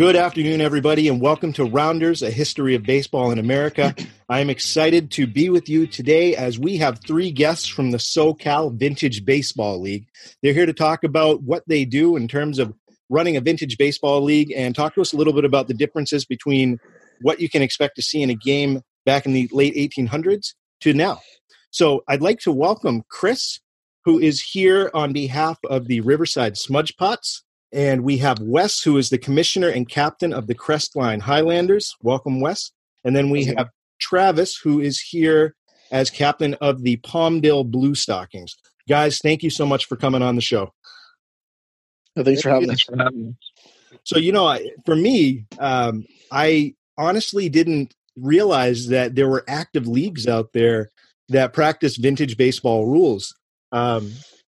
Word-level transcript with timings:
Good 0.00 0.16
afternoon, 0.16 0.62
everybody, 0.62 1.08
and 1.08 1.20
welcome 1.20 1.52
to 1.52 1.64
Rounders, 1.66 2.22
a 2.22 2.30
history 2.30 2.74
of 2.74 2.84
baseball 2.84 3.32
in 3.32 3.38
America. 3.38 3.94
I 4.30 4.40
am 4.40 4.48
excited 4.48 5.10
to 5.10 5.26
be 5.26 5.50
with 5.50 5.68
you 5.68 5.86
today 5.86 6.34
as 6.34 6.58
we 6.58 6.78
have 6.78 7.00
three 7.00 7.30
guests 7.30 7.68
from 7.68 7.90
the 7.90 7.98
SoCal 7.98 8.72
Vintage 8.72 9.26
Baseball 9.26 9.78
League. 9.78 10.06
They're 10.42 10.54
here 10.54 10.64
to 10.64 10.72
talk 10.72 11.04
about 11.04 11.42
what 11.42 11.64
they 11.66 11.84
do 11.84 12.16
in 12.16 12.28
terms 12.28 12.58
of 12.58 12.72
running 13.10 13.36
a 13.36 13.42
vintage 13.42 13.76
baseball 13.76 14.22
league 14.22 14.50
and 14.56 14.74
talk 14.74 14.94
to 14.94 15.02
us 15.02 15.12
a 15.12 15.18
little 15.18 15.34
bit 15.34 15.44
about 15.44 15.68
the 15.68 15.74
differences 15.74 16.24
between 16.24 16.78
what 17.20 17.38
you 17.38 17.50
can 17.50 17.60
expect 17.60 17.96
to 17.96 18.02
see 18.02 18.22
in 18.22 18.30
a 18.30 18.34
game 18.34 18.80
back 19.04 19.26
in 19.26 19.34
the 19.34 19.50
late 19.52 19.74
1800s 19.74 20.54
to 20.80 20.94
now. 20.94 21.20
So 21.72 22.04
I'd 22.08 22.22
like 22.22 22.38
to 22.38 22.52
welcome 22.52 23.02
Chris, 23.10 23.60
who 24.06 24.18
is 24.18 24.40
here 24.40 24.90
on 24.94 25.12
behalf 25.12 25.58
of 25.68 25.88
the 25.88 26.00
Riverside 26.00 26.56
Smudge 26.56 26.96
Pots. 26.96 27.44
And 27.72 28.02
we 28.02 28.18
have 28.18 28.40
Wes, 28.40 28.82
who 28.82 28.96
is 28.96 29.10
the 29.10 29.18
commissioner 29.18 29.68
and 29.68 29.88
captain 29.88 30.32
of 30.32 30.46
the 30.46 30.54
Crestline 30.54 31.20
Highlanders. 31.20 31.94
Welcome, 32.02 32.40
Wes. 32.40 32.72
And 33.04 33.14
then 33.14 33.30
we 33.30 33.44
have 33.44 33.70
Travis, 34.00 34.56
who 34.56 34.80
is 34.80 35.00
here 35.00 35.54
as 35.92 36.10
captain 36.10 36.54
of 36.54 36.82
the 36.82 36.96
Palmdale 36.98 37.70
Blue 37.70 37.94
Stockings. 37.94 38.56
Guys, 38.88 39.18
thank 39.18 39.42
you 39.42 39.50
so 39.50 39.64
much 39.66 39.86
for 39.86 39.96
coming 39.96 40.22
on 40.22 40.34
the 40.34 40.42
show. 40.42 40.72
Well, 42.16 42.24
thanks 42.24 42.42
for 42.42 42.50
having 42.50 42.70
us. 42.70 42.86
So, 44.04 44.18
you 44.18 44.32
know, 44.32 44.58
for 44.84 44.96
me, 44.96 45.46
um, 45.58 46.06
I 46.32 46.74
honestly 46.98 47.48
didn't 47.48 47.94
realize 48.16 48.88
that 48.88 49.14
there 49.14 49.28
were 49.28 49.44
active 49.46 49.86
leagues 49.86 50.26
out 50.26 50.52
there 50.52 50.90
that 51.28 51.52
practice 51.52 51.96
vintage 51.96 52.36
baseball 52.36 52.86
rules. 52.86 53.34
Um, 53.72 54.12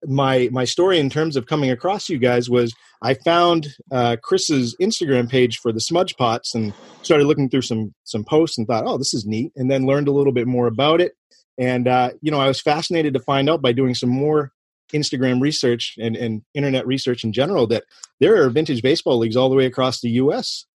my 0.07 0.49
my 0.53 0.65
story 0.65 0.99
in 0.99 1.11
terms 1.11 1.37
of 1.37 1.47
coming 1.47 1.71
across 1.71 2.09
you 2.09 2.19
guys 2.19 2.51
was 2.51 2.75
I 3.03 3.15
found 3.15 3.69
uh, 3.91 4.17
Chris's 4.23 4.77
Instagram 4.81 5.29
page 5.29 5.59
for 5.59 5.73
the 5.73 5.81
Smudge 5.81 6.17
Pots 6.17 6.55
and 6.55 6.73
started 7.03 7.27
looking 7.27 7.49
through 7.49 7.63
some 7.63 7.95
some 8.05 8.25
posts 8.25 8.59
and 8.59 8.67
thought, 8.67 8.85
oh, 8.87 8.99
this 8.99 9.15
is 9.15 9.27
neat, 9.27 9.53
and 9.57 9.71
then 9.71 9.87
learned 9.87 10.09
a 10.09 10.13
little 10.13 10.33
bit 10.33 10.47
more 10.47 10.67
about 10.67 11.01
it. 11.01 11.13
And 11.59 11.87
uh, 11.89 12.11
you 12.21 12.31
know, 12.31 12.41
I 12.41 12.49
was 12.49 12.61
fascinated 12.61 13.15
to 13.15 13.21
find 13.21 13.49
out 13.49 13.63
by 13.63 13.73
doing 13.73 13.95
some 13.95 14.11
more 14.11 14.53
Instagram 14.93 15.41
research 15.41 15.97
and, 15.99 16.17
and 16.17 16.43
internet 16.55 16.87
research 16.87 17.25
in 17.25 17.33
general 17.33 17.67
that 17.69 17.85
there 18.21 18.43
are 18.43 18.51
vintage 18.51 18.83
baseball 18.83 19.19
leagues 19.19 19.37
all 19.37 19.49
the 19.49 19.57
way 19.57 19.67
across 19.67 20.01
the 20.01 20.11
U.S. 20.11 20.67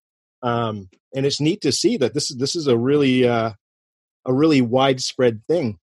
Um, 0.43 0.89
and 1.15 1.27
it's 1.27 1.41
neat 1.41 1.61
to 1.63 1.73
see 1.73 1.97
that 1.97 2.15
this 2.15 2.31
is 2.31 2.37
this 2.37 2.55
is 2.55 2.67
a 2.67 2.77
really 2.77 3.27
uh, 3.27 3.53
a 4.27 4.33
really 4.33 4.61
widespread 4.61 5.43
thing. 5.49 5.79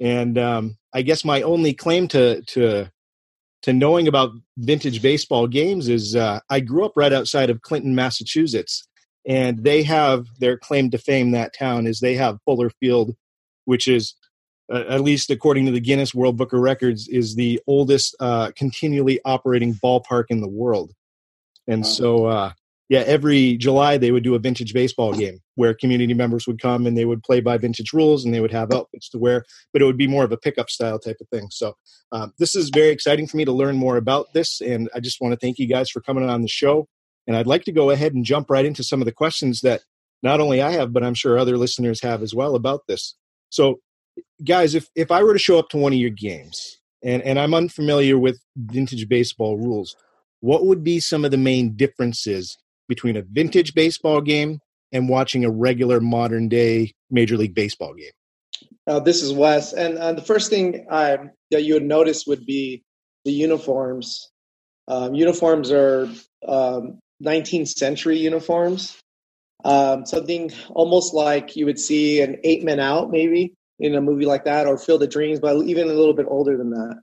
And 0.00 0.38
um, 0.38 0.78
I 0.94 1.02
guess 1.02 1.24
my 1.24 1.42
only 1.42 1.74
claim 1.74 2.08
to 2.08 2.42
to 2.42 2.90
to 3.62 3.72
knowing 3.72 4.08
about 4.08 4.32
vintage 4.56 5.02
baseball 5.02 5.46
games 5.46 5.88
is 5.88 6.16
uh, 6.16 6.40
I 6.48 6.60
grew 6.60 6.84
up 6.84 6.92
right 6.96 7.12
outside 7.12 7.50
of 7.50 7.60
Clinton, 7.60 7.94
Massachusetts, 7.94 8.88
and 9.26 9.62
they 9.62 9.82
have 9.82 10.26
their 10.38 10.56
claim 10.56 10.90
to 10.90 10.98
fame. 10.98 11.32
That 11.32 11.54
town 11.54 11.86
is 11.86 12.00
they 12.00 12.14
have 12.14 12.38
Fuller 12.46 12.70
Field, 12.80 13.14
which 13.66 13.86
is 13.86 14.14
uh, 14.72 14.84
at 14.88 15.02
least 15.02 15.30
according 15.30 15.66
to 15.66 15.72
the 15.72 15.80
Guinness 15.80 16.14
World 16.14 16.36
Book 16.36 16.52
of 16.52 16.60
Records, 16.60 17.08
is 17.08 17.34
the 17.34 17.60
oldest 17.66 18.16
uh, 18.20 18.52
continually 18.56 19.20
operating 19.24 19.74
ballpark 19.74 20.24
in 20.30 20.40
the 20.40 20.48
world. 20.48 20.92
And 21.66 21.86
so, 21.86 22.26
uh, 22.26 22.52
yeah, 22.90 23.04
every 23.06 23.56
July 23.56 23.96
they 23.96 24.10
would 24.10 24.24
do 24.24 24.34
a 24.34 24.40
vintage 24.40 24.74
baseball 24.74 25.12
game 25.12 25.38
where 25.54 25.72
community 25.72 26.12
members 26.12 26.48
would 26.48 26.60
come 26.60 26.88
and 26.88 26.98
they 26.98 27.04
would 27.04 27.22
play 27.22 27.40
by 27.40 27.56
vintage 27.56 27.92
rules 27.92 28.24
and 28.24 28.34
they 28.34 28.40
would 28.40 28.50
have 28.50 28.72
outfits 28.72 29.08
to 29.10 29.18
wear, 29.18 29.44
but 29.72 29.80
it 29.80 29.84
would 29.84 29.96
be 29.96 30.08
more 30.08 30.24
of 30.24 30.32
a 30.32 30.36
pickup 30.36 30.68
style 30.68 30.98
type 30.98 31.18
of 31.20 31.28
thing. 31.28 31.46
So, 31.52 31.76
um, 32.10 32.32
this 32.40 32.56
is 32.56 32.68
very 32.70 32.88
exciting 32.88 33.28
for 33.28 33.36
me 33.36 33.44
to 33.44 33.52
learn 33.52 33.76
more 33.76 33.96
about 33.96 34.32
this. 34.34 34.60
And 34.60 34.90
I 34.92 34.98
just 34.98 35.20
want 35.20 35.32
to 35.32 35.38
thank 35.38 35.60
you 35.60 35.68
guys 35.68 35.88
for 35.88 36.00
coming 36.00 36.28
on 36.28 36.42
the 36.42 36.48
show. 36.48 36.88
And 37.28 37.36
I'd 37.36 37.46
like 37.46 37.62
to 37.64 37.72
go 37.72 37.90
ahead 37.90 38.12
and 38.12 38.24
jump 38.24 38.50
right 38.50 38.64
into 38.64 38.82
some 38.82 39.00
of 39.00 39.06
the 39.06 39.12
questions 39.12 39.60
that 39.60 39.82
not 40.24 40.40
only 40.40 40.60
I 40.60 40.72
have, 40.72 40.92
but 40.92 41.04
I'm 41.04 41.14
sure 41.14 41.38
other 41.38 41.56
listeners 41.56 42.02
have 42.02 42.22
as 42.22 42.34
well 42.34 42.56
about 42.56 42.88
this. 42.88 43.14
So, 43.50 43.78
guys, 44.44 44.74
if 44.74 44.88
if 44.96 45.12
I 45.12 45.22
were 45.22 45.34
to 45.34 45.38
show 45.38 45.60
up 45.60 45.68
to 45.68 45.76
one 45.76 45.92
of 45.92 45.98
your 46.00 46.10
games 46.10 46.80
and 47.04 47.22
and 47.22 47.38
I'm 47.38 47.54
unfamiliar 47.54 48.18
with 48.18 48.40
vintage 48.56 49.08
baseball 49.08 49.58
rules, 49.58 49.94
what 50.40 50.66
would 50.66 50.82
be 50.82 50.98
some 50.98 51.24
of 51.24 51.30
the 51.30 51.38
main 51.38 51.76
differences 51.76 52.58
between 52.90 53.16
a 53.16 53.22
vintage 53.22 53.72
baseball 53.72 54.20
game 54.20 54.58
and 54.92 55.08
watching 55.08 55.44
a 55.46 55.50
regular 55.50 56.00
modern 56.00 56.48
day 56.48 56.92
Major 57.08 57.38
League 57.38 57.54
Baseball 57.54 57.94
game? 57.94 58.10
Uh, 58.86 59.00
this 59.00 59.22
is 59.22 59.32
Wes, 59.32 59.72
and 59.72 59.96
uh, 59.96 60.12
the 60.12 60.22
first 60.22 60.50
thing 60.50 60.86
I, 60.90 61.18
that 61.52 61.62
you 61.62 61.74
would 61.74 61.84
notice 61.84 62.26
would 62.26 62.44
be 62.44 62.82
the 63.24 63.32
uniforms. 63.32 64.30
Um, 64.88 65.14
uniforms 65.14 65.70
are 65.70 66.10
um, 66.46 66.98
19th 67.24 67.68
century 67.68 68.18
uniforms, 68.18 68.98
um, 69.64 70.04
something 70.04 70.50
almost 70.70 71.14
like 71.14 71.54
you 71.54 71.66
would 71.66 71.78
see 71.78 72.20
an 72.20 72.38
Eight 72.42 72.64
Men 72.64 72.80
Out, 72.80 73.10
maybe 73.10 73.54
in 73.78 73.94
a 73.94 74.00
movie 74.00 74.26
like 74.26 74.44
that 74.44 74.66
or 74.66 74.76
Field 74.76 75.02
of 75.02 75.10
Dreams, 75.10 75.38
but 75.38 75.56
even 75.64 75.88
a 75.88 75.92
little 75.92 76.14
bit 76.14 76.26
older 76.28 76.56
than 76.56 76.70
that. 76.70 77.00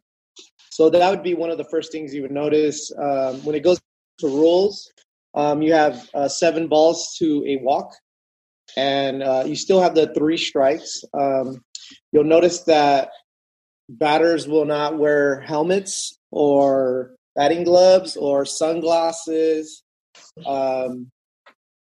So 0.70 0.90
that 0.90 1.10
would 1.10 1.24
be 1.24 1.34
one 1.34 1.50
of 1.50 1.58
the 1.58 1.64
first 1.64 1.92
things 1.92 2.14
you 2.14 2.22
would 2.22 2.32
notice 2.32 2.92
um, 3.00 3.44
when 3.46 3.56
it 3.56 3.64
goes 3.64 3.80
to 4.20 4.28
rules. 4.28 4.92
Um, 5.38 5.62
you 5.62 5.74
have 5.74 6.10
uh, 6.16 6.28
seven 6.28 6.68
balls 6.68 7.16
to 7.20 7.44
a 7.46 7.58
walk, 7.58 7.94
and 8.76 9.22
uh, 9.22 9.44
you 9.46 9.56
still 9.56 9.80
have 9.80 9.94
the 9.94 10.12
three 10.16 10.36
strikes. 10.36 11.04
Um, 11.14 11.64
you'll 12.12 12.24
notice 12.24 12.62
that 12.64 13.12
batters 13.88 14.48
will 14.48 14.66
not 14.66 14.98
wear 14.98 15.42
helmets 15.42 16.18
or 16.32 17.12
batting 17.36 17.66
gloves 17.66 18.18
or 18.18 18.46
sunglasses. 18.46 19.84
Um, 20.44 21.12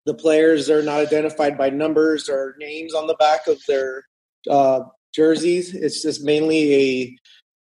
the 0.04 0.12
players 0.12 0.68
are 0.68 0.82
not 0.82 1.00
identified 1.00 1.56
by 1.56 1.70
numbers 1.70 2.28
or 2.28 2.56
names 2.58 2.94
on 2.94 3.06
the 3.06 3.14
back 3.14 3.46
of 3.46 3.58
their 3.66 4.04
uh, 4.50 4.80
jerseys. 5.14 5.74
It's 5.74 6.02
just 6.02 6.22
mainly 6.22 6.74
a 6.74 7.16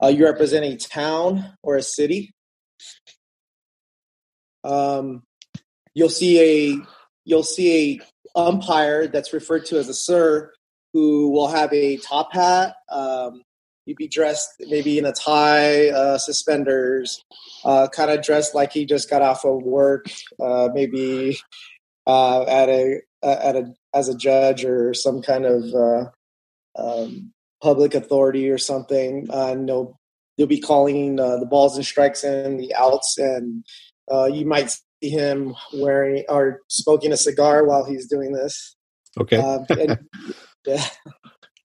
uh, 0.05 0.09
you 0.09 0.25
represent 0.25 0.65
a 0.65 0.77
town 0.77 1.53
or 1.65 1.75
a 1.75 1.83
city. 1.83 2.33
Um, 4.63 5.25
you'll 5.95 6.09
see 6.09 6.41
a 6.41 6.87
you'll 7.25 7.43
see 7.43 8.01
a 8.37 8.39
umpire 8.39 9.07
that's 9.07 9.33
referred 9.33 9.65
to 9.67 9.79
as 9.79 9.89
a 9.89 9.95
sir 9.95 10.53
who 10.93 11.31
will 11.31 11.49
have 11.49 11.73
a 11.73 11.97
top 11.99 12.33
hat. 12.33 12.75
Um, 12.91 13.43
you'd 13.87 13.97
be 13.97 14.09
dressed 14.09 14.49
maybe 14.61 14.99
in 14.99 15.05
a 15.05 15.13
tie, 15.13 15.91
uh, 15.91 16.19
suspenders, 16.19 17.23
uh, 17.65 17.89
kind 17.89 18.11
of 18.11 18.23
dressed 18.23 18.55
like 18.55 18.73
he 18.73 18.85
just 18.85 19.11
got 19.11 19.23
off 19.23 19.45
of 19.45 19.63
work, 19.63 20.07
uh, 20.41 20.69
maybe 20.73 21.39
uh, 22.07 22.43
at 22.45 22.69
a 22.69 23.01
at 23.23 23.57
a 23.57 23.75
as 23.95 24.09
a 24.09 24.17
judge 24.17 24.65
or 24.65 24.95
some 24.95 25.23
kind 25.23 25.47
of 25.47 25.65
uh, 25.75 26.05
um, 26.77 27.33
public 27.63 27.95
authority 27.95 28.51
or 28.51 28.59
something. 28.59 29.29
Uh, 29.31 29.53
and 29.53 29.69
they'll 29.69 29.99
they'll 30.37 30.47
be 30.47 30.61
calling 30.61 31.19
uh, 31.19 31.39
the 31.39 31.47
balls 31.47 31.77
and 31.77 31.87
strikes 31.87 32.25
and 32.25 32.59
the 32.61 32.75
outs, 32.75 33.19
and 33.19 33.65
uh, 34.11 34.27
you 34.27 34.45
might 34.47 34.77
see 35.05 35.11
him 35.11 35.55
wearing 35.75 36.25
or 36.29 36.61
smoking 36.69 37.13
a 37.13 37.17
cigar 37.17 37.65
while 37.65 37.85
he's 37.85 38.07
doing 38.09 38.33
this. 38.33 38.77
Okay. 39.21 39.37
Uh, 39.37 39.61
and, 39.71 39.99
yeah. 40.67 40.85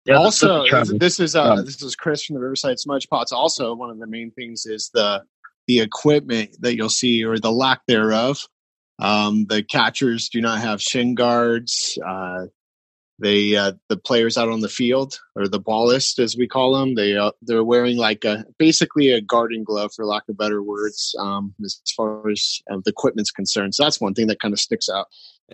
Yeah, 0.05 0.15
also, 0.15 0.63
this 0.85 1.19
is 1.19 1.35
uh, 1.35 1.53
um, 1.53 1.65
this 1.65 1.83
is 1.83 1.95
Chris 1.95 2.23
from 2.23 2.35
the 2.35 2.39
Riverside 2.39 2.79
Smudge 2.79 3.07
Pots. 3.09 3.31
Also, 3.31 3.75
one 3.75 3.91
of 3.91 3.99
the 3.99 4.07
main 4.07 4.31
things 4.31 4.65
is 4.65 4.89
the 4.91 5.21
the 5.67 5.81
equipment 5.81 6.55
that 6.61 6.75
you'll 6.75 6.89
see, 6.89 7.23
or 7.23 7.37
the 7.37 7.51
lack 7.51 7.81
thereof. 7.85 8.39
Um, 8.97 9.45
the 9.45 9.61
catchers 9.61 10.29
do 10.29 10.41
not 10.41 10.61
have 10.61 10.81
shin 10.81 11.13
guards. 11.13 11.99
Uh, 12.03 12.45
they 13.19 13.55
uh, 13.55 13.73
the 13.87 13.97
players 13.97 14.37
out 14.37 14.49
on 14.49 14.61
the 14.61 14.69
field 14.69 15.19
or 15.35 15.47
the 15.47 15.59
ballist 15.59 16.19
as 16.19 16.35
we 16.37 16.47
call 16.47 16.73
them 16.73 16.95
they 16.95 17.15
uh, 17.15 17.31
they're 17.41 17.63
wearing 17.63 17.97
like 17.97 18.23
a 18.25 18.45
basically 18.57 19.11
a 19.11 19.21
garden 19.21 19.63
glove 19.63 19.91
for 19.93 20.05
lack 20.05 20.23
of 20.29 20.37
better 20.37 20.63
words 20.63 21.15
um, 21.19 21.53
as 21.63 21.81
far 21.95 22.29
as 22.29 22.61
uh, 22.71 22.77
the 22.83 22.91
equipment's 22.91 23.31
concerned. 23.31 23.75
So 23.75 23.83
that's 23.83 24.01
one 24.01 24.13
thing 24.13 24.27
that 24.27 24.39
kind 24.39 24.53
of 24.53 24.59
sticks 24.59 24.89
out. 24.89 25.07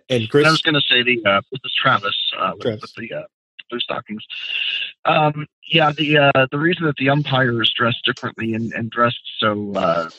And 0.09 0.29
chris? 0.29 0.45
I 0.45 0.51
was 0.51 0.61
going 0.61 0.75
to 0.75 0.81
say 0.81 1.03
the 1.03 1.21
uh, 1.25 1.41
this 1.51 1.61
is 1.63 1.73
travis, 1.81 2.15
uh, 2.37 2.53
travis. 2.61 2.81
with, 2.81 3.09
the 3.09 3.15
uh, 3.15 3.23
blue 3.69 3.79
stockings. 3.79 4.23
Um, 5.05 5.47
yeah 5.67 5.91
the 5.91 6.17
uh, 6.17 6.47
the 6.51 6.59
reason 6.59 6.85
that 6.85 6.95
the 6.97 7.09
umpire 7.09 7.61
is 7.61 7.71
dressed 7.75 8.03
differently 8.05 8.53
and, 8.53 8.71
and 8.73 8.89
dressed 8.89 9.21
so 9.39 9.73
uh, 9.75 10.09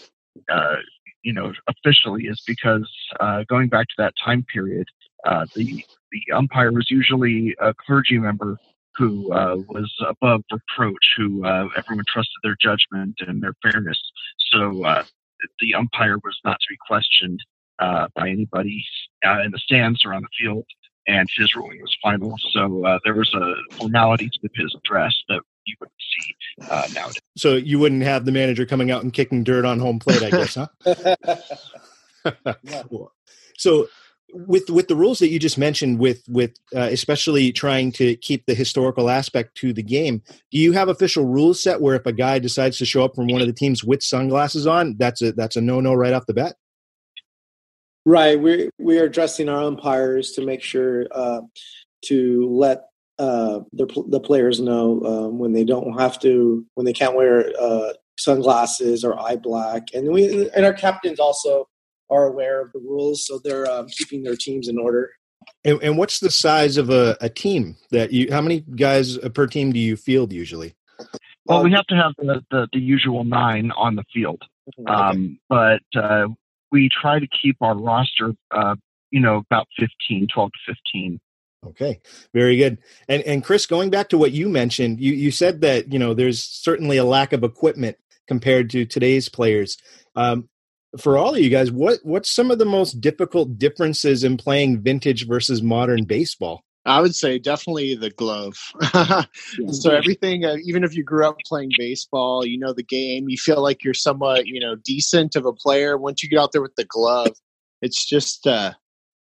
uh, 0.51 0.77
you 1.23 1.33
know 1.33 1.53
officially 1.69 2.25
is 2.25 2.43
because 2.47 2.91
uh, 3.21 3.45
going 3.49 3.69
back 3.69 3.87
to 3.89 3.95
that 3.99 4.15
time 4.23 4.45
period 4.53 4.87
uh, 5.25 5.47
the 5.55 5.85
the 6.27 6.35
umpire 6.35 6.73
was 6.73 6.91
usually 6.91 7.55
a 7.61 7.75
clergy 7.75 8.19
member 8.19 8.59
who 8.97 9.33
uh, 9.33 9.57
was 9.69 9.93
above 10.09 10.43
reproach, 10.51 11.15
who 11.17 11.45
uh, 11.45 11.69
everyone 11.77 12.05
trusted 12.09 12.37
their 12.43 12.57
judgment 12.61 13.15
and 13.27 13.43
their 13.43 13.55
fairness. 13.63 13.99
So 14.53 14.85
uh, 14.85 15.05
the 15.61 15.75
umpire 15.75 16.17
was 16.25 16.39
not 16.45 16.59
to 16.61 16.67
be 16.71 16.77
questioned 16.87 17.41
uh, 17.79 18.09
by 18.15 18.31
anybody 18.31 18.85
uh, 19.25 19.43
in 19.45 19.51
the 19.51 19.59
stands 19.59 20.03
or 20.05 20.15
on 20.15 20.23
the 20.23 20.29
field, 20.39 20.65
and 21.07 21.29
his 21.37 21.55
ruling 21.55 21.81
was 21.81 21.95
final. 22.03 22.35
So 22.53 22.87
uh, 22.87 22.99
there 23.05 23.15
was 23.15 23.33
a 23.35 23.55
formality 23.77 24.31
to 24.31 24.49
his 24.55 24.75
address 24.75 25.15
that 25.29 25.41
you 25.67 25.77
wouldn't 25.79 25.95
see 26.01 26.95
nowadays. 26.95 27.21
So 27.37 27.57
you 27.57 27.79
wouldn't 27.79 28.03
have 28.03 28.25
the 28.25 28.33
manager 28.33 28.65
coming 28.65 28.91
out 28.91 29.03
and 29.03 29.13
kicking 29.13 29.45
dirt 29.45 29.67
on 29.67 29.79
home 29.79 29.99
plate, 29.99 30.23
I 30.23 30.31
guess, 30.31 30.55
huh? 30.55 30.69
so 33.59 33.89
with 34.47 34.69
with 34.69 34.89
the 34.89 34.97
rules 34.97 35.19
that 35.21 35.31
you 35.31 35.39
just 35.39 35.57
mentioned, 35.57 35.99
with 35.99 36.23
with 36.29 36.55
uh, 36.75 36.89
especially 36.93 37.53
trying 37.53 37.91
to 37.93 38.17
keep 38.17 38.45
the 38.47 38.55
historical 38.55 39.09
aspect 39.09 39.55
to 39.57 39.73
the 39.73 39.83
game, 39.83 40.23
do 40.51 40.59
you 40.59 40.73
have 40.73 40.89
official 40.89 41.25
rules 41.25 41.63
set 41.63 41.81
where 41.81 41.97
if 41.97 42.05
a 42.05 42.13
guy 42.13 42.39
decides 42.39 42.77
to 42.79 42.85
show 42.85 43.05
up 43.05 43.15
from 43.15 43.29
one 43.29 43.41
of 43.41 43.47
the 43.47 43.53
teams 43.53 43.83
with 43.83 44.03
sunglasses 44.03 44.67
on, 44.67 44.97
that's 44.99 45.23
a 45.23 45.33
that's 45.33 45.57
a 45.57 45.61
no 45.61 45.81
no 45.81 45.95
right 45.95 46.13
off 46.13 46.27
the 46.27 46.35
bat? 46.35 46.57
Right, 48.05 48.39
we 48.39 48.69
we 48.79 48.99
are 48.99 49.05
addressing 49.05 49.49
our 49.49 49.63
umpires 49.63 50.33
to 50.33 50.45
make 50.45 50.63
sure 50.63 51.07
uh, 51.11 51.41
to 52.05 52.49
let 52.51 52.83
uh, 53.19 53.61
the 53.73 53.87
the 54.09 54.21
players 54.21 54.61
know 54.61 55.01
um, 55.05 55.39
when 55.39 55.55
they 55.55 55.65
don't 55.65 55.99
have 55.99 56.19
to 56.21 56.65
when 56.75 56.85
they 56.85 56.93
can't 56.93 57.17
wear 57.17 57.51
uh, 57.59 57.95
sunglasses 58.19 59.03
or 59.03 59.19
eye 59.19 59.37
black, 59.37 59.89
and 59.95 60.13
we 60.13 60.51
and 60.51 60.67
our 60.67 60.75
captains 60.75 61.19
also 61.19 61.67
are 62.11 62.27
aware 62.27 62.61
of 62.61 62.73
the 62.73 62.79
rules, 62.79 63.27
so 63.27 63.39
they're 63.39 63.71
um, 63.71 63.89
keeping 63.89 64.23
their 64.23 64.37
teams 64.37 64.69
in 64.69 64.79
order. 64.79 65.11
And, 65.65 65.81
and 65.83 65.99
what's 65.99 66.21
the 66.21 66.31
size 66.31 66.77
of 66.77 66.91
a, 66.91 67.17
a, 67.21 67.29
team 67.29 67.77
that 67.91 68.13
you? 68.13 68.33
How 68.33 68.41
many 68.41 68.61
guys 68.61 69.19
per 69.19 69.47
team 69.47 69.73
do 69.73 69.79
you 69.79 69.97
field 69.97 70.33
usually? 70.33 70.75
Well, 71.45 71.63
we 71.63 71.73
have 71.73 71.87
to 71.87 71.95
have 71.95 72.13
the, 72.19 72.43
the, 72.51 72.69
the 72.73 72.81
usual 72.81 73.25
nine 73.25 73.71
on 73.77 73.95
the 73.95 74.05
field, 74.13 74.43
mm-hmm. 74.79 74.89
um, 74.89 75.39
but 75.49 75.83
uh, 75.95 76.27
we 76.73 76.89
try 76.89 77.19
to 77.19 77.27
keep 77.41 77.57
our 77.61 77.77
roster, 77.77 78.33
uh, 78.51 78.75
you 79.11 79.21
know, 79.21 79.37
about 79.51 79.69
15, 79.79 80.27
12 80.33 80.51
to 80.51 80.75
15. 80.75 81.21
Okay, 81.69 82.01
very 82.33 82.57
good. 82.57 82.79
And 83.09 83.23
and 83.23 83.43
Chris, 83.43 83.67
going 83.67 83.91
back 83.91 84.09
to 84.11 84.19
what 84.19 84.33
you 84.33 84.49
mentioned, 84.49 85.01
you 85.01 85.13
you 85.13 85.31
said 85.31 85.61
that 85.63 85.93
you 85.93 85.99
know 85.99 86.15
there's 86.15 86.43
certainly 86.43 86.97
a 86.97 87.05
lack 87.05 87.33
of 87.33 87.43
equipment 87.43 87.97
compared 88.29 88.71
to 88.71 88.85
today's 88.85 89.29
players. 89.29 89.77
Um, 90.15 90.49
for 90.99 91.17
all 91.17 91.35
of 91.35 91.41
you 91.41 91.51
guys, 91.51 91.71
what 91.71 92.01
what's 92.03 92.31
some 92.31 92.51
of 92.51 92.59
the 92.59 92.65
most 92.65 93.01
difficult 93.01 93.59
differences 93.59 94.25
in 94.25 94.37
playing 94.37 94.81
vintage 94.81 95.27
versus 95.27 95.63
modern 95.63 96.05
baseball? 96.05 96.63
I 96.87 97.01
would 97.01 97.17
say 97.17 97.41
definitely 97.41 97.97
the 97.97 98.11
glove. 98.11 98.57
so 99.73 99.91
everything, 99.91 100.45
uh, 100.45 100.57
even 100.65 100.85
if 100.85 100.95
you 100.95 101.03
grew 101.03 101.27
up 101.27 101.37
playing 101.45 101.73
baseball, 101.77 102.47
you 102.47 102.59
know 102.59 102.73
the 102.73 102.85
game, 102.85 103.29
you 103.29 103.37
feel 103.37 103.61
like 103.61 103.83
you're 103.83 103.93
somewhat, 103.93 104.47
you 104.47 104.61
know, 104.61 104.77
decent 104.77 105.35
of 105.35 105.47
a 105.47 105.53
player. 105.53 105.99
Once 105.99 106.23
you 106.23 106.29
get 106.29 106.39
out 106.39 106.53
there 106.53 106.63
with 106.63 106.77
the 106.77 106.85
glove, 106.85 107.33
it's 107.83 108.09
just, 108.09 108.47
uh, 108.47 108.73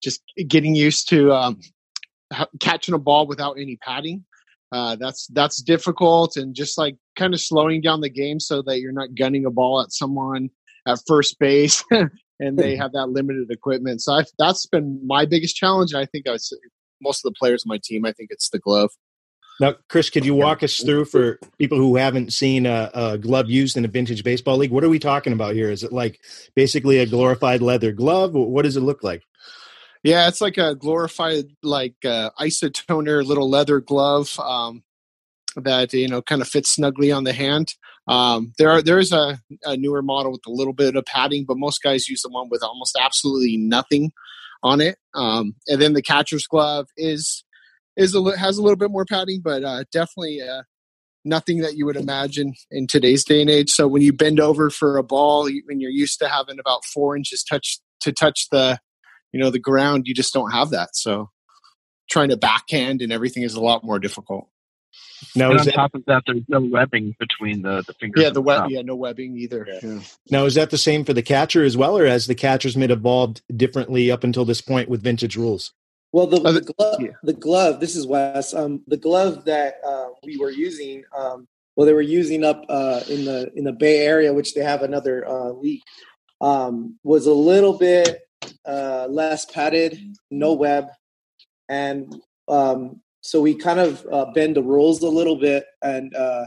just 0.03 0.23
getting 0.49 0.75
used 0.75 1.11
to 1.11 1.31
um, 1.33 1.61
catching 2.59 2.95
a 2.95 2.99
ball 2.99 3.27
without 3.27 3.59
any 3.59 3.77
padding. 3.77 4.25
Uh, 4.73 4.97
that's 4.97 5.27
that's 5.35 5.61
difficult, 5.61 6.39
and 6.39 6.55
just 6.55 6.79
like 6.79 6.97
kind 7.17 7.35
of 7.35 7.41
slowing 7.43 7.83
down 7.83 8.01
the 8.01 8.09
game 8.09 8.41
so 8.41 8.63
that 8.63 8.81
you're 8.81 8.91
not 8.91 9.15
gunning 9.15 9.45
a 9.45 9.51
ball 9.51 9.83
at 9.83 9.93
someone 9.93 10.49
at 10.87 10.99
first 11.07 11.39
base. 11.39 11.85
and 12.41 12.59
they 12.59 12.77
have 12.77 12.93
that 12.93 13.09
limited 13.09 13.51
equipment. 13.51 14.03
So 14.03 14.15
I've, 14.15 14.27
that's 14.39 14.67
been 14.67 15.01
my 15.07 15.25
biggest 15.25 15.57
challenge. 15.57 15.93
And 15.93 16.03
I 16.03 16.07
think 16.07 16.29
I 16.29 16.33
was 16.33 16.53
most 17.01 17.25
of 17.25 17.33
the 17.33 17.39
players 17.39 17.65
on 17.65 17.69
my 17.69 17.81
team, 17.83 18.05
I 18.05 18.13
think 18.13 18.31
it's 18.31 18.51
the 18.51 18.59
glove. 18.59 18.91
Now, 19.61 19.75
Chris, 19.89 20.11
could 20.11 20.25
you 20.25 20.35
walk 20.35 20.63
us 20.63 20.83
through 20.83 21.05
for 21.05 21.39
people 21.59 21.79
who 21.79 21.97
haven't 21.97 22.33
seen 22.33 22.67
a, 22.67 22.91
a, 22.95 23.19
glove 23.19 23.51
used 23.51 23.77
in 23.77 23.85
a 23.85 23.89
vintage 23.89 24.25
baseball 24.25 24.57
league? 24.57 24.71
What 24.71 24.83
are 24.83 24.89
we 24.89 24.99
talking 24.99 25.33
about 25.33 25.55
here? 25.55 25.71
Is 25.71 25.85
it 25.85 25.93
like 25.93 26.21
basically 26.57 26.99
a 26.99 27.07
glorified 27.07 27.61
leather 27.61 27.93
glove? 27.93 28.35
What 28.35 28.63
does 28.63 28.77
it 28.77 28.81
look 28.81 29.05
like? 29.05 29.23
Yeah, 30.03 30.27
it's 30.27 30.41
like 30.41 30.59
a 30.59 30.75
glorified, 30.75 31.45
like 31.63 31.95
uh, 32.05 32.31
isotoner 32.41 33.25
little 33.25 33.49
leather 33.49 33.81
glove 33.81 34.37
um, 34.41 34.83
that 35.55 35.93
you 35.93 36.09
know 36.09 36.23
kind 36.23 36.43
of 36.43 36.49
fits 36.49 36.71
snugly 36.71 37.13
on 37.13 37.25
the 37.25 37.33
hand. 37.33 37.75
Um, 38.09 38.53
there 38.59 38.71
are 38.71 38.83
there 38.83 38.99
is 38.99 39.13
a, 39.13 39.39
a, 39.65 39.77
newer 39.77 40.03
model 40.03 40.33
with 40.33 40.41
a 40.47 40.51
little 40.51 40.73
bit 40.73 40.97
of 40.97 41.05
padding, 41.05 41.45
but 41.47 41.57
most 41.57 41.83
guys 41.83 42.09
use 42.09 42.23
the 42.23 42.31
one 42.31 42.49
with 42.51 42.63
almost 42.63 42.99
absolutely 43.01 43.57
nothing 43.57 44.11
on 44.63 44.81
it. 44.81 44.99
Um, 45.15 45.55
and 45.69 45.81
then 45.81 45.93
the 45.93 46.03
catcher's 46.03 46.47
glove 46.47 46.89
is 46.97 47.45
is 47.97 48.15
a, 48.15 48.37
has 48.37 48.59
a 48.59 48.63
little 48.63 48.77
bit 48.77 48.91
more 48.91 49.05
padding, 49.05 49.41
but 49.43 49.63
uh, 49.63 49.85
definitely 49.93 50.41
uh, 50.43 50.63
nothing 51.25 51.59
that 51.59 51.77
you 51.77 51.87
would 51.87 51.97
imagine 51.97 52.55
in 52.71 52.87
today's 52.87 53.25
day 53.25 53.41
and 53.41 53.51
age. 53.51 53.71
So 53.71 53.87
when 53.87 54.03
you 54.03 54.13
bend 54.13 54.41
over 54.41 54.71
for 54.71 54.97
a 54.97 55.05
ball, 55.05 55.49
when 55.67 55.81
you're 55.81 55.91
used 55.91 56.19
to 56.21 56.29
having 56.29 56.59
about 56.59 56.85
four 56.85 57.17
inches 57.17 57.45
touch 57.45 57.79
to 58.01 58.13
touch 58.13 58.49
the 58.51 58.79
you 59.33 59.41
know 59.41 59.51
the 59.51 59.59
ground, 59.59 60.07
you 60.07 60.15
just 60.15 60.35
don't 60.35 60.51
have 60.51 60.71
that. 60.71 60.91
So 60.95 61.31
trying 62.11 62.31
to 62.31 62.37
backhand 62.37 63.01
and 63.01 63.13
everything 63.13 63.43
is 63.43 63.55
a 63.55 63.61
lot 63.61 63.85
more 63.85 63.99
difficult. 63.99 64.49
Now, 65.35 65.51
and 65.51 65.61
on 65.61 65.67
that, 65.67 65.75
top 65.75 65.95
of 65.95 66.05
that, 66.07 66.23
there's 66.27 66.43
no 66.49 66.61
webbing 66.61 67.15
between 67.19 67.63
the, 67.63 67.83
the 67.87 67.95
fingers. 67.95 68.23
Yeah, 68.23 68.31
the 68.31 68.43
web. 68.43 68.71
Yeah, 68.71 68.83
no 68.83 68.97
webbing 68.97 69.37
either. 69.37 69.67
Yeah. 69.83 70.01
Now, 70.31 70.45
is 70.45 70.55
that 70.55 70.71
the 70.71 70.79
same 70.79 71.05
for 71.05 71.13
the 71.13 71.23
catcher 71.23 71.65
as 71.65 71.77
well, 71.77 71.97
or 71.97 72.07
has 72.07 72.27
the 72.27 72.35
catcher's 72.35 72.77
mitt 72.77 72.91
evolved 72.91 73.43
differently 73.57 74.11
up 74.11 74.25
until 74.25 74.45
this 74.45 74.61
point 74.61 74.89
with 74.89 75.03
vintage 75.03 75.37
rules? 75.37 75.73
Well, 76.13 76.27
the, 76.27 76.41
the 76.41 76.61
glove, 76.61 77.01
yeah. 77.01 77.13
the 77.23 77.33
glove. 77.33 77.81
This 77.81 77.97
is 77.97 78.07
Wes. 78.07 78.53
Um, 78.53 78.83
the 78.87 78.99
glove 78.99 79.47
that 79.47 79.77
uh, 79.87 80.09
we 80.25 80.37
were 80.37 80.51
using. 80.51 81.05
Um, 81.17 81.49
well, 81.75 81.87
they 81.87 81.95
were 81.95 82.03
using 82.03 82.45
up 82.45 82.65
uh, 82.69 83.01
in 83.09 83.25
the 83.25 83.51
in 83.57 83.65
the 83.65 83.73
Bay 83.73 84.01
Area, 84.01 84.33
which 84.35 84.55
they 84.55 84.63
have 84.63 84.83
another 84.83 85.27
uh, 85.27 85.51
league. 85.51 85.81
Um, 86.41 86.99
was 87.03 87.27
a 87.27 87.33
little 87.33 87.79
bit 87.79 88.21
uh, 88.67 89.07
less 89.09 89.45
padded, 89.47 89.99
no 90.31 90.53
web, 90.53 90.89
and 91.69 92.15
um, 92.49 93.01
so 93.23 93.41
we 93.41 93.55
kind 93.55 93.81
of 93.81 94.07
uh, 94.13 94.27
bend 94.35 94.57
the 94.57 94.63
rules 94.63 95.01
a 95.03 95.09
little 95.09 95.37
bit 95.37 95.65
and 95.83 96.15
uh, 96.15 96.47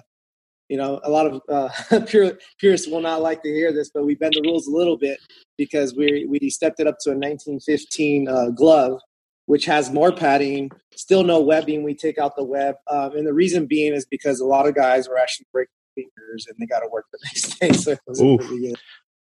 you 0.70 0.78
know 0.78 1.00
a 1.04 1.10
lot 1.10 1.26
of 1.26 1.42
uh, 1.50 1.70
purists 2.60 2.88
will 2.88 3.02
not 3.02 3.22
like 3.22 3.42
to 3.42 3.50
hear 3.50 3.74
this 3.74 3.90
but 3.94 4.06
we 4.06 4.14
bend 4.16 4.34
the 4.34 4.42
rules 4.42 4.68
a 4.68 4.72
little 4.72 4.98
bit 4.98 5.20
because 5.58 5.96
we 5.96 6.28
we 6.30 6.50
stepped 6.50 6.80
it 6.80 6.88
up 6.88 6.98
to 7.00 7.10
a 7.10 7.18
1915 7.18 8.28
uh, 8.28 8.50
glove 8.52 9.00
which 9.48 9.66
has 9.66 9.92
more 9.92 10.12
padding 10.12 10.70
still 10.96 11.24
no 11.24 11.40
webbing. 11.40 11.84
We 11.84 11.94
take 11.94 12.18
out 12.18 12.36
the 12.36 12.44
web 12.44 12.76
um, 12.90 13.16
and 13.16 13.28
the 13.28 13.34
reason 13.34 13.66
being 13.66 13.94
is 13.94 14.06
because 14.06 14.40
a 14.40 14.46
lot 14.46 14.68
of 14.68 14.76
guys 14.76 15.08
were 15.08 15.18
actually 15.18 15.48
breaking 15.52 15.72
fingers 15.94 16.48
and 16.48 16.58
they 16.60 16.66
got 16.66 16.80
to 16.80 16.90
work 16.92 17.06
the 17.12 17.20
next 17.26 17.60
day 17.60 17.72
so 17.72 17.92
it 17.92 18.00
was 18.08 18.20
pretty 18.20 18.68
good 18.68 18.80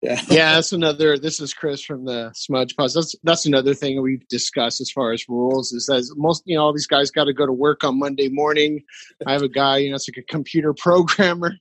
yeah. 0.05 0.21
yeah, 0.29 0.55
that's 0.55 0.73
another. 0.73 1.19
This 1.19 1.41
is 1.41 1.55
Chris 1.55 1.83
from 1.83 2.05
the 2.05 2.31
Smudge 2.35 2.77
Pots. 2.77 2.93
That's 2.93 3.15
that's 3.23 3.47
another 3.47 3.73
thing 3.73 4.01
we've 4.03 4.27
discussed 4.29 4.81
as 4.83 4.91
far 4.91 5.13
as 5.13 5.27
rules 5.29 5.73
is 5.73 5.87
that 5.87 6.13
most 6.17 6.43
you 6.45 6.57
know 6.57 6.65
all 6.65 6.75
these 6.75 6.87
guys 6.87 7.11
got 7.11 7.25
to 7.25 7.33
go 7.33 7.47
to 7.47 7.53
work 7.53 7.85
on 7.85 7.99
Monday 7.99 8.29
morning. 8.29 8.83
I 9.27 9.33
have 9.33 9.43
a 9.43 9.49
guy, 9.49 9.79
you 9.79 9.89
know, 9.89 9.97
it's 9.97 10.09
like 10.09 10.23
a 10.23 10.33
computer 10.33 10.75
programmer. 10.79 11.55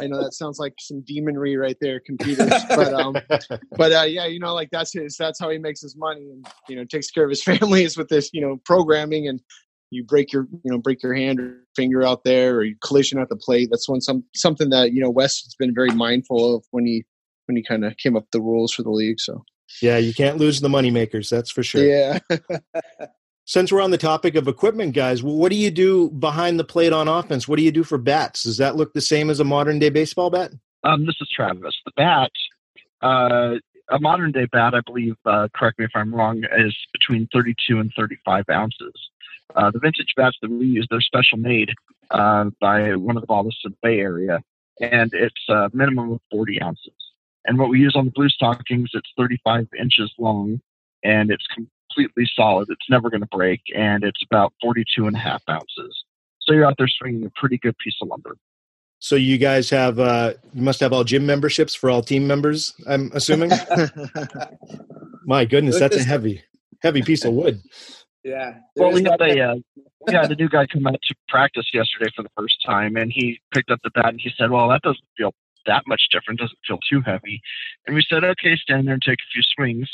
I 0.00 0.06
know 0.06 0.22
that 0.22 0.32
sounds 0.32 0.58
like 0.58 0.74
some 0.80 1.02
demonry 1.02 1.60
right 1.60 1.76
there, 1.80 2.00
computers, 2.00 2.50
but 2.70 2.94
um, 2.94 3.16
but 3.76 3.92
uh, 3.92 4.02
yeah, 4.02 4.26
you 4.26 4.40
know, 4.40 4.54
like 4.54 4.70
that's 4.70 4.94
his. 4.94 5.16
That's 5.18 5.38
how 5.38 5.50
he 5.50 5.58
makes 5.58 5.82
his 5.82 5.94
money, 5.94 6.22
and 6.30 6.46
you 6.68 6.76
know, 6.76 6.84
takes 6.84 7.10
care 7.10 7.24
of 7.24 7.30
his 7.30 7.42
family 7.44 7.84
is 7.84 7.98
with 7.98 8.08
this, 8.08 8.30
you 8.32 8.40
know, 8.40 8.58
programming 8.64 9.28
and 9.28 9.42
you 9.90 10.04
break 10.04 10.32
your 10.32 10.46
you 10.64 10.70
know 10.70 10.78
break 10.78 11.02
your 11.02 11.14
hand 11.14 11.38
or 11.40 11.64
finger 11.76 12.02
out 12.06 12.24
there 12.24 12.54
or 12.54 12.64
you 12.64 12.76
collision 12.80 13.18
at 13.18 13.28
the 13.28 13.34
plate 13.34 13.68
that's 13.72 13.88
one 13.88 14.00
some 14.00 14.22
something 14.36 14.70
that 14.70 14.92
you 14.92 15.02
know 15.02 15.10
wes 15.10 15.42
has 15.42 15.56
been 15.58 15.74
very 15.74 15.90
mindful 15.90 16.54
of 16.54 16.64
when 16.70 16.86
he 16.86 17.04
when 17.50 17.56
he 17.56 17.62
kind 17.62 17.84
of 17.84 17.96
came 17.96 18.16
up 18.16 18.22
with 18.22 18.30
the 18.30 18.40
rules 18.40 18.72
for 18.72 18.82
the 18.82 18.90
league. 18.90 19.20
So 19.20 19.44
yeah, 19.82 19.98
you 19.98 20.14
can't 20.14 20.38
lose 20.38 20.60
the 20.60 20.68
money 20.68 20.90
makers. 20.90 21.28
That's 21.28 21.50
for 21.50 21.62
sure. 21.62 21.84
Yeah. 21.84 22.18
Since 23.44 23.72
we're 23.72 23.80
on 23.80 23.90
the 23.90 23.98
topic 23.98 24.36
of 24.36 24.46
equipment, 24.46 24.94
guys, 24.94 25.24
what 25.24 25.50
do 25.50 25.56
you 25.56 25.72
do 25.72 26.10
behind 26.10 26.60
the 26.60 26.64
plate 26.64 26.92
on 26.92 27.08
offense? 27.08 27.48
What 27.48 27.56
do 27.56 27.64
you 27.64 27.72
do 27.72 27.82
for 27.82 27.98
bats? 27.98 28.44
Does 28.44 28.58
that 28.58 28.76
look 28.76 28.92
the 28.92 29.00
same 29.00 29.28
as 29.28 29.40
a 29.40 29.44
modern 29.44 29.80
day 29.80 29.90
baseball 29.90 30.30
bat? 30.30 30.52
Um, 30.84 31.04
this 31.04 31.16
is 31.20 31.28
Travis. 31.34 31.74
The 31.84 31.92
bat, 31.96 32.30
uh, 33.02 33.56
a 33.90 33.98
modern 33.98 34.30
day 34.30 34.46
bat, 34.52 34.74
I 34.74 34.80
believe, 34.86 35.16
uh, 35.26 35.48
correct 35.52 35.80
me 35.80 35.84
if 35.84 35.90
I'm 35.96 36.14
wrong, 36.14 36.44
is 36.58 36.76
between 36.92 37.28
32 37.32 37.80
and 37.80 37.90
35 37.96 38.44
ounces. 38.50 38.94
Uh, 39.56 39.72
the 39.72 39.80
vintage 39.80 40.14
bats 40.16 40.36
that 40.42 40.50
we 40.50 40.66
use, 40.66 40.86
they're 40.88 41.00
special 41.00 41.38
made 41.38 41.70
uh, 42.12 42.50
by 42.60 42.94
one 42.94 43.16
of 43.16 43.20
the 43.20 43.26
ballists 43.26 43.62
in 43.64 43.72
the 43.72 43.76
Bay 43.82 43.98
Area, 43.98 44.40
and 44.80 45.12
it's 45.12 45.48
a 45.48 45.70
minimum 45.72 46.12
of 46.12 46.20
40 46.30 46.62
ounces. 46.62 46.92
And 47.46 47.58
what 47.58 47.70
we 47.70 47.78
use 47.80 47.94
on 47.96 48.04
the 48.04 48.10
blue 48.10 48.28
stockings, 48.28 48.90
it's 48.92 49.10
35 49.16 49.68
inches 49.78 50.12
long 50.18 50.60
and 51.02 51.30
it's 51.30 51.46
completely 51.46 52.28
solid. 52.34 52.68
It's 52.70 52.88
never 52.90 53.10
going 53.10 53.22
to 53.22 53.28
break 53.28 53.60
and 53.74 54.04
it's 54.04 54.22
about 54.30 54.52
42 54.62 55.06
and 55.06 55.16
a 55.16 55.18
half 55.18 55.42
ounces. 55.48 56.04
So 56.40 56.54
you're 56.54 56.66
out 56.66 56.74
there 56.78 56.88
swinging 56.88 57.24
a 57.24 57.30
pretty 57.36 57.58
good 57.58 57.76
piece 57.78 57.96
of 58.02 58.08
lumber. 58.08 58.36
So 58.98 59.16
you 59.16 59.38
guys 59.38 59.70
have, 59.70 59.98
uh, 59.98 60.34
you 60.52 60.62
must 60.62 60.80
have 60.80 60.92
all 60.92 61.04
gym 61.04 61.24
memberships 61.24 61.74
for 61.74 61.88
all 61.88 62.02
team 62.02 62.26
members, 62.26 62.74
I'm 62.86 63.10
assuming. 63.14 63.50
My 65.24 65.46
goodness, 65.46 65.78
that's 65.78 65.96
a 65.96 66.04
heavy, 66.04 66.42
heavy 66.82 67.00
piece 67.02 67.24
of 67.24 67.32
wood. 67.32 67.62
Yeah. 68.22 68.58
Well, 68.76 68.92
we 68.92 69.02
had 69.02 69.20
a, 69.22 69.40
uh, 69.40 69.54
we 70.06 70.14
had 70.14 70.30
a 70.30 70.34
new 70.34 70.48
guy 70.48 70.66
come 70.66 70.86
out 70.86 71.00
to 71.02 71.14
practice 71.28 71.66
yesterday 71.72 72.10
for 72.14 72.22
the 72.22 72.30
first 72.36 72.56
time, 72.64 72.96
and 72.96 73.12
he 73.12 73.40
picked 73.52 73.70
up 73.70 73.80
the 73.82 73.90
bat 73.90 74.08
and 74.08 74.20
he 74.20 74.30
said, 74.36 74.50
"Well, 74.50 74.68
that 74.68 74.82
doesn't 74.82 75.04
feel 75.16 75.34
that 75.66 75.84
much 75.86 76.02
different, 76.10 76.40
doesn't 76.40 76.58
feel 76.66 76.78
too 76.88 77.00
heavy. 77.00 77.40
And 77.86 77.94
we 77.94 78.04
said, 78.08 78.24
okay, 78.24 78.56
stand 78.56 78.86
there 78.86 78.94
and 78.94 79.02
take 79.02 79.18
a 79.18 79.30
few 79.32 79.42
swings. 79.54 79.88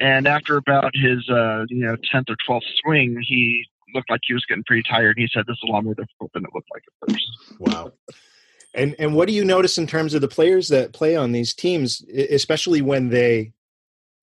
And 0.00 0.26
after 0.26 0.56
about 0.56 0.92
his, 0.94 1.28
uh, 1.28 1.64
you 1.68 1.84
know, 1.84 1.96
10th 2.12 2.30
or 2.30 2.36
12th 2.48 2.62
swing, 2.82 3.22
he 3.26 3.64
looked 3.94 4.10
like 4.10 4.20
he 4.24 4.34
was 4.34 4.44
getting 4.46 4.64
pretty 4.64 4.82
tired. 4.82 5.16
He 5.16 5.28
said, 5.32 5.44
this 5.46 5.54
is 5.54 5.68
a 5.68 5.72
lot 5.72 5.84
more 5.84 5.94
difficult 5.94 6.32
than 6.34 6.44
it 6.44 6.50
looked 6.52 6.68
like 6.72 6.82
at 6.86 7.10
first. 7.10 7.26
Wow. 7.60 7.92
And, 8.74 8.96
and 8.98 9.14
what 9.14 9.28
do 9.28 9.34
you 9.34 9.44
notice 9.44 9.78
in 9.78 9.86
terms 9.86 10.14
of 10.14 10.20
the 10.20 10.28
players 10.28 10.68
that 10.68 10.92
play 10.92 11.14
on 11.14 11.30
these 11.30 11.54
teams, 11.54 12.04
especially 12.12 12.82
when 12.82 13.08
they 13.08 13.52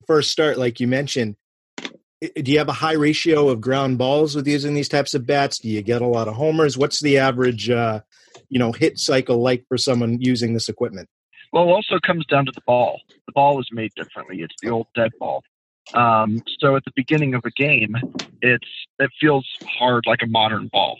first 0.05 0.29
start, 0.29 0.57
like 0.57 0.81
you 0.81 0.87
mentioned? 0.87 1.37
Do 2.21 2.51
you 2.51 2.59
have 2.59 2.69
a 2.69 2.73
high 2.73 2.93
ratio 2.93 3.49
of 3.49 3.61
ground 3.61 3.97
balls 3.97 4.35
with 4.35 4.47
using 4.47 4.73
these 4.73 4.89
types 4.89 5.13
of 5.13 5.25
bats? 5.25 5.59
Do 5.59 5.69
you 5.69 5.81
get 5.81 6.01
a 6.01 6.07
lot 6.07 6.27
of 6.27 6.35
homers? 6.35 6.77
What's 6.77 7.01
the 7.01 7.17
average, 7.17 7.69
uh, 7.69 8.01
you 8.49 8.59
know, 8.59 8.71
hit 8.71 8.99
cycle 8.99 9.41
like 9.41 9.65
for 9.67 9.77
someone 9.77 10.21
using 10.21 10.53
this 10.53 10.69
equipment? 10.69 11.09
Well, 11.51 11.67
it 11.67 11.71
also 11.71 11.99
comes 12.05 12.25
down 12.27 12.45
to 12.45 12.51
the 12.53 12.61
ball. 12.65 13.01
The 13.25 13.33
ball 13.33 13.59
is 13.59 13.67
made 13.71 13.91
differently. 13.95 14.41
It's 14.41 14.55
the 14.61 14.69
old 14.69 14.87
dead 14.95 15.11
ball. 15.19 15.43
Um, 15.93 16.41
so 16.59 16.75
at 16.75 16.85
the 16.85 16.91
beginning 16.95 17.33
of 17.33 17.43
a 17.43 17.51
game, 17.51 17.95
it's 18.41 18.67
it 18.99 19.09
feels 19.19 19.47
hard 19.79 20.05
like 20.05 20.21
a 20.21 20.27
modern 20.27 20.67
ball. 20.67 20.99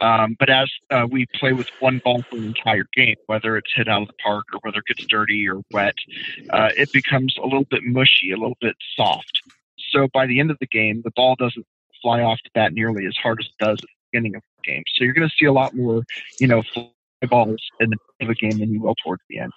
Um, 0.00 0.36
but 0.38 0.48
as 0.48 0.70
uh, 0.90 1.08
we 1.10 1.26
play 1.34 1.52
with 1.52 1.68
one 1.80 2.00
ball 2.04 2.22
for 2.22 2.36
an 2.36 2.44
entire 2.44 2.86
game, 2.94 3.16
whether 3.26 3.56
it's 3.56 3.72
hit 3.74 3.88
out 3.88 4.02
of 4.02 4.08
the 4.08 4.14
park 4.22 4.44
or 4.52 4.60
whether 4.62 4.78
it 4.78 4.84
gets 4.86 5.04
dirty 5.06 5.48
or 5.48 5.62
wet, 5.72 5.96
uh, 6.50 6.68
it 6.76 6.92
becomes 6.92 7.36
a 7.36 7.44
little 7.44 7.64
bit 7.64 7.82
mushy, 7.82 8.30
a 8.30 8.36
little 8.36 8.58
bit 8.60 8.76
soft. 8.94 9.42
So 9.90 10.08
by 10.12 10.26
the 10.26 10.40
end 10.40 10.50
of 10.50 10.58
the 10.60 10.66
game, 10.66 11.02
the 11.04 11.12
ball 11.14 11.36
doesn't 11.38 11.66
fly 12.02 12.22
off 12.22 12.38
the 12.44 12.50
bat 12.54 12.72
nearly 12.72 13.06
as 13.06 13.16
hard 13.16 13.40
as 13.40 13.46
it 13.46 13.64
does 13.64 13.78
at 13.78 13.80
the 13.80 14.10
beginning 14.12 14.36
of 14.36 14.42
the 14.56 14.70
game. 14.70 14.82
So 14.94 15.04
you're 15.04 15.14
going 15.14 15.28
to 15.28 15.34
see 15.38 15.46
a 15.46 15.52
lot 15.52 15.74
more, 15.74 16.02
you 16.40 16.46
know, 16.46 16.62
fly 16.74 16.90
balls 17.28 17.62
in 17.80 17.90
the 17.90 17.98
of 18.20 18.30
a 18.30 18.34
game 18.34 18.58
than 18.58 18.72
you 18.72 18.80
will 18.80 18.94
towards 19.04 19.22
the 19.28 19.38
end. 19.38 19.52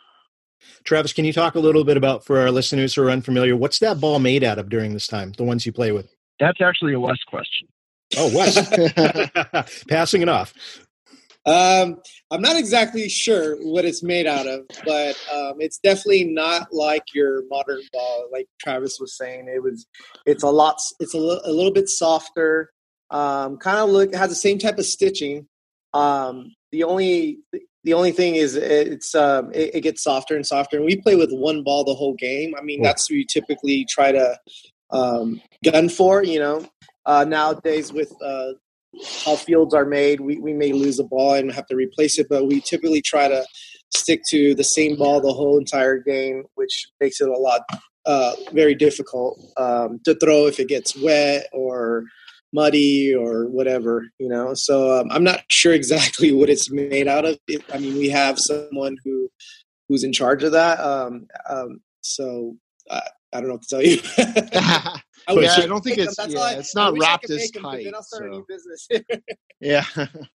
Travis, 0.84 1.14
can 1.14 1.26
you 1.26 1.34
talk 1.34 1.56
a 1.56 1.60
little 1.60 1.84
bit 1.84 1.98
about 1.98 2.24
for 2.24 2.40
our 2.40 2.52
listeners 2.52 2.94
who 2.94 3.04
are 3.04 3.12
unfamiliar, 3.12 3.56
what's 3.56 3.80
that 3.80 4.00
ball 4.00 4.20
made 4.20 4.44
out 4.44 4.60
of 4.60 4.70
during 4.70 4.94
this 4.94 5.08
time? 5.08 5.32
The 5.34 5.44
ones 5.44 5.66
you 5.66 5.72
play 5.72 5.92
with? 5.92 6.14
That's 6.40 6.62
actually 6.62 6.94
a 6.94 7.00
Wes 7.00 7.18
question. 7.28 7.68
Oh, 8.18 8.32
Wes. 8.36 9.84
Passing 9.88 10.22
it 10.22 10.30
off. 10.30 10.54
Um, 11.46 11.98
I'm 12.30 12.42
not 12.42 12.56
exactly 12.56 13.10
sure 13.10 13.56
what 13.58 13.84
it's 13.84 14.04
made 14.04 14.28
out 14.28 14.46
of, 14.46 14.62
but 14.86 15.16
um, 15.34 15.56
it's 15.60 15.80
definitely 15.80 16.26
not 16.26 16.72
like 16.72 17.04
your 17.14 17.44
modern 17.50 17.82
ball. 17.92 18.28
Like 18.32 18.48
Travis 18.62 18.98
was 19.00 19.18
saying, 19.18 19.48
it 19.48 19.62
was. 19.62 19.88
It's 20.26 20.44
a 20.44 20.50
lot. 20.50 20.80
It's 21.00 21.16
a, 21.16 21.18
l- 21.18 21.42
a 21.44 21.52
little 21.52 21.74
bit 21.74 21.90
softer. 21.90 22.72
Um, 23.10 23.58
kind 23.58 23.80
of 23.80 23.90
look 23.90 24.14
has 24.14 24.30
the 24.30 24.36
same 24.36 24.60
type 24.60 24.78
of 24.78 24.86
stitching. 24.86 25.48
Um, 25.94 26.54
the 26.72 26.84
only 26.84 27.40
the 27.84 27.94
only 27.94 28.12
thing 28.12 28.36
is 28.36 28.56
it's 28.56 29.16
um, 29.16 29.52
it, 29.54 29.76
it, 29.76 29.82
gets 29.82 30.04
softer 30.04 30.36
and 30.36 30.46
softer. 30.46 30.78
And 30.78 30.86
we 30.86 30.96
play 30.96 31.16
with 31.16 31.32
one 31.32 31.64
ball 31.64 31.84
the 31.84 31.96
whole 31.96 32.14
game. 32.14 32.54
I 32.58 32.62
mean, 32.62 32.82
that's 32.82 33.10
what 33.10 33.16
we 33.16 33.26
typically 33.26 33.86
try 33.90 34.12
to 34.12 34.40
um, 34.92 35.42
gun 35.64 35.90
for. 35.90 36.24
You 36.24 36.40
know, 36.40 36.70
uh, 37.06 37.26
nowadays 37.28 37.92
with 37.92 38.14
uh, 38.24 38.54
how 39.26 39.36
fields 39.36 39.74
are 39.74 39.86
made, 39.86 40.20
we, 40.20 40.38
we 40.38 40.54
may 40.54 40.74
lose 40.74 41.00
a 41.00 41.04
ball 41.04 41.34
and 41.34 41.52
have 41.52 41.68
to 41.68 41.76
replace 41.76 42.20
it, 42.20 42.28
but 42.30 42.48
we 42.48 42.62
typically 42.62 43.02
try 43.02 43.28
to 43.28 43.46
stick 43.94 44.22
to 44.30 44.56
the 44.56 44.64
same 44.64 44.96
ball 44.98 45.22
the 45.22 45.34
whole 45.34 45.58
entire 45.58 45.98
game, 45.98 46.44
which 46.56 46.88
makes 47.00 47.22
it 47.22 47.30
a 47.30 47.38
lot 47.38 47.62
uh, 48.06 48.34
very 48.52 48.76
difficult 48.76 49.40
um, 49.58 50.00
to 50.06 50.16
throw 50.16 50.48
if 50.48 50.60
it 50.60 50.68
gets 50.68 50.96
wet 50.98 51.48
or 51.54 52.04
muddy 52.54 53.14
or 53.14 53.48
whatever, 53.48 54.06
you 54.20 54.28
know. 54.28 54.54
So 54.54 55.00
um, 55.00 55.08
I'm 55.12 55.24
not 55.24 55.44
sure 55.50 55.74
exactly 55.74 56.32
what 56.34 56.50
it's 56.50 56.72
made 56.72 57.08
out 57.08 57.26
of. 57.26 57.38
It, 57.48 57.64
I 57.74 57.78
mean, 57.78 57.98
we 57.98 58.10
have 58.10 58.40
someone 58.40 58.98
who 59.04 59.30
who's 59.88 60.04
in 60.04 60.14
charge 60.14 60.44
of 60.44 60.54
that. 60.54 60.80
Um, 60.80 61.28
um, 61.50 61.82
so 62.02 62.56
I, 62.90 63.02
I 63.34 63.40
don't 63.40 63.48
know 63.48 63.56
what 63.56 63.64
to 63.64 63.70
tell 63.70 63.84
you. 63.84 64.00
I 65.38 65.42
yeah, 65.42 65.56
I 65.58 65.68
don't 65.68 65.84
think 65.84 65.98
it's 65.98 66.16
yeah, 66.28 66.40
I, 66.40 66.54
it's 66.54 66.76
not 66.76 66.98
wrapped 66.98 67.30
as 67.30 67.52
tight. 67.52 67.86
Then 67.86 67.96
I'll 67.96 68.04
start 68.04 68.24
so. 68.24 68.28
a 68.28 68.30
new 68.30 68.46
business. 68.48 68.88
yeah, 69.60 69.86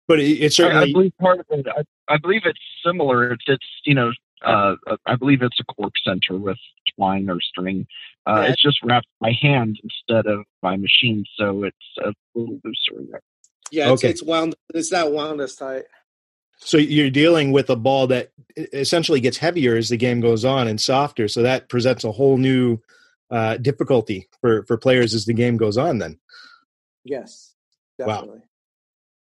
but 0.08 0.20
it, 0.20 0.32
it's 0.42 0.56
certainly. 0.56 0.86
I, 0.86 0.88
I, 0.88 0.92
believe 0.92 1.12
part 1.20 1.40
of 1.40 1.46
it. 1.50 1.66
I, 1.68 2.14
I, 2.14 2.18
believe 2.18 2.42
it's 2.44 2.58
similar. 2.84 3.32
It's 3.32 3.44
it's 3.46 3.66
you 3.84 3.94
know. 3.94 4.12
Uh, 4.44 4.74
I 5.06 5.16
believe 5.16 5.42
it's 5.42 5.58
a 5.60 5.64
cork 5.64 5.94
center 6.04 6.36
with 6.36 6.58
twine 6.94 7.28
or 7.30 7.40
string. 7.40 7.86
Uh, 8.28 8.32
right. 8.32 8.50
It's 8.50 8.62
just 8.62 8.78
wrapped 8.82 9.06
by 9.18 9.32
hand 9.40 9.80
instead 9.82 10.26
of 10.26 10.44
by 10.60 10.76
machine, 10.76 11.24
so 11.36 11.64
it's 11.64 11.76
a 12.04 12.12
little 12.34 12.60
looser 12.62 13.02
there. 13.10 13.22
Yeah, 13.70 13.92
it's, 13.92 14.02
okay. 14.04 14.10
it's 14.10 14.22
wound. 14.22 14.54
It's 14.74 14.92
not 14.92 15.10
wound 15.12 15.40
as 15.40 15.56
tight. 15.56 15.84
So 16.58 16.78
you're 16.78 17.10
dealing 17.10 17.52
with 17.52 17.68
a 17.68 17.76
ball 17.76 18.06
that 18.08 18.30
essentially 18.56 19.20
gets 19.20 19.36
heavier 19.38 19.76
as 19.76 19.90
the 19.90 19.96
game 19.96 20.20
goes 20.20 20.44
on 20.44 20.68
and 20.68 20.80
softer. 20.80 21.28
So 21.28 21.42
that 21.42 21.68
presents 21.68 22.02
a 22.02 22.12
whole 22.12 22.38
new 22.38 22.78
uh, 23.30 23.56
difficulty 23.58 24.28
for 24.40 24.64
for 24.66 24.76
players 24.76 25.14
as 25.14 25.24
the 25.24 25.34
game 25.34 25.56
goes 25.56 25.76
on. 25.76 25.98
Then, 25.98 26.18
yes, 27.04 27.54
definitely. 27.98 28.38
Wow. 28.38 28.42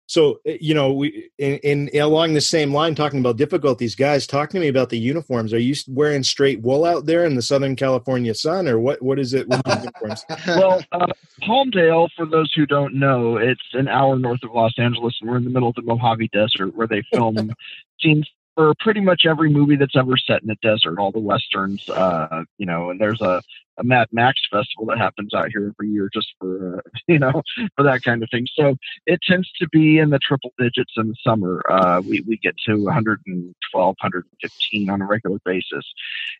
So 0.08 0.40
eh, 0.46 0.58
you 0.62 0.74
know, 0.74 0.94
we 0.94 1.30
in, 1.38 1.90
in, 1.90 2.00
along 2.00 2.34
the 2.34 2.42
same 2.42 2.74
line, 2.74 2.96
talking 2.96 3.20
about 3.20 3.38
difficulties, 3.38 3.96
guys, 3.96 4.28
talk 4.28 4.50
to 4.52 4.60
me 4.60 4.68
about 4.68 4.90
the 4.90 5.00
uniforms. 5.00 5.54
Are 5.54 5.60
you 5.60 5.76
wearing 5.88 6.24
straight 6.24 6.62
wool 6.62 6.86
out 6.86 7.06
there 7.06 7.26
in 7.26 7.36
the 7.36 7.42
Southern 7.42 7.76
California 7.76 8.34
sun, 8.34 8.68
or 8.68 8.80
what? 8.80 9.02
What 9.02 9.20
is 9.20 9.34
it? 9.34 9.48
well, 10.48 10.84
uh, 10.92 11.08
Palmdale, 11.42 12.10
for 12.16 12.26
those 12.26 12.52
who 12.54 12.66
don't 12.66 12.96
know, 12.96 13.38
it's 13.38 13.62
an 13.74 13.88
hour 13.88 14.18
north 14.18 14.44
of 14.44 14.52
Los 14.52 14.74
Angeles, 14.78 15.16
and 15.22 15.30
we're 15.30 15.38
in 15.38 15.44
the 15.44 15.50
middle 15.50 15.70
of 15.70 15.76
the 15.76 15.82
Mojave 15.82 16.30
Desert, 16.32 16.76
where 16.76 16.88
they 16.88 17.04
film 17.14 17.36
scenes 18.00 18.30
for 18.56 18.74
pretty 18.80 19.02
much 19.02 19.26
every 19.26 19.50
movie 19.50 19.76
that's 19.76 19.96
ever 19.96 20.18
set 20.18 20.42
in 20.42 20.50
a 20.50 20.56
desert, 20.62 20.98
all 20.98 21.12
the 21.12 21.20
westerns, 21.20 21.88
uh, 21.90 22.44
you 22.58 22.66
know, 22.66 22.90
and 22.90 23.00
there's 23.00 23.22
a, 23.22 23.42
a 23.78 23.84
Mad 23.84 24.08
Max 24.12 24.40
festival 24.50 24.86
that 24.88 24.98
happens 24.98 25.34
out 25.34 25.50
here 25.52 25.74
every 25.78 25.92
year 25.92 26.10
just 26.14 26.34
for, 26.40 26.78
uh, 26.78 26.82
you 27.08 27.20
know, 27.20 27.44
for 27.76 27.84
that 27.84 28.02
kind 28.04 28.24
of 28.24 28.30
thing. 28.32 28.48
So 28.56 28.76
it 29.06 29.20
tends 29.28 29.52
to 29.60 29.68
be 29.70 30.00
in 30.00 30.10
the 30.10 30.20
triple 30.20 30.54
digits 30.58 30.94
in 30.98 31.10
the 31.10 31.16
summer. 31.24 31.62
Uh, 31.70 32.02
we, 32.02 32.22
we 32.22 32.38
get 32.38 32.56
to 32.66 32.84
112, 32.84 33.56
115 33.74 34.90
on 34.90 35.02
a 35.02 35.06
regular 35.06 35.40
basis. 35.44 35.86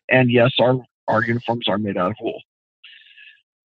And 0.08 0.30
yes, 0.30 0.52
our, 0.58 0.78
our 1.08 1.22
uniforms 1.22 1.68
are 1.68 1.78
made 1.78 1.98
out 1.98 2.12
of 2.12 2.16
wool. 2.20 2.40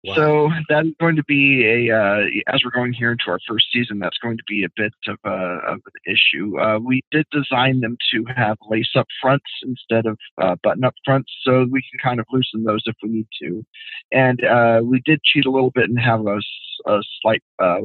Wow. 0.02 0.14
So 0.14 0.50
that's 0.70 0.88
going 0.98 1.16
to 1.16 1.24
be 1.24 1.66
a 1.66 1.94
uh, 1.94 2.20
as 2.48 2.62
we're 2.64 2.70
going 2.70 2.94
here 2.94 3.12
into 3.12 3.24
our 3.28 3.38
first 3.46 3.66
season. 3.70 3.98
That's 3.98 4.16
going 4.16 4.38
to 4.38 4.42
be 4.48 4.64
a 4.64 4.68
bit 4.74 4.94
of, 5.06 5.18
a, 5.24 5.58
of 5.68 5.80
an 5.84 6.12
issue. 6.12 6.58
Uh, 6.58 6.78
we 6.78 7.02
did 7.10 7.26
design 7.30 7.80
them 7.80 7.98
to 8.12 8.24
have 8.34 8.56
lace 8.70 8.92
up 8.96 9.06
fronts 9.20 9.50
instead 9.62 10.06
of 10.06 10.18
uh, 10.40 10.56
button 10.62 10.84
up 10.84 10.94
fronts, 11.04 11.30
so 11.42 11.66
we 11.70 11.82
can 11.82 11.98
kind 12.02 12.18
of 12.18 12.26
loosen 12.32 12.64
those 12.64 12.82
if 12.86 12.96
we 13.02 13.10
need 13.10 13.26
to. 13.42 13.62
And 14.10 14.42
uh, 14.42 14.80
we 14.82 15.02
did 15.04 15.22
cheat 15.22 15.44
a 15.44 15.50
little 15.50 15.70
bit 15.70 15.90
and 15.90 16.00
have 16.00 16.26
a, 16.26 16.40
a 16.86 17.00
slight 17.20 17.42
uh, 17.58 17.80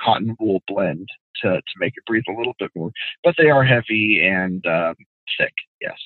cotton 0.00 0.36
wool 0.40 0.62
blend 0.66 1.08
to 1.42 1.56
to 1.56 1.74
make 1.78 1.92
it 1.94 2.06
breathe 2.06 2.24
a 2.30 2.38
little 2.38 2.54
bit 2.58 2.70
more. 2.74 2.90
But 3.22 3.34
they 3.36 3.50
are 3.50 3.64
heavy 3.64 4.26
and 4.26 4.64
um, 4.66 4.94
thick. 5.38 5.52
Yes. 5.78 5.98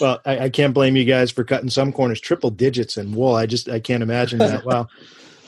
Well, 0.00 0.20
I, 0.24 0.38
I, 0.44 0.48
can't 0.48 0.74
blame 0.74 0.96
you 0.96 1.04
guys 1.04 1.30
for 1.30 1.44
cutting 1.44 1.70
some 1.70 1.92
corners 1.92 2.20
triple 2.20 2.50
digits 2.50 2.96
in 2.96 3.12
wool. 3.12 3.34
I 3.34 3.46
just 3.46 3.68
I 3.68 3.80
can't 3.80 4.02
imagine 4.02 4.38
that. 4.38 4.64
wow, 4.64 4.86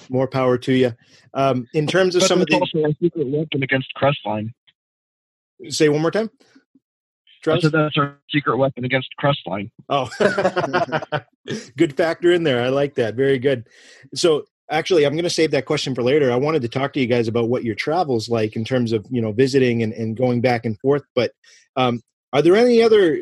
more 0.09 0.27
power 0.27 0.59
to 0.59 0.73
you. 0.73 0.93
Um, 1.35 1.69
in 1.73 1.87
terms 1.87 2.17
of 2.17 2.21
but 2.23 2.29
some 2.29 2.41
of 2.41 2.49
the 2.49 2.55
also 2.55 2.85
a 2.85 2.95
secret 3.01 3.27
weapon 3.29 3.63
against 3.63 3.89
crestline. 3.97 4.53
Say 5.69 5.89
one 5.89 6.03
more 6.03 6.11
time. 6.11 6.31
Trust? 7.43 7.71
that's 7.73 7.97
our 7.97 8.19
secret 8.31 8.59
weapon 8.59 8.85
against 8.85 9.09
crestline. 9.23 9.71
Oh, 9.89 10.11
good 11.77 11.97
factor 11.97 12.33
in 12.33 12.43
there. 12.43 12.63
I 12.63 12.69
like 12.69 12.97
that. 12.97 13.15
Very 13.15 13.39
good. 13.39 13.67
So 14.15 14.45
actually 14.71 15.05
i'm 15.05 15.13
going 15.13 15.25
to 15.25 15.31
save 15.31 15.51
that 15.51 15.67
question 15.67 15.95
for 15.95 16.03
later 16.03 16.31
i 16.33 16.37
wanted 16.37 16.63
to 16.63 16.69
talk 16.69 16.93
to 16.93 17.01
you 17.01 17.07
guys 17.07 17.29
about 17.29 17.49
what 17.49 17.65
your 17.65 17.75
travels 17.75 18.29
like 18.29 18.57
in 18.57 18.65
terms 18.65 18.93
of 18.93 19.05
you 19.11 19.21
know 19.21 19.33
visiting 19.33 19.83
and, 19.83 19.93
and 19.93 20.17
going 20.17 20.41
back 20.41 20.65
and 20.65 20.79
forth 20.79 21.03
but 21.15 21.33
um, 21.77 22.01
are 22.33 22.43
there 22.43 22.57
any 22.57 22.83
other 22.83 23.21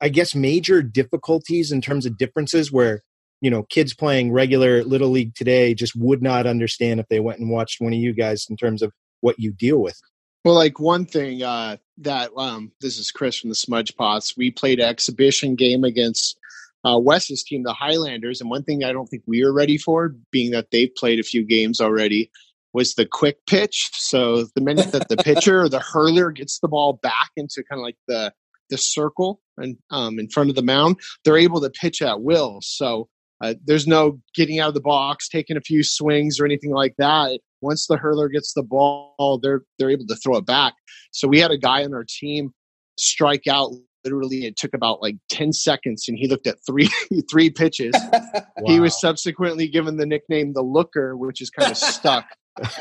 I 0.00 0.08
guess 0.08 0.34
major 0.34 0.82
difficulties 0.82 1.72
in 1.72 1.80
terms 1.80 2.06
of 2.06 2.16
differences 2.16 2.72
where 2.72 3.02
you 3.40 3.50
know 3.50 3.62
kids 3.64 3.94
playing 3.94 4.32
regular 4.32 4.84
little 4.84 5.10
league 5.10 5.34
today 5.34 5.74
just 5.74 5.94
would 5.96 6.22
not 6.22 6.46
understand 6.46 7.00
if 7.00 7.06
they 7.08 7.20
went 7.20 7.38
and 7.38 7.50
watched 7.50 7.80
one 7.80 7.92
of 7.92 7.98
you 7.98 8.12
guys 8.12 8.46
in 8.48 8.56
terms 8.56 8.82
of 8.82 8.92
what 9.20 9.38
you 9.38 9.52
deal 9.52 9.78
with 9.78 9.98
well 10.44 10.54
like 10.54 10.78
one 10.78 11.06
thing 11.06 11.42
uh 11.42 11.76
that 11.98 12.30
um 12.36 12.70
this 12.80 12.98
is 12.98 13.10
chris 13.10 13.38
from 13.38 13.48
the 13.48 13.54
smudge 13.54 13.96
pots 13.96 14.36
we 14.36 14.50
played 14.50 14.78
an 14.78 14.88
exhibition 14.88 15.54
game 15.54 15.84
against 15.84 16.38
uh, 16.84 16.98
Wes's 16.98 17.42
team, 17.42 17.62
the 17.62 17.74
Highlanders, 17.74 18.40
and 18.40 18.48
one 18.48 18.62
thing 18.62 18.84
I 18.84 18.92
don't 18.92 19.06
think 19.06 19.22
we 19.26 19.44
were 19.44 19.52
ready 19.52 19.76
for, 19.76 20.14
being 20.30 20.50
that 20.52 20.70
they've 20.70 20.94
played 20.96 21.20
a 21.20 21.24
few 21.24 21.44
games 21.44 21.80
already, 21.80 22.30
was 22.72 22.94
the 22.94 23.06
quick 23.06 23.36
pitch. 23.46 23.90
So 23.92 24.44
the 24.54 24.62
minute 24.62 24.92
that 24.92 25.08
the 25.08 25.16
pitcher 25.22 25.60
or 25.60 25.68
the 25.68 25.80
hurler 25.80 26.30
gets 26.30 26.58
the 26.58 26.68
ball 26.68 26.94
back 26.94 27.30
into 27.36 27.62
kind 27.68 27.80
of 27.80 27.84
like 27.84 27.98
the 28.08 28.32
the 28.70 28.78
circle 28.78 29.40
and 29.56 29.76
um, 29.90 30.18
in 30.18 30.28
front 30.28 30.50
of 30.50 30.56
the 30.56 30.62
mound, 30.62 30.96
they're 31.24 31.36
able 31.36 31.60
to 31.60 31.70
pitch 31.70 32.00
at 32.02 32.22
will. 32.22 32.60
So 32.62 33.08
uh, 33.42 33.54
there's 33.64 33.86
no 33.86 34.20
getting 34.34 34.60
out 34.60 34.68
of 34.68 34.74
the 34.74 34.80
box, 34.80 35.28
taking 35.28 35.56
a 35.56 35.62
few 35.62 35.82
swings 35.82 36.38
or 36.40 36.44
anything 36.44 36.72
like 36.72 36.94
that. 36.98 37.40
Once 37.60 37.86
the 37.86 37.96
hurler 37.96 38.28
gets 38.28 38.52
the 38.54 38.62
ball, 38.62 39.38
they're 39.42 39.62
they're 39.78 39.90
able 39.90 40.06
to 40.06 40.16
throw 40.16 40.36
it 40.36 40.46
back. 40.46 40.74
So 41.12 41.28
we 41.28 41.40
had 41.40 41.50
a 41.50 41.58
guy 41.58 41.84
on 41.84 41.94
our 41.94 42.04
team 42.08 42.52
strike 42.98 43.46
out 43.46 43.72
literally 44.04 44.46
it 44.46 44.56
took 44.56 44.74
about 44.74 45.02
like 45.02 45.16
10 45.28 45.52
seconds 45.52 46.06
and 46.08 46.18
he 46.18 46.26
looked 46.26 46.46
at 46.46 46.56
three 46.66 46.88
three 47.30 47.50
pitches 47.50 47.94
wow. 47.94 48.42
he 48.66 48.80
was 48.80 48.98
subsequently 48.98 49.68
given 49.68 49.96
the 49.96 50.06
nickname 50.06 50.52
the 50.52 50.62
looker 50.62 51.16
which 51.16 51.40
is 51.40 51.50
kind 51.50 51.70
of 51.70 51.76
stuck 51.76 52.26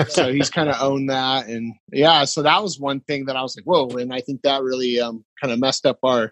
so 0.08 0.32
he's 0.32 0.50
kind 0.50 0.70
of 0.70 0.76
owned 0.82 1.10
that, 1.10 1.48
and 1.48 1.74
yeah, 1.92 2.26
so 2.26 2.42
that 2.44 2.62
was 2.62 2.80
one 2.80 3.00
thing 3.02 3.26
that 3.26 3.36
I 3.36 3.42
was 3.42 3.56
like, 3.56 3.66
whoa, 3.66 3.88
and 3.98 4.14
I 4.14 4.22
think 4.22 4.42
that 4.42 4.62
really 4.62 5.00
um, 5.00 5.24
kind 5.42 5.52
of 5.54 5.60
messed 5.60 5.86
up 5.86 6.00
our 6.04 6.30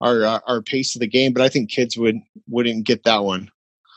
our 0.00 0.24
uh, 0.24 0.40
our 0.46 0.62
pace 0.62 0.94
of 0.94 1.00
the 1.00 1.06
game. 1.06 1.32
But 1.32 1.42
I 1.42 1.48
think 1.48 1.70
kids 1.70 1.96
would 1.96 2.18
wouldn't 2.48 2.86
get 2.86 3.04
that 3.04 3.24
one. 3.24 3.50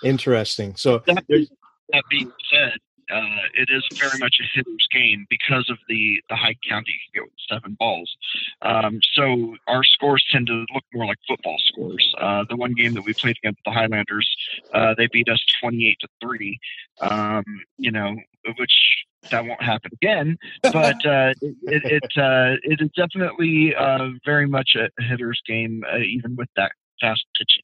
Interesting. 0.03 0.75
So 0.75 0.99
that, 1.07 1.23
that 1.27 2.03
being 2.09 2.31
said, 2.51 2.77
uh, 3.11 3.43
it 3.53 3.69
is 3.69 3.83
very 3.97 4.17
much 4.19 4.37
a 4.41 4.45
hitter's 4.53 4.87
game 4.91 5.25
because 5.29 5.69
of 5.69 5.77
the 5.87 6.21
the 6.29 6.35
high 6.35 6.55
count 6.67 6.87
you 6.87 6.93
can 6.93 7.21
get 7.21 7.23
with 7.23 7.33
seven 7.49 7.75
balls. 7.79 8.15
Um, 8.61 8.99
so 9.13 9.55
our 9.67 9.83
scores 9.83 10.25
tend 10.31 10.47
to 10.47 10.65
look 10.73 10.83
more 10.93 11.05
like 11.05 11.17
football 11.27 11.57
scores. 11.59 12.15
Uh, 12.19 12.45
the 12.49 12.55
one 12.55 12.73
game 12.73 12.93
that 12.93 13.05
we 13.05 13.13
played 13.13 13.37
against 13.43 13.61
the 13.65 13.71
Highlanders, 13.71 14.29
uh, 14.73 14.93
they 14.97 15.07
beat 15.07 15.29
us 15.29 15.43
twenty 15.61 15.87
eight 15.87 15.97
to 16.01 16.07
three. 16.21 16.59
Um, 16.99 17.43
you 17.77 17.91
know, 17.91 18.15
which 18.57 19.05
that 19.29 19.45
won't 19.45 19.61
happen 19.61 19.91
again. 19.93 20.37
But 20.61 21.05
uh, 21.05 21.33
it 21.41 21.83
it, 21.85 22.03
uh, 22.17 22.55
it 22.63 22.81
is 22.81 22.89
definitely 22.95 23.75
uh, 23.75 24.09
very 24.25 24.47
much 24.47 24.75
a 24.75 24.89
hitter's 25.03 25.41
game, 25.45 25.83
uh, 25.91 25.97
even 25.97 26.35
with 26.35 26.49
that 26.55 26.71
fast 26.99 27.25
pitching. 27.37 27.63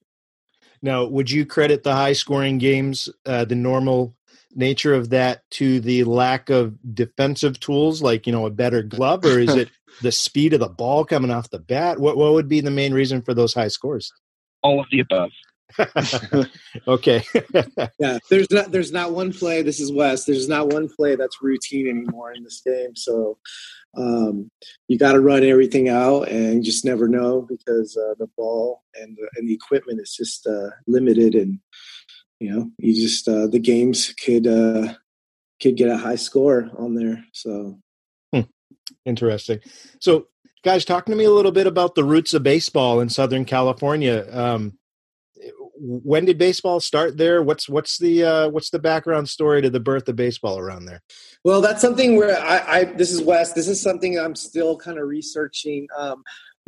Now, 0.81 1.05
would 1.05 1.31
you 1.31 1.45
credit 1.45 1.83
the 1.83 1.93
high 1.93 2.11
scoring 2.11 2.57
games, 2.57 3.07
uh, 3.25 3.45
the 3.45 3.55
normal 3.55 4.15
nature 4.55 4.93
of 4.93 5.09
that, 5.09 5.41
to 5.51 5.79
the 5.79 6.03
lack 6.03 6.49
of 6.49 6.77
defensive 6.93 7.59
tools, 7.59 8.01
like 8.01 8.27
you 8.27 8.33
know 8.33 8.45
a 8.45 8.51
better 8.51 8.83
glove, 8.83 9.25
or 9.25 9.39
is 9.39 9.55
it 9.55 9.69
the 10.01 10.11
speed 10.11 10.53
of 10.53 10.59
the 10.59 10.69
ball 10.69 11.05
coming 11.05 11.31
off 11.31 11.49
the 11.49 11.59
bat? 11.59 11.99
What 11.99 12.17
what 12.17 12.33
would 12.33 12.47
be 12.47 12.61
the 12.61 12.71
main 12.71 12.93
reason 12.93 13.21
for 13.21 13.33
those 13.33 13.53
high 13.53 13.67
scores? 13.67 14.11
All 14.61 14.79
of 14.79 14.87
the 14.91 15.01
above. 15.01 15.31
okay. 16.87 17.23
yeah, 17.99 18.19
there's 18.29 18.51
not 18.51 18.71
there's 18.71 18.91
not 18.91 19.11
one 19.11 19.33
play. 19.33 19.61
This 19.61 19.79
is 19.79 19.91
Wes. 19.91 20.25
There's 20.25 20.47
not 20.47 20.69
one 20.69 20.89
play 20.89 21.15
that's 21.15 21.41
routine 21.41 21.87
anymore 21.87 22.33
in 22.33 22.43
this 22.43 22.61
game. 22.65 22.95
So 22.95 23.37
um, 23.95 24.49
you 24.87 24.97
got 24.97 25.13
to 25.13 25.19
run 25.19 25.43
everything 25.43 25.89
out, 25.89 26.27
and 26.27 26.55
you 26.55 26.63
just 26.63 26.85
never 26.85 27.07
know 27.07 27.41
because 27.41 27.97
uh, 27.97 28.15
the 28.17 28.27
ball 28.37 28.83
and 28.95 29.17
the, 29.17 29.29
and 29.35 29.47
the 29.47 29.53
equipment 29.53 29.99
is 30.01 30.15
just 30.15 30.47
uh, 30.47 30.69
limited, 30.87 31.35
and 31.35 31.59
you 32.43 32.51
know 32.51 32.69
you 32.77 32.93
just 32.93 33.27
uh, 33.29 33.47
the 33.47 33.59
games 33.59 34.13
could 34.13 34.45
uh, 34.45 34.93
could 35.61 35.77
get 35.77 35.89
a 35.89 35.95
high 35.95 36.17
score 36.17 36.69
on 36.77 36.93
there. 36.93 37.23
So 37.31 37.79
hmm. 38.33 38.41
interesting. 39.05 39.59
So 40.01 40.27
guys, 40.61 40.83
talking 40.83 41.13
to 41.13 41.17
me 41.17 41.23
a 41.23 41.31
little 41.31 41.53
bit 41.53 41.67
about 41.67 41.95
the 41.95 42.03
roots 42.03 42.33
of 42.33 42.43
baseball 42.43 42.99
in 42.99 43.07
Southern 43.07 43.45
California. 43.45 44.27
Um, 44.29 44.77
when 45.75 46.25
did 46.25 46.37
baseball 46.37 46.81
start 46.81 47.17
there? 47.17 47.41
What's 47.41 47.69
what's 47.69 47.97
the 47.97 48.25
uh, 48.25 48.49
what's 48.49 48.71
the 48.71 48.79
background 48.79 49.29
story 49.29 49.61
to 49.61 49.69
the 49.69 49.79
birth 49.79 50.09
of 50.09 50.17
baseball 50.17 50.59
around 50.59 50.83
there? 50.85 51.01
Well, 51.45 51.61
that's 51.61 51.81
something 51.81 52.17
where 52.17 52.37
I, 52.37 52.79
I 52.79 52.83
this 52.83 53.11
is 53.11 53.21
Wes. 53.21 53.53
This 53.53 53.69
is 53.69 53.81
something 53.81 54.19
I'm 54.19 54.35
still 54.35 54.75
kind 54.75 54.99
of 54.99 55.07
researching. 55.07 55.87
Um, 55.97 56.23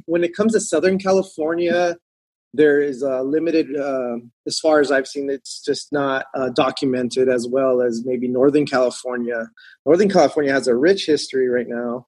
when 0.05 0.23
it 0.23 0.33
comes 0.33 0.53
to 0.53 0.61
Southern 0.61 0.99
California, 0.99 1.97
there 2.55 2.81
is 2.81 3.01
a 3.01 3.21
limited, 3.21 3.75
uh, 3.75 4.17
as 4.47 4.59
far 4.59 4.79
as 4.79 4.91
I've 4.91 5.07
seen, 5.07 5.29
it's 5.29 5.61
just 5.63 5.91
not 5.91 6.25
uh, 6.35 6.49
documented 6.49 7.29
as 7.29 7.47
well 7.47 7.81
as 7.81 8.03
maybe 8.05 8.27
Northern 8.27 8.65
California. 8.65 9.49
Northern 9.85 10.09
California 10.09 10.51
has 10.51 10.67
a 10.67 10.75
rich 10.75 11.05
history 11.05 11.49
right 11.49 11.67
now. 11.67 12.07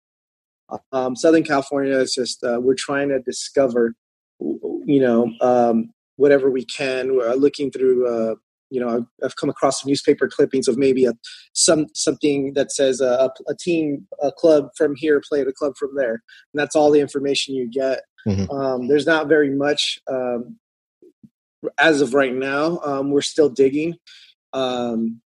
Um, 0.92 1.16
Southern 1.16 1.44
California 1.44 1.98
is 1.98 2.13
just 2.13 2.44
uh, 2.44 2.60
we're 2.62 2.75
trying 2.75 3.10
to 3.10 3.20
discover, 3.20 3.94
you 4.39 5.00
know, 5.00 5.32
um, 5.42 5.92
whatever 6.18 6.50
we 6.50 6.66
can. 6.66 7.16
We're 7.16 7.34
looking 7.36 7.72
through, 7.72 8.08
uh, 8.08 8.36
you 8.70 8.82
know, 8.82 9.06
I've 9.24 9.36
come 9.38 9.50
across 9.50 9.86
newspaper 9.86 10.27
clippings 10.27 10.68
of 10.68 10.77
maybe 10.77 11.05
a 11.05 11.14
some 11.53 11.88
something 11.94 12.53
that 12.55 12.72
says 12.72 13.00
a, 13.00 13.31
a 13.48 13.55
team, 13.55 14.07
a 14.22 14.31
club 14.31 14.70
from 14.75 14.96
here 14.96 15.22
played 15.27 15.48
a 15.48 15.53
club 15.53 15.74
from 15.77 15.96
there, 15.96 16.14
and 16.14 16.55
that's 16.55 16.75
all 16.75 16.92
the 16.92 17.00
information 17.00 17.55
you 17.55 17.70
get. 17.70 18.01
Mm-hmm. 18.25 18.51
Um, 18.51 18.88
there's 18.88 19.06
not 19.06 19.27
very 19.27 19.50
much 19.50 20.00
um, 20.10 20.58
as 21.77 22.01
of 22.01 22.14
right 22.14 22.34
now. 22.34 22.80
Um, 22.84 23.12
we're 23.12 23.22
still 23.22 23.50
digging, 23.50 23.98
um, 24.53 25.22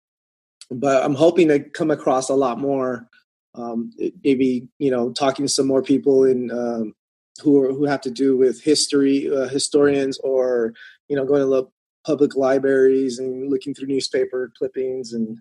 but 0.69 1.03
I'm 1.03 1.15
hoping 1.15 1.47
to 1.49 1.59
come 1.59 1.91
across 1.91 2.29
a 2.29 2.35
lot 2.35 2.59
more. 2.59 3.07
Um, 3.53 3.91
maybe 4.23 4.67
you 4.79 4.91
know, 4.91 5.11
talking 5.11 5.45
to 5.45 5.51
some 5.51 5.67
more 5.67 5.83
people 5.83 6.23
in 6.23 6.51
um, 6.51 6.93
who 7.41 7.63
are, 7.63 7.73
who 7.73 7.85
have 7.85 8.01
to 8.01 8.11
do 8.11 8.37
with 8.37 8.61
history 8.61 9.29
uh, 9.33 9.47
historians 9.47 10.17
or 10.19 10.73
you 11.09 11.15
know 11.15 11.25
going 11.25 11.41
to 11.41 11.71
public 12.05 12.35
libraries 12.35 13.19
and 13.19 13.49
looking 13.49 13.73
through 13.73 13.87
newspaper 13.87 14.51
clippings 14.57 15.13
and 15.13 15.37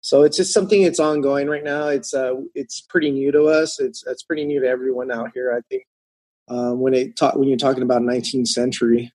so 0.00 0.22
it's 0.22 0.36
just 0.36 0.52
something 0.52 0.84
that's 0.84 1.00
ongoing 1.00 1.48
right 1.48 1.64
now 1.64 1.88
it's 1.88 2.14
uh 2.14 2.34
it's 2.54 2.80
pretty 2.82 3.10
new 3.10 3.32
to 3.32 3.44
us 3.44 3.80
it's 3.80 4.06
it's 4.06 4.22
pretty 4.22 4.44
new 4.44 4.60
to 4.60 4.68
everyone 4.68 5.10
out 5.10 5.30
here 5.34 5.52
i 5.52 5.60
think 5.68 5.84
uh, 6.48 6.72
when 6.72 6.94
it 6.94 7.16
ta- 7.16 7.32
when 7.34 7.48
you're 7.48 7.58
talking 7.58 7.82
about 7.82 8.02
19th 8.02 8.48
century 8.48 9.12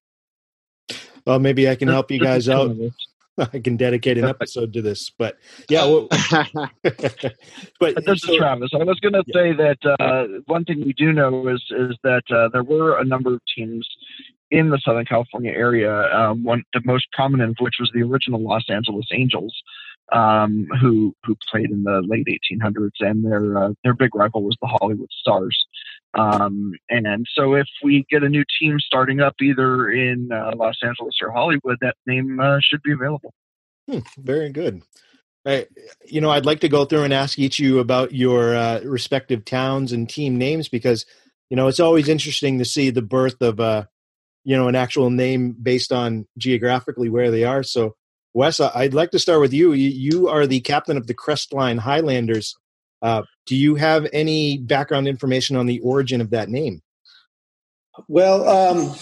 well 1.26 1.38
maybe 1.38 1.68
i 1.68 1.74
can 1.74 1.88
help 1.88 2.10
you 2.10 2.20
guys 2.20 2.48
out 2.48 2.74
I 3.38 3.58
can 3.58 3.76
dedicate 3.76 4.18
an 4.18 4.24
episode 4.28 4.72
to 4.74 4.82
this, 4.82 5.10
but 5.10 5.38
yeah. 5.68 5.84
Well, 5.84 6.08
but 7.80 8.04
this 8.04 8.22
so, 8.22 8.32
is 8.32 8.36
Travis. 8.36 8.70
I 8.74 8.84
was 8.84 9.00
going 9.00 9.14
to 9.14 9.24
yeah. 9.26 9.32
say 9.32 9.52
that 9.52 9.96
uh, 10.00 10.40
one 10.46 10.64
thing 10.64 10.82
we 10.84 10.92
do 10.92 11.12
know 11.12 11.48
is 11.48 11.62
is 11.70 11.96
that 12.02 12.22
uh, 12.30 12.48
there 12.52 12.64
were 12.64 12.98
a 12.98 13.04
number 13.04 13.34
of 13.34 13.40
teams 13.56 13.88
in 14.50 14.68
the 14.68 14.78
Southern 14.84 15.06
California 15.06 15.52
area. 15.52 16.12
Um, 16.14 16.44
one, 16.44 16.62
the 16.74 16.82
most 16.84 17.06
prominent 17.12 17.52
of 17.52 17.56
which 17.60 17.76
was 17.80 17.90
the 17.94 18.02
original 18.02 18.42
Los 18.42 18.64
Angeles 18.68 19.06
Angels, 19.12 19.54
um, 20.12 20.66
who 20.80 21.14
who 21.24 21.36
played 21.50 21.70
in 21.70 21.84
the 21.84 22.02
late 22.06 22.26
1800s, 22.26 22.90
and 23.00 23.24
their 23.24 23.56
uh, 23.56 23.72
their 23.82 23.94
big 23.94 24.14
rival 24.14 24.42
was 24.42 24.56
the 24.60 24.68
Hollywood 24.68 25.10
Stars. 25.10 25.66
Um, 26.14 26.74
and 26.90 27.26
so, 27.34 27.54
if 27.54 27.66
we 27.82 28.04
get 28.10 28.22
a 28.22 28.28
new 28.28 28.44
team 28.60 28.78
starting 28.80 29.20
up 29.20 29.34
either 29.40 29.90
in 29.90 30.30
uh, 30.30 30.52
Los 30.56 30.76
Angeles 30.82 31.16
or 31.22 31.30
Hollywood, 31.30 31.78
that 31.80 31.96
name 32.06 32.38
uh, 32.38 32.58
should 32.60 32.82
be 32.82 32.92
available. 32.92 33.32
Hmm, 33.90 34.00
very 34.18 34.50
good. 34.50 34.82
I, 35.46 35.66
you 36.04 36.20
know, 36.20 36.30
I'd 36.30 36.46
like 36.46 36.60
to 36.60 36.68
go 36.68 36.84
through 36.84 37.02
and 37.02 37.12
ask 37.12 37.38
each 37.38 37.58
of 37.58 37.64
you 37.64 37.78
about 37.80 38.12
your 38.12 38.54
uh, 38.54 38.80
respective 38.84 39.44
towns 39.44 39.92
and 39.92 40.08
team 40.08 40.36
names 40.36 40.68
because 40.68 41.04
you 41.50 41.56
know 41.56 41.66
it's 41.66 41.80
always 41.80 42.08
interesting 42.08 42.58
to 42.58 42.64
see 42.64 42.90
the 42.90 43.02
birth 43.02 43.40
of 43.40 43.58
uh, 43.58 43.84
you 44.44 44.56
know 44.56 44.68
an 44.68 44.76
actual 44.76 45.10
name 45.10 45.56
based 45.60 45.92
on 45.92 46.26
geographically 46.38 47.08
where 47.08 47.30
they 47.30 47.44
are. 47.44 47.62
So, 47.62 47.96
Wes, 48.34 48.60
I'd 48.60 48.94
like 48.94 49.10
to 49.12 49.18
start 49.18 49.40
with 49.40 49.52
you. 49.52 49.72
You 49.72 50.28
are 50.28 50.46
the 50.46 50.60
captain 50.60 50.96
of 50.96 51.06
the 51.06 51.14
Crestline 51.14 51.78
Highlanders. 51.78 52.56
Uh, 53.02 53.22
do 53.46 53.56
you 53.56 53.74
have 53.74 54.06
any 54.12 54.58
background 54.58 55.08
information 55.08 55.56
on 55.56 55.66
the 55.66 55.80
origin 55.80 56.20
of 56.20 56.30
that 56.30 56.48
name? 56.48 56.80
Well, 58.08 58.48
um, 58.48 58.94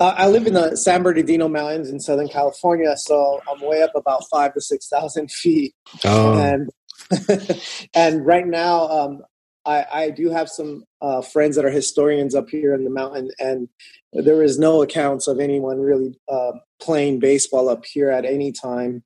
I 0.00 0.28
live 0.28 0.46
in 0.46 0.54
the 0.54 0.76
San 0.76 1.02
Bernardino 1.02 1.48
Mountains 1.48 1.90
in 1.90 2.00
Southern 2.00 2.28
California, 2.28 2.94
so 2.96 3.40
I'm 3.50 3.60
way 3.60 3.82
up 3.82 3.92
about 3.94 4.24
five 4.30 4.54
to 4.54 4.60
six 4.60 4.88
thousand 4.88 5.30
feet. 5.32 5.74
Oh. 6.04 6.38
And 6.38 6.70
and 7.94 8.24
right 8.24 8.46
now, 8.46 8.88
um, 8.88 9.22
I, 9.66 9.86
I, 9.92 10.10
do 10.10 10.30
have 10.30 10.48
some 10.48 10.84
uh, 11.02 11.22
friends 11.22 11.56
that 11.56 11.64
are 11.64 11.70
historians 11.70 12.34
up 12.34 12.48
here 12.48 12.72
in 12.72 12.84
the 12.84 12.90
mountain, 12.90 13.30
and 13.38 13.68
there 14.12 14.42
is 14.42 14.58
no 14.58 14.82
accounts 14.82 15.26
of 15.26 15.40
anyone 15.40 15.80
really 15.80 16.18
uh, 16.28 16.52
playing 16.80 17.18
baseball 17.18 17.68
up 17.68 17.84
here 17.84 18.10
at 18.10 18.24
any 18.24 18.52
time. 18.52 19.02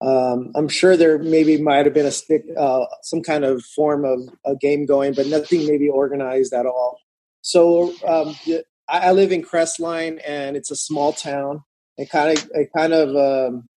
Um, 0.00 0.52
I'm 0.54 0.68
sure 0.68 0.96
there 0.96 1.18
maybe 1.18 1.60
might 1.60 1.86
have 1.86 1.94
been 1.94 2.06
a 2.06 2.10
stick, 2.10 2.44
uh, 2.58 2.84
some 3.02 3.22
kind 3.22 3.44
of 3.44 3.62
form 3.64 4.04
of 4.04 4.28
a 4.44 4.56
game 4.56 4.86
going, 4.86 5.14
but 5.14 5.26
nothing 5.26 5.66
maybe 5.66 5.88
organized 5.88 6.52
at 6.52 6.66
all. 6.66 6.98
So 7.42 7.92
um, 8.06 8.34
I, 8.88 9.12
live 9.12 9.32
in 9.32 9.42
Crestline, 9.42 10.20
and 10.26 10.56
it's 10.56 10.70
a 10.70 10.76
small 10.76 11.12
town. 11.12 11.62
It 11.96 12.10
kind 12.10 12.36
of, 12.36 12.50
it 12.54 12.70
kind 12.76 12.92
of, 12.92 13.08
um, 13.10 13.68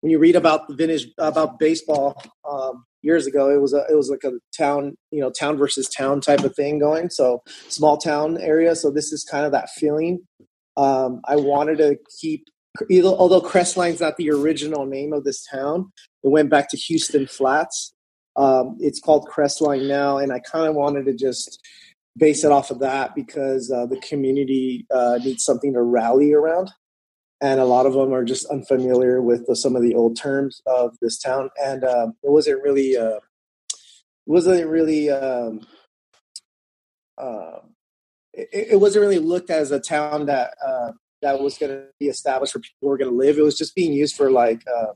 when 0.00 0.10
you 0.10 0.18
read 0.18 0.36
about 0.36 0.68
the 0.68 0.74
vintage 0.74 1.08
about 1.18 1.58
baseball 1.58 2.20
um, 2.48 2.84
years 3.02 3.26
ago, 3.26 3.50
it 3.50 3.60
was 3.60 3.72
a, 3.72 3.84
it 3.90 3.94
was 3.94 4.08
like 4.08 4.24
a 4.24 4.38
town, 4.56 4.96
you 5.10 5.20
know, 5.20 5.30
town 5.30 5.56
versus 5.56 5.88
town 5.88 6.20
type 6.20 6.40
of 6.40 6.54
thing 6.56 6.78
going. 6.78 7.10
So 7.10 7.42
small 7.68 7.98
town 7.98 8.38
area. 8.38 8.74
So 8.74 8.90
this 8.90 9.12
is 9.12 9.24
kind 9.24 9.44
of 9.44 9.52
that 9.52 9.70
feeling. 9.70 10.26
Um, 10.76 11.20
I 11.24 11.36
wanted 11.36 11.78
to 11.78 11.98
keep 12.20 12.46
although 13.04 13.40
Crestline's 13.40 14.00
not 14.00 14.16
the 14.16 14.30
original 14.30 14.86
name 14.86 15.12
of 15.12 15.24
this 15.24 15.44
town, 15.44 15.92
it 16.22 16.28
went 16.28 16.50
back 16.50 16.70
to 16.70 16.76
Houston 16.76 17.26
Flats. 17.26 17.92
Um, 18.36 18.76
it's 18.80 19.00
called 19.00 19.28
Crestline 19.28 19.88
now, 19.88 20.18
and 20.18 20.32
I 20.32 20.40
kind 20.40 20.66
of 20.66 20.74
wanted 20.74 21.04
to 21.06 21.14
just 21.14 21.60
base 22.16 22.44
it 22.44 22.52
off 22.52 22.70
of 22.70 22.78
that 22.80 23.14
because 23.14 23.70
uh, 23.70 23.86
the 23.86 23.98
community 23.98 24.86
uh, 24.90 25.18
needs 25.22 25.44
something 25.44 25.74
to 25.74 25.82
rally 25.82 26.32
around, 26.32 26.70
and 27.40 27.60
a 27.60 27.64
lot 27.64 27.86
of 27.86 27.92
them 27.92 28.12
are 28.12 28.24
just 28.24 28.46
unfamiliar 28.46 29.20
with 29.20 29.46
the, 29.46 29.56
some 29.56 29.76
of 29.76 29.82
the 29.82 29.94
old 29.94 30.16
terms 30.16 30.62
of 30.66 30.96
this 31.02 31.18
town, 31.18 31.50
and 31.62 31.84
um, 31.84 32.14
it 32.22 32.30
wasn't 32.30 32.62
really 32.62 32.96
uh, 32.96 33.20
wasn't 34.26 34.66
really 34.66 35.10
um, 35.10 35.60
uh, 37.18 37.58
it, 38.32 38.68
it, 38.72 38.80
wasn't 38.80 39.02
really 39.02 39.18
looked 39.18 39.50
as 39.50 39.70
a 39.70 39.80
town 39.80 40.26
that 40.26 40.54
uh, 40.66 40.92
that 41.22 41.40
was 41.40 41.56
going 41.56 41.72
to 41.72 41.84
be 41.98 42.06
established 42.06 42.54
where 42.54 42.62
people 42.62 42.88
were 42.88 42.98
going 42.98 43.10
to 43.10 43.16
live. 43.16 43.38
It 43.38 43.42
was 43.42 43.56
just 43.56 43.74
being 43.74 43.92
used 43.92 44.16
for 44.16 44.30
like 44.30 44.62
uh, 44.68 44.92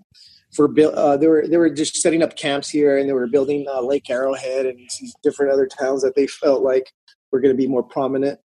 for 0.55 0.69
uh, 0.81 1.17
they 1.17 1.27
were 1.27 1.47
they 1.47 1.57
were 1.57 1.71
just 1.71 1.97
setting 1.97 2.23
up 2.23 2.37
camps 2.37 2.69
here 2.69 2.99
and 2.99 3.09
they 3.09 3.13
were 3.13 3.27
building 3.27 3.67
uh, 3.69 3.81
Lake 3.81 4.09
Arrowhead 4.11 4.67
and 4.67 4.79
these 4.79 5.15
different 5.23 5.53
other 5.53 5.67
towns 5.67 6.03
that 6.03 6.15
they 6.15 6.27
felt 6.27 6.63
like 6.63 6.93
were 7.33 7.41
going 7.41 7.55
to 7.55 7.61
be 7.61 7.69
more 7.69 7.83
prominent. 7.83 8.41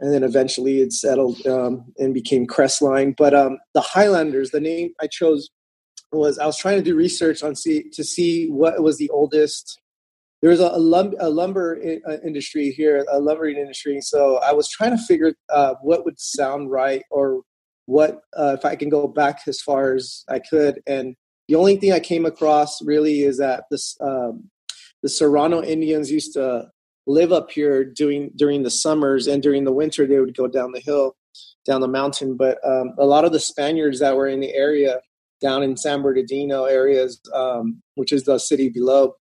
And 0.00 0.12
then 0.12 0.24
eventually 0.24 0.80
it 0.80 0.92
settled 0.92 1.46
um, 1.46 1.92
and 1.96 2.12
became 2.12 2.46
Crestline. 2.46 3.14
But 3.16 3.34
um, 3.34 3.58
the 3.72 3.80
Highlanders, 3.80 4.50
the 4.50 4.60
name 4.60 4.90
I 5.00 5.06
chose 5.06 5.48
was 6.10 6.38
I 6.38 6.46
was 6.46 6.56
trying 6.58 6.78
to 6.78 6.82
do 6.82 6.96
research 6.96 7.42
on 7.42 7.54
see 7.54 7.84
to 7.92 8.02
see 8.02 8.48
what 8.48 8.82
was 8.82 8.98
the 8.98 9.10
oldest. 9.10 9.80
There 10.42 10.50
was 10.50 10.60
a, 10.60 10.66
a, 10.66 10.78
lum, 10.78 11.14
a 11.20 11.30
lumber 11.30 11.74
in, 11.74 12.02
uh, 12.06 12.16
industry 12.24 12.70
here, 12.70 13.06
a 13.10 13.20
lumbering 13.20 13.56
industry. 13.56 14.00
So 14.00 14.38
I 14.38 14.52
was 14.52 14.68
trying 14.68 14.96
to 14.96 15.02
figure 15.02 15.34
uh, 15.48 15.74
what 15.82 16.04
would 16.04 16.18
sound 16.18 16.70
right 16.70 17.04
or 17.10 17.42
what 17.86 18.20
uh, 18.36 18.56
if 18.58 18.64
I 18.64 18.74
can 18.74 18.88
go 18.88 19.06
back 19.06 19.40
as 19.46 19.60
far 19.60 19.94
as 19.94 20.24
I 20.28 20.40
could. 20.40 20.80
And 20.86 21.14
the 21.48 21.54
only 21.54 21.76
thing 21.76 21.92
I 21.92 22.00
came 22.00 22.26
across 22.26 22.82
really 22.82 23.22
is 23.22 23.38
that 23.38 23.64
this 23.70 23.96
um, 24.00 24.50
the 25.02 25.08
Serrano 25.08 25.62
Indians 25.62 26.10
used 26.10 26.32
to 26.34 26.70
live 27.06 27.32
up 27.32 27.50
here 27.50 27.84
doing 27.84 28.30
during 28.36 28.62
the 28.62 28.70
summers 28.70 29.26
and 29.26 29.42
during 29.42 29.64
the 29.64 29.72
winter 29.72 30.06
they 30.06 30.20
would 30.20 30.36
go 30.36 30.46
down 30.46 30.72
the 30.72 30.80
hill 30.80 31.16
down 31.64 31.80
the 31.80 31.88
mountain 31.88 32.36
but 32.36 32.58
um, 32.64 32.94
a 32.98 33.04
lot 33.04 33.24
of 33.24 33.32
the 33.32 33.40
spaniards 33.40 33.98
that 33.98 34.16
were 34.16 34.28
in 34.28 34.40
the 34.40 34.54
area 34.54 35.00
down 35.40 35.62
in 35.62 35.76
san 35.76 36.00
bernardino 36.00 36.64
areas 36.64 37.20
um, 37.34 37.82
which 37.96 38.12
is 38.12 38.22
the 38.24 38.38
city 38.38 38.68
below 38.68 39.14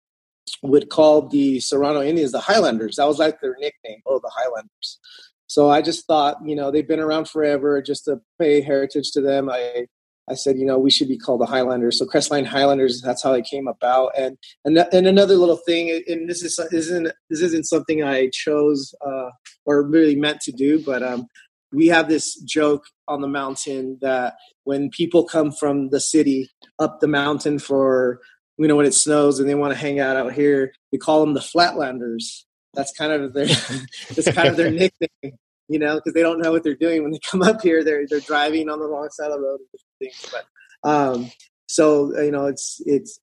would 0.63 0.89
call 0.89 1.27
the 1.27 1.59
serrano 1.59 2.01
indians 2.01 2.31
the 2.31 2.39
highlanders 2.39 2.95
that 2.95 3.07
was 3.07 3.19
like 3.19 3.39
their 3.41 3.55
nickname 3.59 3.99
oh 4.05 4.19
the 4.19 4.31
highlanders 4.35 4.99
so 5.47 5.69
i 5.69 5.81
just 5.81 6.05
thought 6.05 6.37
you 6.45 6.55
know 6.55 6.71
they've 6.71 6.87
been 6.87 6.99
around 6.99 7.27
forever 7.27 7.81
just 7.81 8.05
to 8.05 8.19
pay 8.39 8.61
heritage 8.61 9.11
to 9.11 9.21
them 9.21 9.49
i 9.49 9.85
I 10.29 10.35
said, 10.35 10.57
you 10.57 10.65
know, 10.65 10.77
we 10.77 10.91
should 10.91 11.07
be 11.07 11.17
called 11.17 11.41
the 11.41 11.47
Highlanders. 11.47 11.97
So 11.97 12.05
Crestline 12.05 12.45
Highlanders, 12.45 13.01
that's 13.01 13.23
how 13.23 13.33
it 13.33 13.45
came 13.45 13.67
about. 13.67 14.11
And 14.15 14.37
and 14.63 14.77
and 14.77 15.07
another 15.07 15.35
little 15.35 15.57
thing, 15.57 16.03
and 16.07 16.29
this 16.29 16.43
is 16.43 16.59
isn't 16.71 17.11
this 17.29 17.41
isn't 17.41 17.65
something 17.65 18.03
I 18.03 18.29
chose 18.31 18.93
uh, 19.05 19.29
or 19.65 19.83
really 19.83 20.15
meant 20.15 20.41
to 20.41 20.51
do, 20.51 20.83
but 20.85 21.01
um, 21.01 21.25
we 21.71 21.87
have 21.87 22.07
this 22.07 22.35
joke 22.41 22.83
on 23.07 23.21
the 23.21 23.27
mountain 23.27 23.97
that 24.01 24.35
when 24.63 24.89
people 24.89 25.23
come 25.25 25.51
from 25.51 25.89
the 25.89 25.99
city 25.99 26.49
up 26.77 26.99
the 26.99 27.07
mountain 27.07 27.57
for 27.57 28.19
you 28.59 28.67
know 28.67 28.75
when 28.75 28.85
it 28.85 28.93
snows 28.93 29.39
and 29.39 29.49
they 29.49 29.55
want 29.55 29.73
to 29.73 29.79
hang 29.79 29.99
out 29.99 30.17
out 30.17 30.33
here, 30.33 30.73
we 30.91 30.97
call 30.97 31.21
them 31.21 31.33
the 31.33 31.39
Flatlanders. 31.39 32.43
That's 32.75 32.91
kind 32.93 33.11
of 33.11 33.33
their 33.33 33.47
that's 34.15 34.31
kind 34.31 34.47
of 34.47 34.57
their 34.57 34.71
nickname 34.71 35.37
you 35.69 35.77
know, 35.77 35.95
because 35.95 36.13
they 36.13 36.21
don't 36.21 36.41
know 36.41 36.51
what 36.51 36.63
they're 36.63 36.75
doing 36.75 37.03
when 37.03 37.11
they 37.11 37.19
come 37.29 37.43
up 37.43 37.61
here. 37.61 37.83
They're 37.83 38.05
they're 38.09 38.19
driving 38.19 38.69
on 38.69 38.79
the 38.79 38.87
wrong 38.87 39.07
side 39.11 39.31
of 39.31 39.39
the 39.39 39.45
road 39.45 39.59
and 39.59 39.81
things. 39.99 40.33
But 40.33 40.89
um, 40.89 41.31
so 41.67 42.19
you 42.19 42.31
know, 42.31 42.47
it's 42.47 42.81
it's 42.85 43.19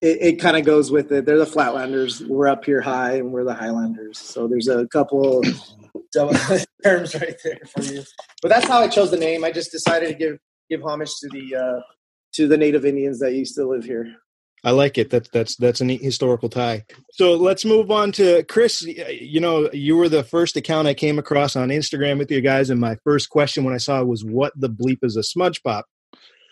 it, 0.00 0.18
it 0.20 0.40
kind 0.40 0.56
of 0.56 0.64
goes 0.64 0.90
with 0.90 1.12
it. 1.12 1.26
They're 1.26 1.38
the 1.38 1.44
Flatlanders. 1.44 2.26
We're 2.26 2.46
up 2.46 2.64
here 2.64 2.80
high, 2.80 3.16
and 3.16 3.32
we're 3.32 3.44
the 3.44 3.54
Highlanders. 3.54 4.18
So 4.18 4.46
there's 4.46 4.68
a 4.68 4.86
couple 4.86 5.42
terms 6.14 7.14
right 7.14 7.36
there 7.44 7.58
for 7.66 7.82
you. 7.82 8.02
But 8.40 8.48
that's 8.48 8.66
how 8.66 8.78
I 8.78 8.88
chose 8.88 9.10
the 9.10 9.18
name. 9.18 9.44
I 9.44 9.50
just 9.50 9.72
decided 9.72 10.08
to 10.08 10.14
give 10.14 10.38
give 10.70 10.82
homage 10.82 11.10
to 11.20 11.28
the 11.28 11.56
uh, 11.56 11.80
to 12.34 12.46
the 12.46 12.56
Native 12.56 12.84
Indians 12.84 13.18
that 13.18 13.34
used 13.34 13.56
to 13.56 13.66
live 13.66 13.84
here. 13.84 14.14
I 14.64 14.72
like 14.72 14.98
it. 14.98 15.10
That's 15.10 15.28
that's 15.30 15.56
that's 15.56 15.80
a 15.80 15.84
neat 15.84 16.02
historical 16.02 16.48
tie. 16.48 16.84
So 17.12 17.34
let's 17.34 17.64
move 17.64 17.90
on 17.90 18.12
to 18.12 18.42
Chris. 18.44 18.82
You 18.82 19.40
know, 19.40 19.70
you 19.72 19.96
were 19.96 20.08
the 20.08 20.24
first 20.24 20.56
account 20.56 20.88
I 20.88 20.94
came 20.94 21.18
across 21.18 21.56
on 21.56 21.68
Instagram 21.68 22.18
with 22.18 22.30
you 22.30 22.40
guys, 22.40 22.70
and 22.70 22.80
my 22.80 22.96
first 23.04 23.30
question 23.30 23.64
when 23.64 23.74
I 23.74 23.78
saw 23.78 24.00
it 24.00 24.06
was, 24.06 24.24
"What 24.24 24.52
the 24.56 24.68
bleep 24.68 24.98
is 25.02 25.16
a 25.16 25.22
smudge 25.22 25.62
pot?" 25.62 25.84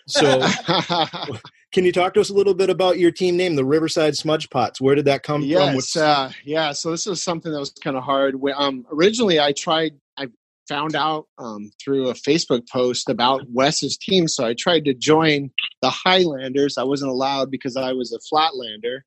So, 0.07 0.41
can 1.73 1.83
you 1.83 1.91
talk 1.91 2.13
to 2.13 2.21
us 2.21 2.29
a 2.29 2.33
little 2.33 2.53
bit 2.53 2.69
about 2.69 2.97
your 2.97 3.11
team 3.11 3.35
name, 3.35 3.55
the 3.55 3.65
Riverside 3.65 4.15
Smudge 4.15 4.49
Pots? 4.49 4.79
Where 4.79 4.95
did 4.95 5.05
that 5.05 5.23
come 5.23 5.41
yes, 5.41 5.91
from? 5.91 6.01
Uh, 6.01 6.31
yeah, 6.45 6.71
so 6.71 6.91
this 6.91 7.07
is 7.07 7.21
something 7.21 7.51
that 7.51 7.59
was 7.59 7.71
kind 7.71 7.97
of 7.97 8.03
hard. 8.03 8.35
Um, 8.55 8.85
originally, 8.91 9.39
I 9.39 9.51
tried. 9.51 9.95
I 10.15 10.27
found 10.67 10.95
out 10.95 11.27
um, 11.37 11.71
through 11.83 12.09
a 12.09 12.13
Facebook 12.13 12.67
post 12.69 13.09
about 13.09 13.41
Wes's 13.49 13.97
team. 13.97 14.27
So 14.27 14.45
I 14.45 14.53
tried 14.57 14.85
to 14.85 14.93
join 14.93 15.51
the 15.81 15.89
Highlanders. 15.89 16.77
I 16.77 16.83
wasn't 16.83 17.11
allowed 17.11 17.51
because 17.51 17.77
I 17.77 17.93
was 17.93 18.13
a 18.13 18.19
Flatlander. 18.33 19.01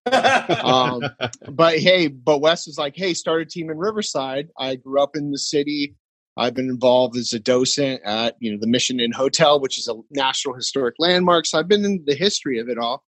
um, 0.64 1.02
but 1.54 1.78
hey, 1.78 2.08
but 2.08 2.40
Wes 2.40 2.66
was 2.66 2.78
like, 2.78 2.96
hey, 2.96 3.14
start 3.14 3.42
a 3.42 3.46
team 3.46 3.70
in 3.70 3.78
Riverside. 3.78 4.48
I 4.58 4.76
grew 4.76 5.02
up 5.02 5.16
in 5.16 5.30
the 5.30 5.38
city. 5.38 5.94
I've 6.36 6.54
been 6.54 6.70
involved 6.70 7.16
as 7.16 7.32
a 7.32 7.40
docent 7.40 8.00
at 8.04 8.36
you 8.40 8.52
know 8.52 8.58
the 8.60 8.66
Mission 8.66 9.00
Inn 9.00 9.12
Hotel, 9.12 9.60
which 9.60 9.78
is 9.78 9.88
a 9.88 9.94
National 10.10 10.54
Historic 10.54 10.94
Landmark. 10.98 11.46
So 11.46 11.58
I've 11.58 11.68
been 11.68 11.84
in 11.84 12.04
the 12.06 12.14
history 12.14 12.58
of 12.58 12.68
it 12.68 12.78
all. 12.78 13.04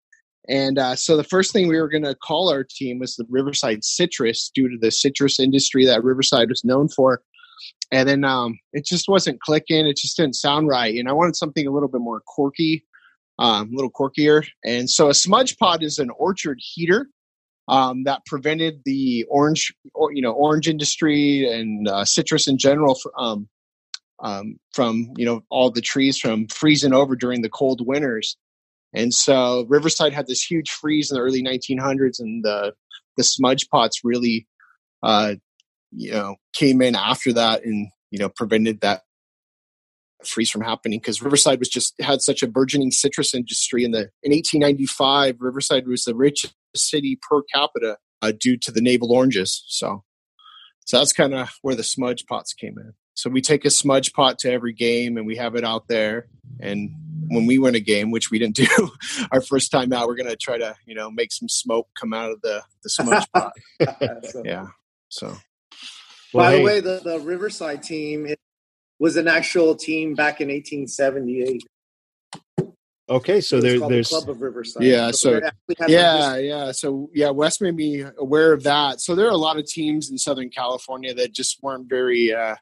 And 0.50 0.80
uh, 0.80 0.96
so 0.96 1.18
the 1.18 1.24
first 1.24 1.54
thing 1.54 1.68
we 1.68 1.80
were 1.80 1.88
going 1.88 2.04
to 2.04 2.16
call 2.16 2.50
our 2.50 2.64
team 2.64 3.00
was 3.00 3.16
the 3.16 3.26
Riverside 3.30 3.84
Citrus, 3.84 4.52
due 4.54 4.70
to 4.70 4.78
the 4.80 4.92
citrus 4.92 5.40
industry 5.40 5.86
that 5.86 6.04
Riverside 6.04 6.50
was 6.50 6.66
known 6.66 6.90
for 6.90 7.22
and 7.92 8.08
then 8.08 8.24
um, 8.24 8.60
it 8.74 8.86
just 8.86 9.08
wasn't 9.08 9.42
clicking. 9.42 9.88
It 9.88 9.98
just 9.98 10.18
didn't 10.18 10.36
sound 10.36 10.68
right, 10.68 10.96
and 10.96 11.10
I 11.10 11.14
wanted 11.14 11.36
something 11.36 11.68
a 11.68 11.72
little 11.72 11.90
bit 11.90 12.02
more 12.02 12.22
quirky, 12.26 12.86
um, 13.40 13.70
a 13.70 13.76
little 13.76 13.92
quirkier. 13.92 14.46
And 14.64 14.90
so 14.90 15.10
a 15.10 15.14
smudge 15.14 15.58
pot 15.58 15.84
is 15.84 16.00
an 16.00 16.10
orchard 16.18 16.60
heater 16.62 17.08
um, 17.68 18.04
that 18.04 18.26
prevented 18.26 18.82
the 18.86 19.26
orange, 19.30 19.74
or, 19.94 20.14
you 20.14 20.22
know, 20.22 20.32
orange 20.32 20.68
industry 20.68 21.48
and 21.52 21.88
uh, 21.88 22.06
citrus 22.06 22.48
in 22.48 22.58
general 22.58 23.00
um, 23.18 23.48
um, 24.22 24.58
from 24.74 25.12
you 25.18 25.26
know 25.26 25.42
all 25.50 25.72
the 25.72 25.82
trees 25.82 26.18
from 26.18 26.48
freezing 26.48 26.94
over 26.94 27.16
during 27.16 27.42
the 27.42 27.50
cold 27.50 27.86
winters. 27.86 28.38
And 28.94 29.14
so 29.14 29.66
Riverside 29.70 30.14
had 30.14 30.28
this 30.28 30.44
huge 30.44 30.70
freeze 30.70 31.12
in 31.12 31.16
the 31.16 31.22
early 31.22 31.42
1900s, 31.42 32.20
and 32.20 32.44
the 32.44 32.74
the 33.18 33.24
smudge 33.24 33.68
pots 33.70 34.02
really 34.04 34.48
uh, 35.04 35.36
you 35.92 36.12
know 36.12 36.36
came 36.54 36.82
in 36.82 36.96
after 36.96 37.34
that 37.34 37.64
and 37.64 37.90
you 38.10 38.20
know 38.20 38.30
prevented 38.30 38.82
that 38.82 39.02
freeze 40.26 40.52
from 40.52 40.62
happening 40.62 41.00
because 41.00 41.22
Riverside 41.22 41.60
was 41.60 41.70
just 41.70 41.96
had 42.00 42.22
such 42.22 42.44
a 42.44 42.48
burgeoning 42.48 42.92
citrus 42.92 43.34
industry 43.34 43.84
in 43.84 43.92
the 43.92 44.10
in 44.24 44.32
1895 44.32 45.38
Riverside 45.40 45.88
was 45.88 46.04
the 46.04 46.16
richest 46.16 46.54
city 46.76 47.20
per 47.30 47.42
capita 47.54 47.98
uh, 48.22 48.32
due 48.40 48.56
to 48.58 48.72
the 48.72 48.82
navel 48.82 49.12
oranges 49.12 49.64
so 49.68 50.04
so 50.86 50.98
that's 50.98 51.14
kind 51.14 51.34
of 51.34 51.50
where 51.62 51.76
the 51.76 51.84
smudge 51.84 52.26
pots 52.26 52.54
came 52.54 52.78
in. 52.78 52.94
So 53.14 53.30
we 53.30 53.42
take 53.42 53.66
a 53.66 53.70
smudge 53.70 54.14
pot 54.14 54.40
to 54.40 54.52
every 54.52 54.74
game 54.74 55.16
and 55.18 55.28
we 55.28 55.36
have 55.38 55.56
it 55.56 55.64
out 55.64 55.88
there 55.88 56.28
and 56.60 56.90
when 57.30 57.46
we 57.46 57.58
win 57.60 57.76
a 57.76 57.80
game 57.80 58.12
which 58.12 58.32
we 58.32 58.40
didn't 58.40 58.56
do 58.58 58.90
our 59.32 59.42
first 59.42 59.72
time 59.72 59.94
out 59.94 60.08
we're 60.08 60.16
going 60.16 60.30
to 60.30 60.36
try 60.36 60.58
to 60.58 60.76
you 60.86 60.96
know 60.96 61.10
make 61.10 61.32
some 61.32 61.48
smoke 61.48 61.88
come 62.00 62.14
out 62.14 62.32
of 62.32 62.42
the 62.42 62.62
the 62.84 62.90
smudge 62.90 63.26
pot. 63.34 63.54
Yeah 64.44 64.68
so 65.10 65.36
well, 66.34 66.46
By 66.46 66.52
hey. 66.52 66.58
the 66.60 66.66
way, 66.66 66.80
the, 66.80 67.02
the 67.04 67.20
Riverside 67.20 67.84
team 67.84 68.28
was 69.00 69.18
an 69.18 69.28
actual 69.28 69.76
team 69.76 70.14
back 70.14 70.42
in 70.42 70.50
1878. 70.50 71.64
Okay, 73.10 73.42
so 73.42 73.60
there, 73.60 73.78
there's 73.80 74.10
the 74.10 74.16
Club 74.16 74.30
of 74.30 74.42
Riverside. 74.42 74.84
Yeah, 74.84 75.12
so, 75.12 75.42
so 75.42 75.50
yeah, 75.88 76.38
yeah, 76.38 76.72
so 76.72 77.10
yeah, 77.14 77.30
Wes 77.30 77.60
made 77.60 77.76
me 77.76 78.06
aware 78.18 78.54
of 78.54 78.64
that. 78.64 79.02
So 79.02 79.16
there 79.16 79.26
are 79.26 79.32
a 79.32 79.38
lot 79.38 79.58
of 79.58 79.66
teams 79.66 80.10
in 80.10 80.18
Southern 80.18 80.50
California 80.50 81.14
that 81.16 81.34
just 81.34 81.62
weren't 81.62 81.90
very, 81.90 82.34
uh, 82.34 82.56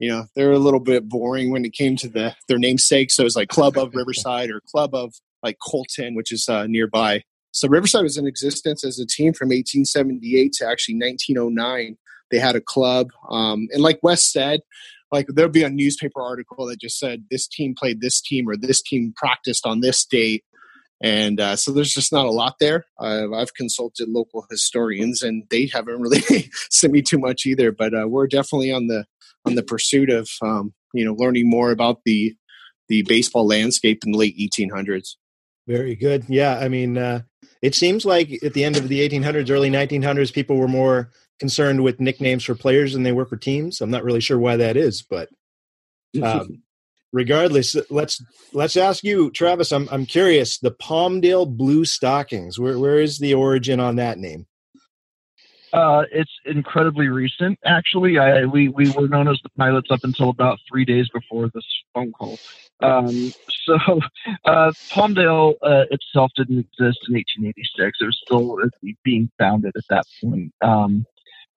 you 0.00 0.08
know, 0.08 0.24
they're 0.34 0.50
a 0.50 0.58
little 0.58 0.80
bit 0.80 1.08
boring 1.08 1.52
when 1.52 1.64
it 1.64 1.74
came 1.74 1.94
to 1.98 2.08
the 2.08 2.34
their 2.48 2.58
namesake. 2.58 3.12
So 3.12 3.24
it's 3.24 3.36
like 3.36 3.48
Club 3.48 3.78
of 3.78 3.94
Riverside 3.94 4.50
or 4.50 4.60
Club 4.68 4.94
of 4.94 5.14
like 5.44 5.58
Colton, 5.64 6.16
which 6.16 6.32
is 6.32 6.48
uh, 6.48 6.66
nearby. 6.66 7.22
So 7.52 7.68
Riverside 7.68 8.02
was 8.02 8.16
in 8.16 8.26
existence 8.26 8.84
as 8.84 8.98
a 8.98 9.06
team 9.06 9.32
from 9.32 9.50
1878 9.50 10.54
to 10.54 10.66
actually 10.66 10.96
1909. 10.96 11.96
They 12.30 12.38
had 12.38 12.56
a 12.56 12.60
club, 12.60 13.08
um, 13.30 13.68
and 13.72 13.82
like 13.82 14.00
Wes 14.02 14.24
said, 14.24 14.60
like 15.12 15.26
there'll 15.28 15.50
be 15.50 15.62
a 15.62 15.70
newspaper 15.70 16.20
article 16.20 16.66
that 16.66 16.80
just 16.80 16.98
said 16.98 17.24
this 17.30 17.46
team 17.46 17.74
played 17.78 18.00
this 18.00 18.20
team 18.20 18.48
or 18.48 18.56
this 18.56 18.82
team 18.82 19.12
practiced 19.16 19.66
on 19.66 19.80
this 19.80 20.04
date, 20.04 20.44
and 21.00 21.40
uh, 21.40 21.56
so 21.56 21.72
there's 21.72 21.92
just 21.92 22.12
not 22.12 22.26
a 22.26 22.30
lot 22.30 22.56
there. 22.60 22.86
I've 22.98 23.54
consulted 23.54 24.08
local 24.08 24.46
historians, 24.50 25.22
and 25.22 25.44
they 25.50 25.66
haven't 25.66 26.00
really 26.00 26.50
sent 26.70 26.92
me 26.92 27.02
too 27.02 27.18
much 27.18 27.46
either. 27.46 27.72
But 27.72 27.94
uh, 27.94 28.08
we're 28.08 28.26
definitely 28.26 28.72
on 28.72 28.86
the 28.86 29.04
on 29.44 29.54
the 29.54 29.62
pursuit 29.62 30.10
of 30.10 30.28
um, 30.42 30.72
you 30.92 31.04
know 31.04 31.14
learning 31.14 31.48
more 31.48 31.70
about 31.70 32.00
the 32.04 32.34
the 32.88 33.02
baseball 33.02 33.46
landscape 33.46 34.02
in 34.04 34.12
the 34.12 34.18
late 34.18 34.36
1800s. 34.38 35.16
Very 35.66 35.94
good. 35.94 36.24
Yeah, 36.28 36.58
I 36.58 36.68
mean, 36.68 36.98
uh, 36.98 37.22
it 37.62 37.74
seems 37.74 38.04
like 38.04 38.42
at 38.42 38.52
the 38.52 38.64
end 38.64 38.76
of 38.76 38.88
the 38.88 39.08
1800s, 39.08 39.50
early 39.50 39.70
1900s, 39.70 40.32
people 40.32 40.56
were 40.56 40.68
more 40.68 41.10
concerned 41.38 41.82
with 41.82 42.00
nicknames 42.00 42.44
for 42.44 42.54
players 42.54 42.92
than 42.92 43.02
they 43.02 43.12
were 43.12 43.26
for 43.26 43.36
teams. 43.36 43.80
I'm 43.80 43.90
not 43.90 44.04
really 44.04 44.20
sure 44.20 44.38
why 44.38 44.56
that 44.56 44.76
is, 44.76 45.02
but 45.02 45.28
um, 46.22 46.62
regardless, 47.12 47.76
let's 47.90 48.22
let's 48.52 48.76
ask 48.76 49.04
you, 49.04 49.30
Travis. 49.30 49.72
I'm 49.72 49.88
I'm 49.90 50.06
curious. 50.06 50.58
The 50.58 50.72
Palmdale 50.72 51.56
Blue 51.56 51.84
Stockings. 51.84 52.58
Where 52.58 52.78
where 52.78 53.00
is 53.00 53.18
the 53.18 53.34
origin 53.34 53.80
on 53.80 53.96
that 53.96 54.18
name? 54.18 54.46
Uh, 55.72 56.04
it's 56.12 56.30
incredibly 56.46 57.08
recent, 57.08 57.58
actually. 57.64 58.16
I 58.18 58.44
we 58.44 58.68
we 58.68 58.90
were 58.92 59.08
known 59.08 59.26
as 59.26 59.40
the 59.42 59.48
pilots 59.58 59.90
up 59.90 60.04
until 60.04 60.30
about 60.30 60.60
three 60.70 60.84
days 60.84 61.08
before 61.12 61.50
this 61.52 61.66
phone 61.92 62.12
call. 62.12 62.38
Um, 62.80 63.32
so 63.64 63.74
uh, 64.44 64.72
Palmdale 64.90 65.54
uh, 65.62 65.84
itself 65.90 66.30
didn't 66.36 66.60
exist 66.60 67.00
in 67.08 67.14
1886. 67.14 67.98
It 68.00 68.04
was 68.04 68.20
still 68.24 68.56
being 69.02 69.30
founded 69.38 69.72
at 69.76 69.84
that 69.90 70.06
point. 70.22 70.52
Um, 70.60 71.06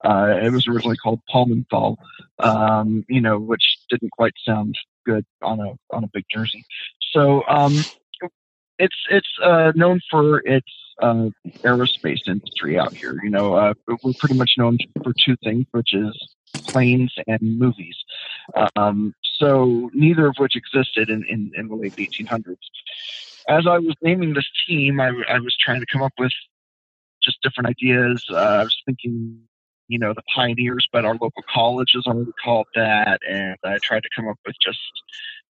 uh, 0.03 0.39
it 0.41 0.51
was 0.51 0.67
originally 0.67 0.97
called 0.97 1.21
Palmenthal, 1.33 1.97
um, 2.39 3.05
you 3.10 3.21
know, 3.21 3.39
which 3.39 3.77
didn't 3.89 4.12
quite 4.12 4.33
sound 4.45 4.75
good 5.05 5.25
on 5.41 5.60
a 5.60 5.95
on 5.95 6.03
a 6.03 6.07
big 6.13 6.25
jersey. 6.33 6.65
So 7.12 7.43
um, 7.47 7.75
it's 8.79 8.95
it's 9.10 9.39
uh, 9.43 9.71
known 9.75 9.99
for 10.10 10.39
its 10.45 10.67
uh, 11.01 11.29
aerospace 11.60 12.27
industry 12.27 12.77
out 12.77 12.93
here. 12.93 13.19
You 13.23 13.29
know, 13.29 13.55
uh, 13.55 13.73
we're 14.03 14.13
pretty 14.13 14.36
much 14.36 14.51
known 14.57 14.77
for 15.03 15.13
two 15.25 15.36
things, 15.43 15.65
which 15.71 15.93
is 15.93 16.15
planes 16.67 17.13
and 17.27 17.60
movies. 17.60 17.95
Um, 18.75 19.13
so 19.39 19.89
neither 19.93 20.27
of 20.27 20.36
which 20.38 20.55
existed 20.55 21.10
in, 21.10 21.23
in, 21.25 21.51
in 21.55 21.67
the 21.67 21.75
late 21.75 21.95
1800s. 21.95 22.57
As 23.49 23.65
I 23.67 23.77
was 23.77 23.95
naming 24.01 24.33
this 24.33 24.49
team, 24.67 24.99
I, 24.99 25.12
I 25.29 25.39
was 25.39 25.55
trying 25.60 25.79
to 25.79 25.86
come 25.86 26.01
up 26.01 26.13
with 26.17 26.31
just 27.23 27.41
different 27.41 27.69
ideas. 27.69 28.25
Uh, 28.29 28.36
I 28.36 28.63
was 28.63 28.75
thinking, 28.86 29.41
you 29.88 30.00
know, 30.00 30.13
the 30.13 30.23
pioneers, 30.34 30.88
but 30.91 31.06
our 31.06 31.13
local 31.13 31.43
college 31.54 31.93
is 31.95 32.06
already 32.06 32.32
called 32.43 32.67
that, 32.76 33.19
and 33.28 33.56
I 33.63 33.78
tried 33.82 34.04
to 34.04 34.10
come 34.15 34.28
up 34.28 34.38
with 34.45 34.56
just 34.62 34.80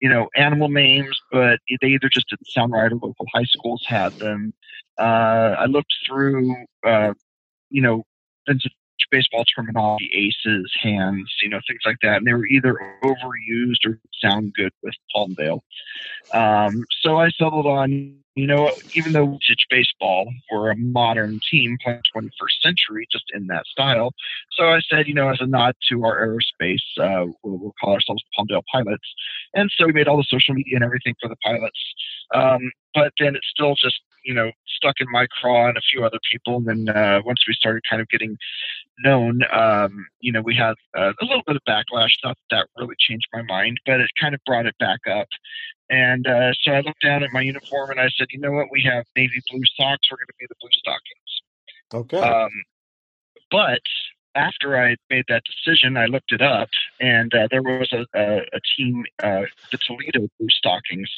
you 0.00 0.08
know, 0.08 0.28
animal 0.36 0.68
names, 0.68 1.18
but 1.32 1.58
they 1.80 1.88
either 1.88 2.08
just 2.12 2.28
didn't 2.28 2.48
sound 2.48 2.72
right 2.72 2.92
or 2.92 2.96
local 2.96 3.26
high 3.34 3.44
schools 3.44 3.84
had 3.86 4.12
them. 4.18 4.52
Uh, 4.98 5.56
I 5.58 5.66
looked 5.66 5.94
through, 6.06 6.54
uh, 6.86 7.14
you 7.70 7.82
know, 7.82 8.04
vintage 8.46 8.72
baseball 9.10 9.44
terminology, 9.54 10.10
aces, 10.14 10.72
hands, 10.80 11.32
you 11.42 11.48
know, 11.48 11.60
things 11.66 11.80
like 11.84 11.98
that. 12.02 12.18
And 12.18 12.26
they 12.26 12.32
were 12.32 12.46
either 12.46 12.78
overused 13.02 13.84
or 13.86 13.98
sound 14.20 14.54
good 14.54 14.72
with 14.82 14.94
Palmdale. 15.14 15.60
Um, 16.32 16.84
so 17.00 17.16
I 17.16 17.30
settled 17.30 17.66
on, 17.66 18.16
you 18.34 18.46
know, 18.46 18.72
even 18.94 19.12
though 19.12 19.26
vintage 19.26 19.66
baseball 19.70 20.30
were 20.50 20.70
a 20.70 20.76
modern 20.76 21.40
team 21.50 21.78
playing 21.82 22.02
21st 22.14 22.62
century, 22.62 23.06
just 23.10 23.24
in 23.32 23.46
that 23.46 23.64
style. 23.66 24.12
So 24.52 24.64
I 24.64 24.80
said, 24.90 25.06
you 25.06 25.14
know, 25.14 25.28
as 25.28 25.38
a 25.40 25.46
nod 25.46 25.74
to 25.90 26.04
our 26.04 26.26
aerospace, 26.26 26.82
uh, 27.00 27.26
we'll, 27.42 27.58
we'll, 27.58 27.74
call 27.80 27.94
ourselves 27.94 28.22
Palmdale 28.38 28.62
Pilots. 28.72 29.08
And 29.54 29.70
so 29.76 29.86
we 29.86 29.92
made 29.92 30.08
all 30.08 30.16
the 30.16 30.26
social 30.28 30.54
media 30.54 30.76
and 30.76 30.84
everything 30.84 31.14
for 31.20 31.28
the 31.28 31.36
pilots. 31.36 31.78
Um, 32.34 32.72
but 32.94 33.12
then 33.18 33.36
it 33.36 33.42
still 33.44 33.74
just 33.74 34.00
you 34.24 34.34
know 34.34 34.50
stuck 34.66 34.96
in 35.00 35.06
my 35.10 35.26
craw 35.40 35.68
and 35.68 35.78
a 35.78 35.80
few 35.80 36.04
other 36.04 36.18
people. 36.30 36.56
And 36.56 36.66
then 36.66 36.96
uh, 36.96 37.20
once 37.24 37.40
we 37.46 37.54
started 37.54 37.82
kind 37.88 38.02
of 38.02 38.08
getting 38.08 38.36
known, 39.04 39.40
um, 39.52 40.06
you 40.20 40.32
know, 40.32 40.40
we 40.40 40.54
had 40.54 40.74
uh, 40.96 41.12
a 41.20 41.24
little 41.24 41.42
bit 41.46 41.56
of 41.56 41.62
backlash. 41.68 42.12
Not 42.24 42.36
that 42.50 42.66
really 42.76 42.96
changed 42.98 43.26
my 43.32 43.42
mind, 43.42 43.78
but 43.86 44.00
it 44.00 44.10
kind 44.20 44.34
of 44.34 44.40
brought 44.46 44.66
it 44.66 44.76
back 44.78 45.00
up. 45.10 45.28
And 45.88 46.26
uh, 46.26 46.52
so 46.62 46.72
I 46.72 46.80
looked 46.80 47.02
down 47.02 47.22
at 47.22 47.30
my 47.32 47.42
uniform 47.42 47.90
and 47.90 48.00
I 48.00 48.08
said, 48.16 48.28
you 48.30 48.40
know 48.40 48.52
what? 48.52 48.66
We 48.70 48.82
have 48.82 49.04
navy 49.16 49.40
blue 49.50 49.62
socks. 49.76 50.08
We're 50.10 50.16
going 50.16 50.26
to 50.26 50.34
be 50.38 50.46
the 50.48 50.56
blue 50.60 50.70
stockings. 50.72 51.42
Okay. 51.94 52.18
Um, 52.18 52.50
but 53.50 53.80
after 54.36 54.78
I 54.78 54.96
made 55.10 55.24
that 55.28 55.42
decision, 55.44 55.96
I 55.96 56.06
looked 56.06 56.30
it 56.30 56.42
up, 56.42 56.68
and 57.00 57.34
uh, 57.34 57.48
there 57.50 57.62
was 57.62 57.92
a, 57.92 58.06
a, 58.14 58.38
a 58.38 58.60
team, 58.76 59.04
uh, 59.22 59.42
the 59.72 59.78
Toledo 59.78 60.28
Blue 60.38 60.48
Stockings, 60.50 61.10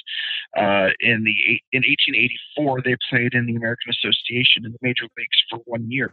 uh, 0.57 0.89
in 1.01 1.25
the 1.25 1.61
in 1.73 1.83
1884. 1.83 2.83
They 2.83 2.97
played 3.11 3.35
in 3.35 3.47
the 3.47 3.57
American 3.57 3.91
Association 3.91 4.65
in 4.65 4.73
the 4.73 4.79
major 4.81 5.05
leagues 5.17 5.39
for 5.51 5.59
one 5.67 5.91
year, 5.91 6.11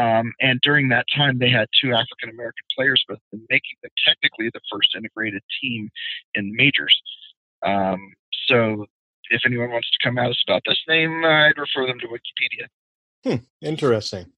um, 0.00 0.32
and 0.40 0.60
during 0.62 0.88
that 0.88 1.06
time, 1.14 1.38
they 1.38 1.50
had 1.50 1.68
two 1.80 1.92
African 1.92 2.30
American 2.30 2.64
players 2.76 3.04
making 3.50 3.76
them 3.82 3.90
technically 4.06 4.50
the 4.52 4.60
first 4.72 4.88
integrated 4.96 5.42
team 5.60 5.90
in 6.34 6.54
majors. 6.56 7.00
Um, 7.64 8.14
so, 8.48 8.86
if 9.30 9.42
anyone 9.44 9.70
wants 9.70 9.90
to 9.90 9.98
come 10.02 10.18
at 10.18 10.30
us 10.30 10.42
about 10.46 10.62
this 10.66 10.80
name, 10.88 11.24
I'd 11.24 11.58
refer 11.58 11.86
them 11.86 12.00
to 12.00 12.06
Wikipedia. 12.06 12.66
Hmm, 13.24 13.44
interesting. 13.66 14.32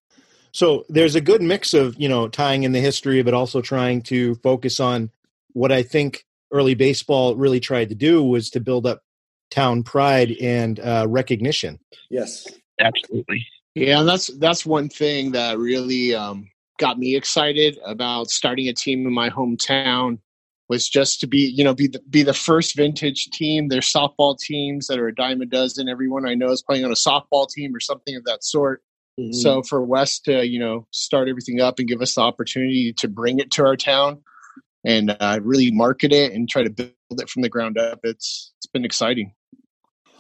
So 0.57 0.87
there's 0.89 1.15
a 1.15 1.21
good 1.21 1.43
mix 1.43 1.75
of 1.75 2.01
you 2.01 2.09
know 2.09 2.29
tying 2.29 2.63
in 2.63 2.73
the 2.73 2.81
history, 2.81 3.23
but 3.23 3.35
also 3.35 3.61
trying 3.61 4.01
to 4.05 4.37
focus 4.37 4.81
on 4.81 5.11
what 5.53 5.71
I 5.71 5.83
think 5.83 6.25
early 6.51 6.75
baseball 6.75 7.37
really 7.37 7.61
tried 7.61 7.91
to 7.91 7.95
do 7.95 8.23
was 8.23 8.49
to 8.51 8.61
build 8.61 8.87
up 8.87 9.03
town 9.51 9.83
pride 9.83 10.35
and 10.41 10.81
uh, 10.81 11.05
recognition. 11.11 11.79
Yes, 12.09 12.47
absolutely. 12.81 13.45
Yeah, 13.75 14.01
and 14.01 14.09
that's 14.09 14.29
that's 14.39 14.65
one 14.65 14.89
thing 14.89 15.33
that 15.33 15.59
really 15.59 16.15
um, 16.15 16.49
got 16.79 16.99
me 16.99 17.17
excited 17.17 17.79
about 17.85 18.31
starting 18.31 18.67
a 18.71 18.73
team 18.73 19.07
in 19.07 19.13
my 19.13 19.29
hometown 19.29 20.19
was 20.71 20.89
just 20.89 21.21
to 21.21 21.27
be 21.27 21.53
you 21.55 21.65
know 21.65 21.75
be 21.75 21.89
the, 21.89 22.01
be 22.09 22.23
the 22.23 22.33
first 22.33 22.75
vintage 22.75 23.27
team. 23.27 23.69
There's 23.69 23.93
softball 23.93 24.39
teams 24.39 24.87
that 24.87 24.99
are 24.99 25.09
a 25.09 25.15
dime 25.15 25.43
a 25.43 25.47
dozen. 25.47 25.87
Everyone 25.87 26.27
I 26.27 26.33
know 26.33 26.51
is 26.51 26.63
playing 26.63 26.87
on 26.87 26.93
a 26.93 26.95
softball 26.95 27.47
team 27.47 27.77
or 27.77 27.81
something 27.81 28.17
of 28.17 28.25
that 28.25 28.43
sort. 28.43 28.83
Mm-hmm. 29.19 29.33
So 29.33 29.63
for 29.63 29.83
Wes 29.83 30.19
to 30.21 30.47
you 30.47 30.59
know 30.59 30.87
start 30.91 31.29
everything 31.29 31.61
up 31.61 31.79
and 31.79 31.89
give 31.89 32.03
us 32.03 32.15
the 32.15 32.21
opportunity 32.21 32.93
to 32.99 33.09
bring 33.09 33.39
it 33.39 33.51
to 33.53 33.65
our 33.65 33.77
town 33.77 34.23
and 34.85 35.17
uh, 35.19 35.41
really 35.43 35.71
market 35.71 36.13
it 36.13 36.33
and 36.33 36.49
try 36.49 36.63
to 36.63 36.71
build 36.71 36.93
it 37.11 37.29
from 37.29 37.43
the 37.43 37.49
ground 37.49 37.77
up, 37.77 38.01
it's 38.05 38.53
it's 38.59 38.67
been 38.67 38.85
exciting. 38.85 39.33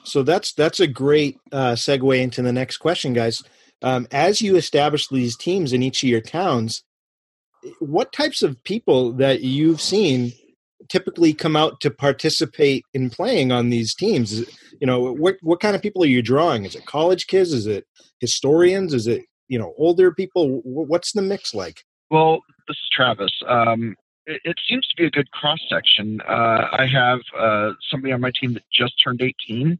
So 0.04 0.22
that's 0.22 0.52
that's 0.52 0.80
a 0.80 0.86
great 0.86 1.38
uh, 1.52 1.72
segue 1.72 2.20
into 2.20 2.42
the 2.42 2.52
next 2.52 2.78
question, 2.78 3.12
guys. 3.12 3.42
Um, 3.82 4.06
as 4.10 4.40
you 4.40 4.56
establish 4.56 5.08
these 5.08 5.36
teams 5.36 5.72
in 5.72 5.82
each 5.82 6.02
of 6.02 6.08
your 6.08 6.20
towns, 6.20 6.82
what 7.78 8.12
types 8.12 8.42
of 8.42 8.62
people 8.64 9.12
that 9.12 9.42
you've 9.42 9.80
seen 9.80 10.32
typically 10.88 11.32
come 11.32 11.56
out 11.56 11.80
to 11.80 11.90
participate 11.90 12.84
in 12.94 13.10
playing 13.10 13.52
on 13.52 13.70
these 13.70 13.94
teams? 13.94 14.40
You 14.80 14.86
know, 14.86 15.12
what 15.12 15.36
what 15.42 15.60
kind 15.60 15.76
of 15.76 15.82
people 15.82 16.02
are 16.02 16.08
you 16.08 16.22
drawing? 16.22 16.64
Is 16.64 16.74
it 16.74 16.86
college 16.86 17.26
kids? 17.26 17.52
Is 17.52 17.66
it 17.66 17.86
historians? 18.20 18.94
Is 18.94 19.06
it 19.06 19.22
you 19.48 19.58
know 19.58 19.74
older 19.78 20.12
people? 20.12 20.60
What's 20.64 21.12
the 21.12 21.22
mix 21.22 21.54
like? 21.54 21.82
Well, 22.10 22.40
this 22.68 22.76
is 22.76 22.88
Travis. 22.92 23.32
Um, 23.48 23.94
it, 24.26 24.40
it, 24.44 24.56
seems 24.68 24.86
to 24.88 24.96
be 24.96 25.06
a 25.06 25.10
good 25.10 25.30
cross 25.30 25.58
section. 25.68 26.20
Uh, 26.28 26.68
I 26.72 26.86
have 26.86 27.20
uh, 27.38 27.72
somebody 27.90 28.12
on 28.12 28.20
my 28.20 28.32
team 28.40 28.54
that 28.54 28.62
just 28.72 28.94
turned 29.02 29.22
18 29.22 29.78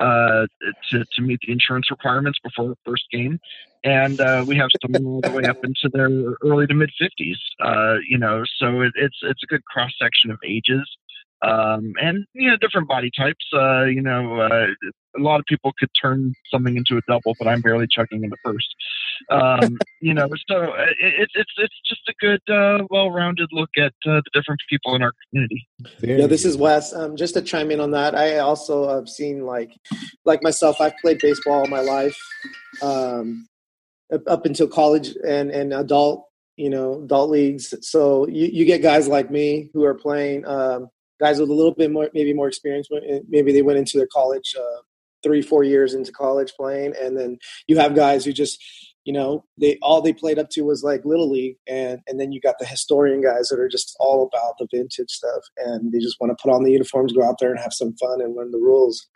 uh, 0.00 0.46
to 0.90 1.04
to 1.04 1.22
meet 1.22 1.40
the 1.46 1.52
insurance 1.52 1.90
requirements 1.90 2.38
before 2.42 2.68
the 2.68 2.76
first 2.84 3.04
game, 3.10 3.38
and 3.82 4.20
uh, 4.20 4.44
we 4.46 4.56
have 4.56 4.70
some 4.80 5.06
all 5.06 5.20
the 5.20 5.30
way 5.30 5.44
up 5.44 5.64
into 5.64 5.88
their 5.92 6.08
early 6.42 6.66
to 6.66 6.74
mid 6.74 6.90
50s. 7.00 7.36
Uh, 7.60 7.98
you 8.08 8.18
know, 8.18 8.44
so 8.58 8.80
it, 8.80 8.92
it's 8.96 9.18
it's 9.22 9.42
a 9.42 9.46
good 9.46 9.64
cross 9.64 9.92
section 9.98 10.30
of 10.30 10.38
ages 10.44 10.88
um, 11.44 11.92
and 12.00 12.26
you 12.32 12.50
know 12.50 12.56
different 12.56 12.88
body 12.88 13.10
types. 13.16 13.44
Uh, 13.52 13.84
you 13.84 14.00
know, 14.00 14.40
uh, 14.40 14.66
a 15.16 15.20
lot 15.20 15.40
of 15.40 15.46
people 15.46 15.72
could 15.78 15.90
turn 16.00 16.34
something 16.50 16.76
into 16.76 16.96
a 16.96 17.00
double, 17.06 17.34
but 17.38 17.48
I'm 17.48 17.60
barely 17.60 17.86
chugging 17.90 18.24
in 18.24 18.30
the 18.30 18.36
first. 18.44 18.74
Um, 19.30 19.78
you 20.00 20.14
know, 20.14 20.28
so 20.48 20.56
uh, 20.56 20.86
it, 21.00 21.28
it's 21.34 21.50
it's 21.56 21.80
just 21.86 22.02
a 22.08 22.14
good, 22.20 22.40
uh, 22.52 22.84
well-rounded 22.90 23.48
look 23.52 23.70
at 23.76 23.92
uh, 24.06 24.20
the 24.24 24.30
different 24.32 24.60
people 24.68 24.94
in 24.94 25.02
our 25.02 25.12
community. 25.28 25.66
Very 26.00 26.20
yeah, 26.20 26.26
this 26.26 26.44
is 26.44 26.56
Wes. 26.56 26.94
Um, 26.94 27.16
just 27.16 27.34
to 27.34 27.42
chime 27.42 27.70
in 27.70 27.80
on 27.80 27.92
that, 27.92 28.14
I 28.14 28.38
also 28.38 28.88
have 28.94 29.08
seen 29.08 29.44
like 29.44 29.72
like 30.24 30.42
myself. 30.42 30.80
I've 30.80 30.96
played 30.98 31.18
baseball 31.20 31.60
all 31.60 31.66
my 31.66 31.80
life, 31.80 32.16
um, 32.82 33.46
up 34.26 34.46
until 34.46 34.68
college 34.68 35.14
and 35.26 35.50
and 35.50 35.72
adult 35.72 36.26
you 36.56 36.70
know 36.70 37.02
adult 37.02 37.30
leagues 37.30 37.74
so 37.80 38.28
you, 38.28 38.46
you 38.46 38.64
get 38.64 38.80
guys 38.80 39.08
like 39.08 39.28
me 39.28 39.70
who 39.74 39.82
are 39.82 39.94
playing 39.94 40.46
um, 40.46 40.88
guys 41.20 41.40
with 41.40 41.50
a 41.50 41.54
little 41.54 41.74
bit 41.74 41.90
more, 41.90 42.10
maybe 42.14 42.32
more 42.32 42.48
experience. 42.48 42.88
Maybe 43.28 43.52
they 43.52 43.62
went 43.62 43.78
into 43.78 43.98
their 43.98 44.08
college 44.12 44.54
uh, 44.58 44.82
three, 45.22 45.42
four 45.42 45.64
years 45.64 45.94
into 45.94 46.12
college 46.12 46.52
playing, 46.56 46.94
and 47.00 47.16
then 47.16 47.38
you 47.66 47.78
have 47.78 47.94
guys 47.94 48.24
who 48.24 48.32
just, 48.32 48.62
you 49.04 49.12
know, 49.12 49.44
they 49.58 49.78
all 49.82 50.00
they 50.00 50.12
played 50.12 50.38
up 50.38 50.48
to 50.50 50.62
was 50.62 50.82
like 50.82 51.04
little 51.04 51.30
league, 51.30 51.56
and 51.68 52.00
and 52.06 52.18
then 52.18 52.32
you 52.32 52.40
got 52.40 52.58
the 52.58 52.64
historian 52.64 53.22
guys 53.22 53.48
that 53.48 53.60
are 53.60 53.68
just 53.68 53.94
all 54.00 54.22
about 54.26 54.56
the 54.58 54.66
vintage 54.70 55.10
stuff, 55.10 55.42
and 55.58 55.92
they 55.92 55.98
just 55.98 56.16
want 56.20 56.30
to 56.30 56.42
put 56.42 56.52
on 56.52 56.64
the 56.64 56.72
uniforms, 56.72 57.12
go 57.12 57.22
out 57.22 57.36
there 57.38 57.50
and 57.50 57.60
have 57.60 57.72
some 57.72 57.94
fun 57.96 58.20
and 58.20 58.34
learn 58.34 58.50
the 58.50 58.58
rules, 58.58 59.06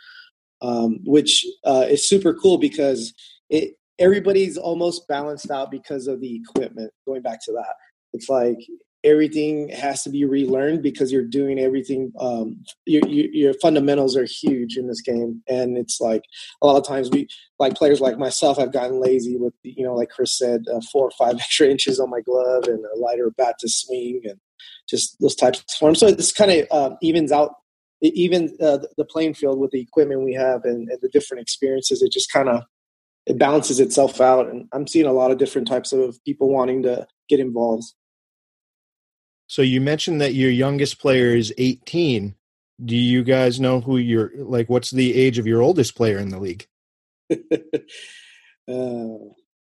um, 0.60 0.98
which 1.04 1.46
uh, 1.64 1.86
is 1.88 2.08
super 2.08 2.34
cool 2.34 2.58
because 2.58 3.14
it 3.48 3.74
everybody's 3.98 4.58
almost 4.58 5.08
balanced 5.08 5.50
out 5.50 5.70
because 5.70 6.06
of 6.06 6.20
the 6.20 6.36
equipment. 6.36 6.92
Going 7.06 7.22
back 7.22 7.42
to 7.46 7.52
that, 7.52 7.74
it's 8.12 8.28
like 8.28 8.58
everything 9.04 9.68
has 9.68 10.02
to 10.02 10.10
be 10.10 10.24
relearned 10.24 10.82
because 10.82 11.12
you're 11.12 11.22
doing 11.22 11.58
everything 11.58 12.12
um, 12.18 12.64
your, 12.84 13.06
your, 13.06 13.54
fundamentals 13.54 14.16
are 14.16 14.24
huge 14.24 14.76
in 14.76 14.88
this 14.88 15.00
game. 15.00 15.42
And 15.48 15.78
it's 15.78 16.00
like 16.00 16.22
a 16.62 16.66
lot 16.66 16.76
of 16.76 16.86
times 16.86 17.08
we 17.10 17.28
like 17.58 17.74
players 17.74 18.00
like 18.00 18.18
myself 18.18 18.58
i've 18.58 18.72
gotten 18.72 19.00
lazy 19.00 19.36
with 19.36 19.54
you 19.62 19.84
know 19.84 19.94
like 19.94 20.10
chris 20.10 20.36
said 20.36 20.64
uh, 20.72 20.80
four 20.92 21.06
or 21.06 21.10
five 21.12 21.34
extra 21.40 21.68
inches 21.68 22.00
on 22.00 22.10
my 22.10 22.20
glove 22.20 22.64
and 22.64 22.84
a 22.84 22.98
lighter 22.98 23.30
bat 23.36 23.56
to 23.60 23.68
swing 23.68 24.20
and 24.24 24.38
just 24.88 25.20
those 25.20 25.34
types 25.34 25.60
of 25.60 25.66
forms. 25.78 26.00
So 26.00 26.10
this 26.10 26.32
kind 26.32 26.50
of 26.50 26.66
uh, 26.70 26.96
evens 27.02 27.30
out 27.32 27.54
even 28.00 28.56
uh, 28.60 28.78
the 28.96 29.04
playing 29.04 29.34
field 29.34 29.58
with 29.58 29.72
the 29.72 29.80
equipment 29.80 30.24
we 30.24 30.32
have 30.34 30.64
and, 30.64 30.88
and 30.88 30.98
the 31.02 31.08
different 31.08 31.42
experiences. 31.42 32.00
It 32.00 32.12
just 32.12 32.32
kind 32.32 32.48
of 32.48 32.62
it 33.26 33.38
balances 33.38 33.80
itself 33.80 34.20
out. 34.20 34.48
And 34.48 34.68
i'm 34.72 34.86
seeing 34.86 35.06
a 35.06 35.12
lot 35.12 35.30
of 35.30 35.38
different 35.38 35.68
types 35.68 35.92
of 35.92 36.18
people 36.24 36.48
wanting 36.48 36.82
to 36.84 37.06
get 37.28 37.40
involved 37.40 37.84
so 39.48 39.62
you 39.62 39.80
mentioned 39.80 40.20
that 40.20 40.34
your 40.34 40.50
youngest 40.50 41.00
player 41.00 41.34
is 41.34 41.52
18. 41.56 42.34
Do 42.84 42.94
you 42.94 43.24
guys 43.24 43.58
know 43.58 43.80
who 43.80 43.96
your 43.96 44.30
like? 44.36 44.68
What's 44.68 44.92
the 44.92 45.14
age 45.14 45.38
of 45.38 45.46
your 45.48 45.62
oldest 45.62 45.96
player 45.96 46.18
in 46.18 46.28
the 46.28 46.38
league? 46.38 46.68
uh, 47.32 47.36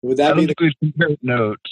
would 0.01 0.17
that 0.17 0.35
be 0.35 0.47
the 0.47 0.55
compare 0.55 1.15
notes? 1.21 1.71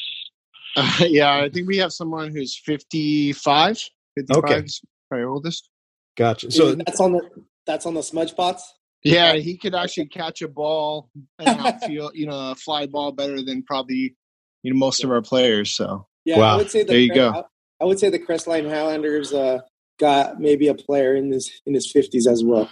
Uh, 0.76 0.98
yeah, 1.08 1.38
I 1.38 1.50
think 1.50 1.68
we 1.68 1.78
have 1.78 1.92
someone 1.92 2.32
who's 2.32 2.56
55. 2.58 3.78
55 4.16 4.44
okay. 4.44 4.60
is 4.60 4.82
probably 5.10 5.26
oldest. 5.26 5.70
Gotcha. 6.16 6.52
So 6.52 6.76
that's 6.76 7.00
on 7.00 7.14
the 7.14 7.28
that's 7.66 7.88
on 7.88 7.96
the 7.96 8.04
smudge 8.04 8.36
pots. 8.36 8.72
Yeah, 9.04 9.34
he 9.34 9.58
could 9.58 9.74
actually 9.74 10.08
catch 10.08 10.44
a 10.44 10.48
ball 10.48 11.10
and 11.40 11.48
outfield, 11.60 12.12
you 12.14 12.28
know, 12.28 12.52
a 12.52 12.56
fly 12.56 12.86
ball 12.86 13.12
better 13.12 13.42
than 13.42 13.64
probably 13.64 14.16
you 14.62 14.74
know 14.74 14.78
most 14.78 15.04
of 15.04 15.10
our 15.10 15.24
players. 15.24 15.72
So 15.72 16.06
yeah, 16.24 16.38
wow. 16.38 16.54
I 16.54 16.58
would 16.58 16.70
say 16.70 16.84
the, 16.84 16.90
there 16.90 17.00
you 17.00 17.16
go. 17.16 17.46
I 17.82 17.86
would 17.86 18.00
say 18.00 18.10
the 18.10 18.20
Crestline 18.20 18.70
Highlanders 18.70 19.34
uh, 19.34 19.60
got 20.00 20.40
maybe 20.40 20.68
a 20.68 20.76
player 20.76 21.16
in 21.16 21.32
his 21.32 21.52
in 21.66 21.74
his 21.74 21.92
fifties 21.92 22.28
as 22.28 22.44
well. 22.44 22.70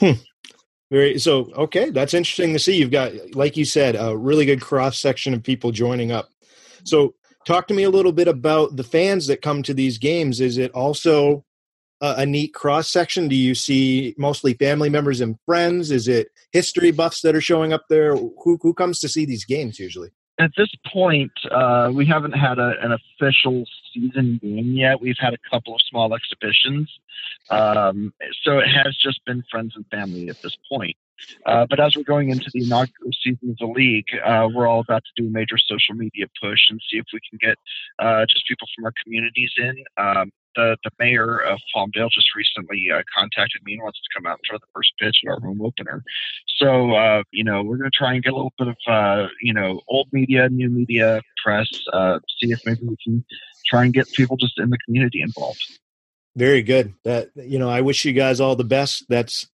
Hmm. 0.00 0.12
Very 0.90 1.18
so 1.18 1.50
okay. 1.56 1.90
That's 1.90 2.14
interesting 2.14 2.52
to 2.52 2.58
see. 2.58 2.76
You've 2.76 2.90
got, 2.90 3.12
like 3.34 3.56
you 3.56 3.64
said, 3.64 3.96
a 3.96 4.16
really 4.16 4.46
good 4.46 4.60
cross 4.60 4.98
section 4.98 5.34
of 5.34 5.42
people 5.42 5.70
joining 5.72 6.12
up. 6.12 6.28
So 6.84 7.14
talk 7.46 7.68
to 7.68 7.74
me 7.74 7.82
a 7.82 7.90
little 7.90 8.12
bit 8.12 8.28
about 8.28 8.76
the 8.76 8.84
fans 8.84 9.26
that 9.26 9.42
come 9.42 9.62
to 9.64 9.74
these 9.74 9.98
games. 9.98 10.40
Is 10.40 10.58
it 10.58 10.70
also 10.72 11.44
a, 12.00 12.14
a 12.18 12.26
neat 12.26 12.52
cross 12.54 12.90
section? 12.90 13.28
Do 13.28 13.36
you 13.36 13.54
see 13.54 14.14
mostly 14.18 14.54
family 14.54 14.90
members 14.90 15.20
and 15.20 15.38
friends? 15.46 15.90
Is 15.90 16.08
it 16.08 16.28
history 16.52 16.90
buffs 16.90 17.22
that 17.22 17.34
are 17.34 17.40
showing 17.40 17.72
up 17.72 17.84
there? 17.88 18.16
Who 18.16 18.58
who 18.60 18.74
comes 18.74 19.00
to 19.00 19.08
see 19.08 19.24
these 19.24 19.44
games 19.44 19.78
usually? 19.78 20.10
At 20.38 20.50
this 20.56 20.70
point, 20.90 21.32
uh, 21.50 21.90
we 21.92 22.06
haven't 22.06 22.32
had 22.32 22.58
a, 22.58 22.74
an 22.82 22.92
official 22.92 23.64
season 23.92 24.38
game 24.42 24.72
yet. 24.72 25.00
We've 25.00 25.18
had 25.18 25.34
a 25.34 25.38
couple 25.50 25.74
of 25.74 25.80
small 25.82 26.14
exhibitions, 26.14 26.90
um, 27.50 28.14
so 28.42 28.58
it 28.58 28.68
has 28.68 28.96
just 28.96 29.24
been 29.26 29.44
friends 29.50 29.74
and 29.76 29.84
family 29.90 30.28
at 30.30 30.40
this 30.42 30.56
point. 30.68 30.96
Uh, 31.46 31.66
but 31.68 31.78
as 31.78 31.96
we're 31.96 32.02
going 32.02 32.30
into 32.30 32.50
the 32.52 32.64
inaugural 32.64 33.10
season 33.22 33.50
of 33.50 33.56
the 33.58 33.66
league, 33.66 34.06
uh, 34.24 34.48
we're 34.52 34.66
all 34.66 34.80
about 34.80 35.02
to 35.04 35.22
do 35.22 35.28
a 35.28 35.30
major 35.30 35.58
social 35.58 35.94
media 35.94 36.26
push 36.40 36.60
and 36.70 36.80
see 36.90 36.96
if 36.96 37.04
we 37.12 37.20
can 37.28 37.38
get 37.40 37.56
uh, 37.98 38.24
just 38.28 38.46
people 38.48 38.66
from 38.74 38.84
our 38.84 38.92
communities 39.04 39.52
in. 39.56 39.84
Um, 39.96 40.32
the, 40.56 40.76
the 40.84 40.90
mayor 40.98 41.38
of 41.38 41.58
Palmdale 41.74 42.10
just 42.10 42.34
recently 42.36 42.88
uh, 42.94 43.02
contacted 43.16 43.62
me 43.64 43.74
and 43.74 43.82
wants 43.82 44.00
to 44.00 44.18
come 44.18 44.26
out 44.26 44.38
and 44.38 44.44
throw 44.48 44.58
the 44.58 44.72
first 44.74 44.92
pitch 45.00 45.16
at 45.24 45.30
our 45.30 45.40
home 45.40 45.60
opener. 45.62 46.02
So, 46.56 46.94
uh, 46.94 47.22
you 47.30 47.44
know, 47.44 47.62
we're 47.62 47.78
going 47.78 47.90
to 47.90 47.96
try 47.96 48.14
and 48.14 48.22
get 48.22 48.32
a 48.32 48.36
little 48.36 48.52
bit 48.58 48.68
of, 48.68 48.76
uh, 48.86 49.28
you 49.40 49.52
know, 49.52 49.80
old 49.88 50.08
media, 50.12 50.48
new 50.48 50.70
media, 50.70 51.20
press, 51.42 51.68
see 51.70 52.52
if 52.52 52.60
maybe 52.66 52.82
we 52.82 52.96
can 53.02 53.24
try 53.66 53.84
and 53.84 53.92
get 53.92 54.10
people 54.12 54.36
just 54.36 54.58
in 54.58 54.70
the 54.70 54.78
community 54.86 55.20
involved. 55.20 55.78
Very 56.36 56.62
good. 56.62 56.94
That 57.04 57.30
you 57.36 57.58
know, 57.58 57.68
I 57.68 57.82
wish 57.82 58.04
you 58.04 58.12
guys 58.12 58.40
all 58.40 58.56
the 58.56 58.64
best. 58.64 59.04
That's 59.08 59.48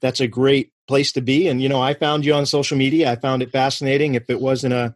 that's 0.00 0.20
a 0.20 0.26
great 0.26 0.72
place 0.88 1.12
to 1.12 1.20
be. 1.20 1.48
And 1.48 1.62
you 1.62 1.68
know, 1.68 1.80
I 1.80 1.94
found 1.94 2.24
you 2.24 2.34
on 2.34 2.46
social 2.46 2.76
media. 2.76 3.10
I 3.10 3.16
found 3.16 3.42
it 3.42 3.52
fascinating. 3.52 4.14
If 4.14 4.28
it 4.28 4.40
wasn't 4.40 4.74
a 4.74 4.94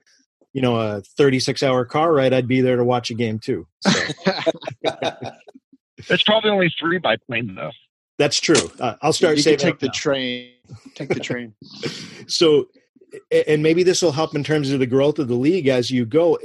you 0.52 0.62
know 0.62 0.78
a 0.80 1.02
36 1.16 1.62
hour 1.62 1.84
car 1.84 2.12
ride, 2.12 2.32
I'd 2.32 2.48
be 2.48 2.60
there 2.60 2.76
to 2.76 2.84
watch 2.84 3.10
a 3.10 3.14
game 3.14 3.38
too. 3.38 3.66
So. 3.80 4.00
it's 6.08 6.22
probably 6.22 6.50
only 6.50 6.72
three 6.78 6.98
by 6.98 7.16
plane 7.16 7.54
though. 7.54 7.70
That's 8.18 8.40
true. 8.40 8.70
Uh, 8.80 8.96
I'll 9.00 9.12
start. 9.12 9.36
You 9.36 9.44
can 9.44 9.56
take 9.56 9.78
the 9.78 9.86
now. 9.86 9.92
train. 9.92 10.50
Take 10.94 11.08
the 11.10 11.20
train. 11.20 11.54
so, 12.26 12.68
and 13.46 13.62
maybe 13.62 13.84
this 13.84 14.02
will 14.02 14.12
help 14.12 14.34
in 14.34 14.42
terms 14.42 14.72
of 14.72 14.80
the 14.80 14.86
growth 14.86 15.18
of 15.18 15.28
the 15.28 15.34
league 15.34 15.68
as 15.68 15.90
you 15.90 16.04
go. 16.04 16.38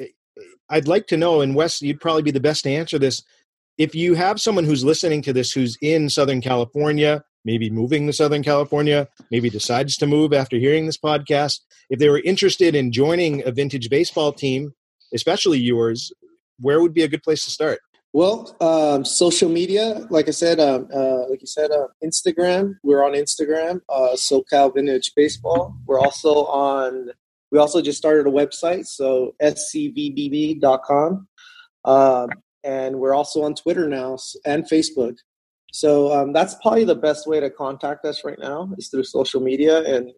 I'd 0.70 0.88
like 0.88 1.08
to 1.08 1.18
know, 1.18 1.42
and 1.42 1.56
Wes, 1.56 1.82
you'd 1.82 2.00
probably 2.00 2.22
be 2.22 2.32
the 2.32 2.40
best 2.40 2.64
to 2.64 2.70
answer 2.70 3.00
this. 3.00 3.24
If 3.78 3.96
you 3.96 4.14
have 4.14 4.40
someone 4.40 4.66
who's 4.66 4.86
listening 4.86 5.24
to 5.24 5.34
this 5.34 5.52
who's 5.52 5.78
in 5.82 6.10
Southern 6.10 6.42
California, 6.42 7.24
maybe 7.44 7.72
moving 7.72 8.06
to 8.06 8.14
Southern 8.14 8.44
California, 8.44 9.08
maybe 9.32 9.50
decides 9.50 9.98
to 9.98 10.08
move 10.08 10.32
after 10.32 10.58
hearing 10.58 10.86
this 10.86 10.98
podcast, 10.98 11.62
if 11.90 12.00
they 12.00 12.10
were 12.10 12.22
interested 12.22 12.76
in 12.76 12.92
joining 12.92 13.46
a 13.46 13.52
vintage 13.52 13.90
baseball 13.90 14.32
team, 14.32 14.74
especially 15.14 15.58
yours, 15.58 16.14
where 16.60 16.82
would 16.82 16.94
be 16.94 17.04
a 17.04 17.08
good 17.08 17.24
place 17.24 17.44
to 17.46 17.52
start? 17.52 17.80
Well, 18.16 18.56
um, 18.62 19.04
social 19.04 19.50
media, 19.50 20.06
like 20.12 20.28
I 20.28 20.32
said, 20.32 20.60
um, 20.60 20.88
uh, 20.94 21.28
like 21.30 21.42
you 21.42 21.48
said, 21.48 21.72
uh, 21.72 21.88
Instagram. 22.04 22.76
We're 22.84 23.04
on 23.04 23.14
Instagram, 23.14 23.82
uh, 23.90 24.10
SoCal 24.14 24.72
Vintage 24.76 25.14
Baseball. 25.16 25.76
We're 25.88 26.00
also 26.00 26.46
on. 26.46 27.10
We 27.52 27.58
also 27.58 27.82
just 27.82 27.98
started 27.98 28.28
a 28.28 28.32
website, 28.32 28.86
so 28.86 29.36
scvbb.com, 29.42 31.28
um, 31.86 32.30
and 32.64 33.00
we're 33.00 33.14
also 33.14 33.44
on 33.44 33.56
Twitter 33.56 33.88
now 33.88 34.18
and 34.46 34.64
Facebook. 34.68 35.18
So 35.72 36.12
um, 36.14 36.34
that's 36.34 36.56
probably 36.62 36.84
the 36.84 36.96
best 36.96 37.28
way 37.28 37.40
to 37.40 37.50
contact 37.50 38.06
us 38.06 38.24
right 38.24 38.40
now 38.40 38.70
is 38.78 38.90
through 38.90 39.04
social 39.06 39.42
media 39.42 39.82
and 39.84 40.12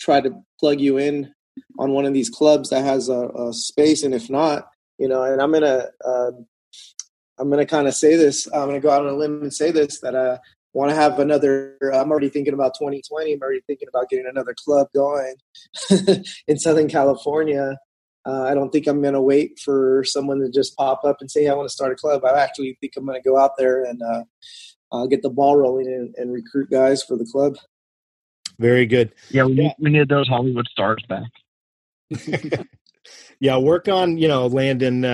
try 0.00 0.20
to 0.20 0.34
plug 0.58 0.80
you 0.80 0.98
in 0.98 1.32
on 1.78 1.92
one 1.92 2.04
of 2.06 2.14
these 2.14 2.30
clubs 2.30 2.70
that 2.70 2.84
has 2.84 3.08
a, 3.08 3.28
a 3.28 3.52
space. 3.52 4.02
And 4.02 4.14
if 4.14 4.28
not, 4.28 4.68
you 4.98 5.08
know, 5.08 5.22
and 5.22 5.40
I'm 5.40 5.52
gonna 5.52 5.88
uh, 6.04 6.30
I'm 7.38 7.50
gonna 7.50 7.66
kind 7.66 7.86
of 7.86 7.94
say 7.94 8.16
this. 8.16 8.46
I'm 8.46 8.66
gonna 8.66 8.80
go 8.80 8.90
out 8.90 9.02
on 9.02 9.12
a 9.12 9.16
limb 9.16 9.42
and 9.42 9.52
say 9.52 9.70
this 9.70 10.00
that 10.00 10.16
I 10.16 10.38
want 10.76 10.90
to 10.90 10.94
have 10.94 11.18
another. 11.18 11.76
I'm 11.92 12.10
already 12.10 12.28
thinking 12.28 12.52
about 12.52 12.74
2020. 12.78 13.32
I'm 13.32 13.40
already 13.40 13.62
thinking 13.66 13.88
about 13.88 14.10
getting 14.10 14.26
another 14.28 14.54
club 14.54 14.88
going 14.94 15.36
in 16.46 16.58
Southern 16.58 16.88
California. 16.88 17.78
Uh, 18.26 18.42
I 18.42 18.54
don't 18.54 18.70
think 18.70 18.86
I'm 18.86 19.00
going 19.00 19.14
to 19.14 19.20
wait 19.20 19.58
for 19.58 20.02
someone 20.04 20.40
to 20.40 20.50
just 20.50 20.76
pop 20.76 21.04
up 21.04 21.18
and 21.20 21.30
say, 21.30 21.44
hey, 21.44 21.48
"I 21.48 21.54
want 21.54 21.68
to 21.68 21.72
start 21.72 21.92
a 21.92 21.94
club." 21.94 22.24
I 22.24 22.42
actually 22.42 22.76
think 22.80 22.92
I'm 22.96 23.06
going 23.06 23.20
to 23.20 23.26
go 23.26 23.38
out 23.38 23.52
there 23.56 23.84
and 23.84 24.02
uh, 24.02 24.24
uh, 24.92 25.06
get 25.06 25.22
the 25.22 25.30
ball 25.30 25.56
rolling 25.56 25.86
and, 25.86 26.14
and, 26.16 26.32
recruit 26.32 26.70
guys 26.70 27.02
for 27.02 27.16
the 27.16 27.24
club. 27.24 27.56
Very 28.58 28.84
good. 28.84 29.12
Yeah, 29.30 29.44
we 29.44 29.54
need, 29.54 29.74
we 29.78 29.90
need 29.90 30.08
those 30.08 30.28
Hollywood 30.28 30.66
stars 30.68 31.02
back. 31.08 31.30
yeah, 33.40 33.56
work 33.58 33.88
on 33.88 34.18
you 34.18 34.28
know 34.28 34.46
Landon. 34.46 35.04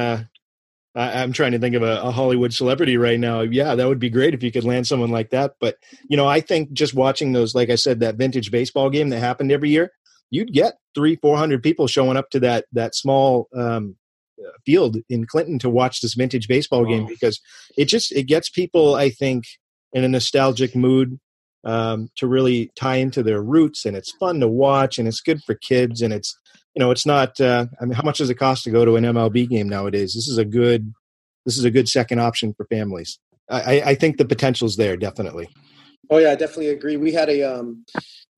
Uh, 0.95 1.11
I, 1.15 1.23
am 1.23 1.33
trying 1.33 1.53
to 1.53 1.59
think 1.59 1.75
of 1.75 1.83
a, 1.83 2.03
a, 2.03 2.11
Hollywood 2.11 2.53
celebrity 2.53 2.97
right 2.97 3.19
now. 3.19 3.41
Yeah, 3.41 3.75
that 3.75 3.89
would 3.89 3.99
be 3.99 4.11
great 4.11 4.35
if 4.35 4.43
you 4.43 4.53
could 4.53 4.65
land 4.65 4.87
someone 4.87 5.11
like 5.11 5.31
that. 5.31 5.55
But 5.59 5.77
you 6.09 6.17
know, 6.17 6.27
I 6.27 6.41
think 6.41 6.73
just 6.73 6.95
watching 6.95 7.33
those, 7.33 7.55
like 7.55 7.71
I 7.71 7.77
said, 7.77 8.01
that 8.01 8.17
vintage 8.17 8.51
baseball 8.51 8.91
game 8.91 9.09
that 9.11 9.21
happened 9.21 9.53
every 9.53 9.71
year, 9.71 9.91
you'd 10.31 10.53
get 10.53 10.75
three, 10.95 11.17
four 11.17 11.37
hundred 11.37 11.63
people 11.63 11.87
showing 11.87 12.17
up 12.17 12.31
to 12.31 12.41
that 12.41 12.67
that 12.73 12.95
small 12.95 13.49
um, 13.57 13.97
field 14.67 14.99
in 15.09 15.27
Clinton 15.27 15.59
to 15.61 15.71
watch 15.71 16.01
this 16.01 16.15
vintage 16.15 16.49
baseball 16.49 16.85
game 16.85 17.07
because 17.07 17.41
it 17.77 17.87
just 17.87 18.13
it 18.13 18.25
gets 18.25 18.51
people, 18.51 18.95
I 18.95 19.11
think, 19.11 19.45
in 19.93 20.05
a 20.05 20.09
nostalgic 20.09 20.75
mood 20.75 21.19
um, 21.65 22.09
to 22.17 22.27
really 22.27 22.71
tie 22.75 22.97
into 22.97 23.23
their 23.23 23.43
roots, 23.43 23.85
and 23.85 23.97
it's 23.97 24.13
fun 24.13 24.41
to 24.41 24.49
watch, 24.49 24.99
and 24.99 25.07
it's 25.07 25.21
good 25.21 25.43
for 25.45 25.55
kids, 25.55 26.03
and 26.03 26.13
it's 26.13 26.37
you 26.75 26.81
know 26.81 26.91
it's 26.91 27.07
not. 27.07 27.41
Uh, 27.41 27.67
I 27.81 27.85
mean, 27.85 27.95
how 27.95 28.03
much 28.03 28.19
does 28.19 28.31
it 28.31 28.35
cost 28.35 28.65
to 28.65 28.71
go 28.71 28.85
to 28.85 28.97
an 28.97 29.05
MLB 29.05 29.49
game 29.49 29.69
nowadays? 29.69 30.15
This 30.15 30.29
is 30.29 30.39
a 30.39 30.45
good 30.45 30.93
this 31.45 31.59
is 31.59 31.65
a 31.65 31.71
good 31.71 31.89
second 31.89 32.21
option 32.21 32.55
for 32.55 32.65
families. 32.67 33.19
I, 33.49 33.83
I 33.85 33.95
think 33.95 34.17
the 34.17 34.25
potential's 34.25 34.77
there 34.77 34.97
definitely. 34.97 35.49
Oh 36.11 36.19
yeah, 36.19 36.31
I 36.31 36.35
definitely 36.35 36.69
agree. 36.69 36.97
We 36.97 37.13
had 37.13 37.29
a 37.29 37.43
um, 37.43 37.85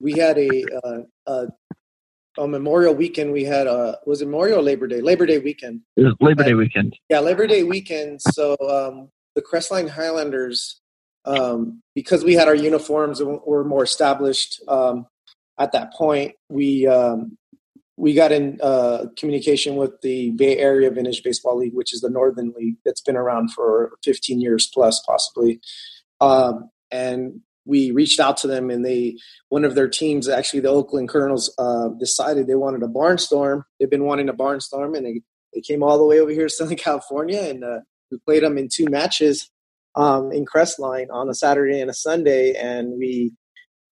we 0.00 0.12
had 0.12 0.38
a, 0.38 0.64
uh, 0.84 0.98
a 1.26 1.46
on 2.36 2.50
Memorial 2.50 2.94
Weekend, 2.94 3.32
we 3.32 3.44
had 3.44 3.66
a 3.66 3.98
was 4.06 4.22
it 4.22 4.26
Memorial 4.26 4.62
Labor 4.62 4.88
Day? 4.88 5.00
Labor 5.00 5.26
Day 5.26 5.38
weekend. 5.38 5.82
Labor 5.96 6.42
Day 6.42 6.54
weekend. 6.54 6.96
Yeah, 7.08 7.20
Labor 7.20 7.46
Day 7.46 7.62
weekend. 7.62 8.20
So 8.20 8.56
um, 8.68 9.10
the 9.34 9.42
Crestline 9.42 9.88
Highlanders 9.88 10.80
um, 11.24 11.82
because 11.94 12.24
we 12.24 12.34
had 12.34 12.48
our 12.48 12.54
uniforms 12.54 13.20
and 13.20 13.40
were 13.46 13.64
more 13.64 13.84
established 13.84 14.62
um, 14.68 15.06
at 15.58 15.72
that 15.72 15.92
point, 15.94 16.34
we 16.48 16.86
um, 16.86 17.38
we 17.96 18.12
got 18.12 18.32
in 18.32 18.58
uh, 18.62 19.06
communication 19.16 19.76
with 19.76 20.00
the 20.02 20.30
Bay 20.32 20.58
Area 20.58 20.90
Vintage 20.90 21.22
Baseball 21.22 21.58
League, 21.58 21.74
which 21.74 21.94
is 21.94 22.00
the 22.00 22.10
Northern 22.10 22.52
League 22.56 22.76
that's 22.84 23.00
been 23.00 23.16
around 23.16 23.52
for 23.52 23.92
15 24.02 24.40
years 24.40 24.68
plus, 24.72 25.00
possibly. 25.06 25.60
Um, 26.20 26.70
and 26.90 27.40
we 27.64 27.92
reached 27.92 28.20
out 28.20 28.36
to 28.38 28.46
them, 28.46 28.70
and 28.70 28.84
they 28.84 29.18
one 29.48 29.64
of 29.64 29.74
their 29.74 29.88
teams, 29.88 30.28
actually 30.28 30.60
the 30.60 30.68
Oakland 30.68 31.08
Colonels, 31.08 31.54
uh, 31.58 31.88
decided 32.00 32.46
they 32.46 32.54
wanted 32.54 32.82
a 32.82 32.88
barnstorm. 32.88 33.62
They've 33.78 33.90
been 33.90 34.04
wanting 34.04 34.28
a 34.28 34.34
barnstorm, 34.34 34.96
and 34.96 35.06
they 35.06 35.22
they 35.54 35.60
came 35.60 35.82
all 35.82 35.96
the 35.96 36.04
way 36.04 36.20
over 36.20 36.30
here 36.30 36.48
to 36.48 36.50
Southern 36.50 36.76
California, 36.88 37.40
and 37.40 37.64
uh, 37.64 37.80
we 38.10 38.18
played 38.18 38.42
them 38.42 38.58
in 38.58 38.68
two 38.70 38.86
matches 38.90 39.50
um, 39.94 40.32
in 40.32 40.44
Crestline 40.44 41.06
on 41.10 41.28
a 41.28 41.34
Saturday 41.34 41.80
and 41.80 41.90
a 41.90 41.94
Sunday, 41.94 42.54
and 42.54 42.98
we 42.98 43.32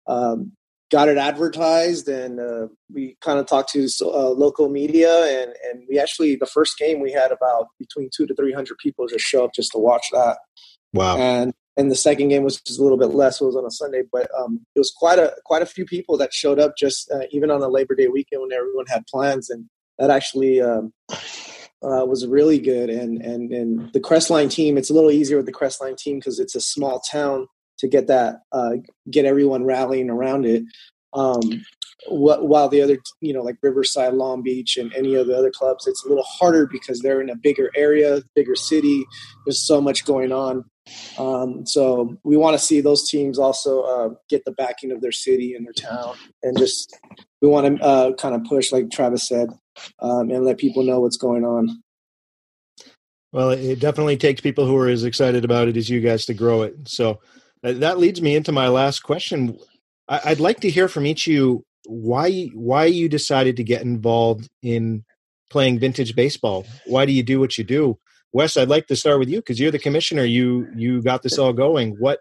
um, 0.06 0.52
got 0.92 1.08
it 1.08 1.16
advertised, 1.16 2.06
and 2.06 2.38
uh, 2.38 2.68
we 2.92 3.16
kind 3.22 3.38
of 3.38 3.46
talked 3.46 3.70
to 3.72 3.88
uh, 4.02 4.28
local 4.28 4.68
media, 4.68 5.42
and 5.42 5.54
and 5.64 5.84
we 5.88 5.98
actually 5.98 6.36
the 6.36 6.46
first 6.46 6.78
game 6.78 7.00
we 7.00 7.10
had 7.10 7.32
about 7.32 7.68
between 7.78 8.10
two 8.14 8.26
to 8.26 8.34
three 8.34 8.52
hundred 8.52 8.76
people 8.78 9.08
just 9.08 9.24
show 9.24 9.44
up 9.44 9.54
just 9.54 9.72
to 9.72 9.78
watch 9.78 10.06
that. 10.12 10.38
Wow! 10.92 11.16
And 11.16 11.54
and 11.78 11.90
the 11.90 11.96
second 11.96 12.28
game 12.28 12.44
was 12.44 12.60
just 12.60 12.78
a 12.78 12.82
little 12.82 12.98
bit 12.98 13.14
less. 13.14 13.40
It 13.40 13.46
was 13.46 13.56
on 13.56 13.64
a 13.64 13.70
Sunday, 13.70 14.02
but 14.12 14.28
um, 14.38 14.60
it 14.76 14.78
was 14.78 14.92
quite 14.94 15.18
a 15.18 15.34
quite 15.46 15.62
a 15.62 15.66
few 15.66 15.86
people 15.86 16.18
that 16.18 16.34
showed 16.34 16.58
up 16.58 16.74
just 16.76 17.10
uh, 17.10 17.24
even 17.30 17.50
on 17.50 17.62
a 17.62 17.68
Labor 17.68 17.94
Day 17.94 18.08
weekend 18.08 18.42
when 18.42 18.52
everyone 18.52 18.86
had 18.86 19.06
plans, 19.06 19.48
and 19.48 19.64
that 19.98 20.10
actually 20.10 20.60
um, 20.60 20.92
uh, 21.10 22.04
was 22.04 22.26
really 22.26 22.58
good. 22.58 22.90
And 22.90 23.22
and 23.22 23.50
and 23.50 23.92
the 23.94 24.00
Crestline 24.00 24.50
team, 24.50 24.76
it's 24.76 24.90
a 24.90 24.94
little 24.94 25.10
easier 25.10 25.38
with 25.38 25.46
the 25.46 25.52
Crestline 25.52 25.96
team 25.96 26.18
because 26.18 26.38
it's 26.38 26.54
a 26.54 26.60
small 26.60 27.00
town 27.00 27.48
to 27.82 27.88
get 27.88 28.06
that 28.06 28.42
uh, 28.52 28.74
get 29.10 29.26
everyone 29.26 29.64
rallying 29.64 30.08
around 30.08 30.46
it. 30.46 30.62
Um, 31.12 31.42
wh- 32.06 32.40
while 32.40 32.68
the 32.68 32.80
other, 32.80 32.98
you 33.20 33.34
know, 33.34 33.42
like 33.42 33.56
Riverside, 33.60 34.14
Long 34.14 34.40
Beach, 34.40 34.76
and 34.76 34.94
any 34.94 35.14
of 35.14 35.26
the 35.26 35.36
other 35.36 35.50
clubs, 35.50 35.86
it's 35.88 36.04
a 36.04 36.08
little 36.08 36.24
harder 36.24 36.66
because 36.66 37.00
they're 37.00 37.20
in 37.20 37.28
a 37.28 37.36
bigger 37.36 37.70
area, 37.76 38.22
bigger 38.36 38.54
city. 38.54 39.04
There's 39.44 39.66
so 39.66 39.80
much 39.80 40.04
going 40.04 40.30
on. 40.30 40.64
Um, 41.18 41.66
so 41.66 42.16
we 42.22 42.36
want 42.36 42.56
to 42.56 42.64
see 42.64 42.80
those 42.80 43.08
teams 43.08 43.36
also 43.36 43.82
uh, 43.82 44.14
get 44.30 44.44
the 44.44 44.52
backing 44.52 44.92
of 44.92 45.00
their 45.00 45.12
city 45.12 45.54
and 45.54 45.66
their 45.66 45.72
town, 45.72 46.14
and 46.44 46.56
just 46.56 46.96
we 47.40 47.48
want 47.48 47.76
to 47.78 47.84
uh, 47.84 48.12
kind 48.14 48.36
of 48.36 48.44
push, 48.44 48.70
like 48.70 48.90
Travis 48.90 49.26
said, 49.26 49.48
um, 49.98 50.30
and 50.30 50.44
let 50.44 50.58
people 50.58 50.84
know 50.84 51.00
what's 51.00 51.16
going 51.16 51.44
on. 51.44 51.82
Well, 53.32 53.50
it 53.50 53.80
definitely 53.80 54.18
takes 54.18 54.40
people 54.40 54.66
who 54.66 54.76
are 54.76 54.88
as 54.88 55.04
excited 55.04 55.44
about 55.44 55.66
it 55.66 55.76
as 55.76 55.88
you 55.88 56.00
guys 56.00 56.26
to 56.26 56.34
grow 56.34 56.62
it. 56.62 56.76
So 56.86 57.20
that 57.62 57.98
leads 57.98 58.20
me 58.20 58.34
into 58.34 58.52
my 58.52 58.68
last 58.68 59.00
question. 59.00 59.58
I'd 60.08 60.40
like 60.40 60.60
to 60.60 60.70
hear 60.70 60.88
from 60.88 61.06
each 61.06 61.26
of 61.26 61.32
you 61.32 61.64
why 61.86 62.50
why 62.54 62.84
you 62.86 63.08
decided 63.08 63.56
to 63.56 63.64
get 63.64 63.82
involved 63.82 64.48
in 64.62 65.04
playing 65.50 65.78
vintage 65.78 66.14
baseball. 66.14 66.66
Why 66.86 67.06
do 67.06 67.12
you 67.12 67.22
do 67.22 67.40
what 67.40 67.56
you 67.58 67.64
do? 67.64 67.98
Wes, 68.32 68.56
I'd 68.56 68.68
like 68.68 68.86
to 68.86 68.96
start 68.96 69.18
with 69.18 69.28
you 69.28 69.38
because 69.38 69.60
you're 69.60 69.70
the 69.70 69.78
commissioner. 69.78 70.24
You 70.24 70.68
you 70.74 71.02
got 71.02 71.22
this 71.22 71.38
all 71.38 71.52
going. 71.52 71.96
What 71.98 72.18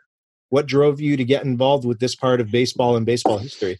what 0.50 0.68
drove 0.68 1.00
you 1.00 1.18
to 1.18 1.24
get 1.24 1.46
involved 1.46 1.86
with 1.86 2.00
this 2.00 2.16
part 2.16 2.42
of 2.42 2.52
baseball 2.52 2.96
and 2.98 3.06
baseball 3.06 3.38
history? 3.38 3.80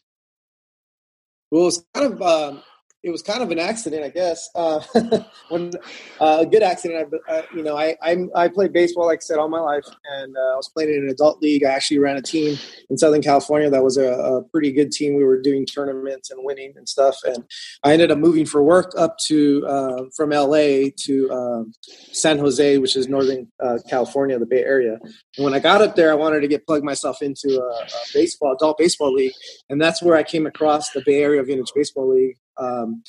Well, 1.52 1.68
it's 1.68 1.84
kind 1.94 2.14
of 2.14 2.22
um, 2.22 2.64
it 3.04 3.10
was 3.10 3.24
kind 3.24 3.42
of 3.42 3.50
an 3.50 3.58
accident, 3.58 4.04
I 4.04 4.10
guess. 4.10 4.50
Uh, 4.54 4.80
when 5.50 5.72
uh, 6.20 6.40
a 6.42 6.46
good 6.46 6.62
accident, 6.62 7.14
I, 7.28 7.32
uh, 7.32 7.42
you 7.56 7.64
know, 7.64 7.76
I, 7.76 7.96
I, 8.02 8.18
I 8.36 8.48
played 8.48 8.74
baseball, 8.74 9.08
like 9.08 9.20
I 9.20 9.26
said, 9.26 9.40
all 9.40 9.50
my 9.50 9.60
life, 9.60 9.86
and 10.20 10.36
uh, 10.38 10.54
I 10.54 10.56
was 10.56 10.70
playing 10.70 10.92
in 10.92 11.04
an 11.04 11.10
adult 11.10 11.42
league. 11.42 11.64
I 11.64 11.72
actually 11.72 11.98
ran 11.98 12.18
a 12.18 12.22
team 12.22 12.58
in 12.90 12.98
Southern 12.98 13.24
California 13.24 13.70
that 13.72 13.84
was 13.84 13.98
a, 13.98 14.12
a, 14.12 14.44
pretty 14.52 14.72
good 14.72 14.92
team. 14.92 15.16
We 15.16 15.24
were 15.24 15.42
doing 15.42 15.66
tournaments 15.66 16.30
and 16.30 16.44
winning 16.44 16.74
and 16.76 16.88
stuff. 16.88 17.18
And 17.24 17.44
I 17.84 17.94
ended 17.94 18.12
up 18.12 18.18
moving 18.18 18.46
for 18.46 18.62
work 18.62 18.92
up 18.98 19.18
to 19.28 19.66
uh, 19.66 20.04
from 20.16 20.32
LA 20.32 20.90
to 21.06 21.30
um, 21.32 21.74
San 22.12 22.38
Jose, 22.38 22.78
which 22.78 22.96
is 22.96 23.08
Northern 23.08 23.48
uh, 23.64 23.80
California, 23.90 24.38
the 24.38 24.46
Bay 24.46 24.64
Area. 24.64 25.00
And 25.38 25.46
when 25.46 25.54
I 25.54 25.60
got 25.60 25.82
up 25.82 25.96
there, 25.96 26.12
I 26.12 26.16
wanted 26.16 26.42
to 26.42 26.48
get 26.48 26.68
plugged 26.68 26.84
myself 26.84 27.22
into 27.22 27.62
a, 27.62 27.84
a 27.84 27.88
baseball, 28.14 28.54
adult 28.54 28.78
baseball 28.78 29.14
league, 29.14 29.34
and 29.70 29.82
that's 29.82 30.04
where 30.04 30.16
I 30.16 30.24
came 30.24 30.46
across 30.46 30.92
the 30.92 31.02
Bay 31.06 31.24
Area 31.24 31.42
Vintage 31.44 31.72
Baseball 31.74 32.14
League 32.14 32.38
um, 32.62 33.04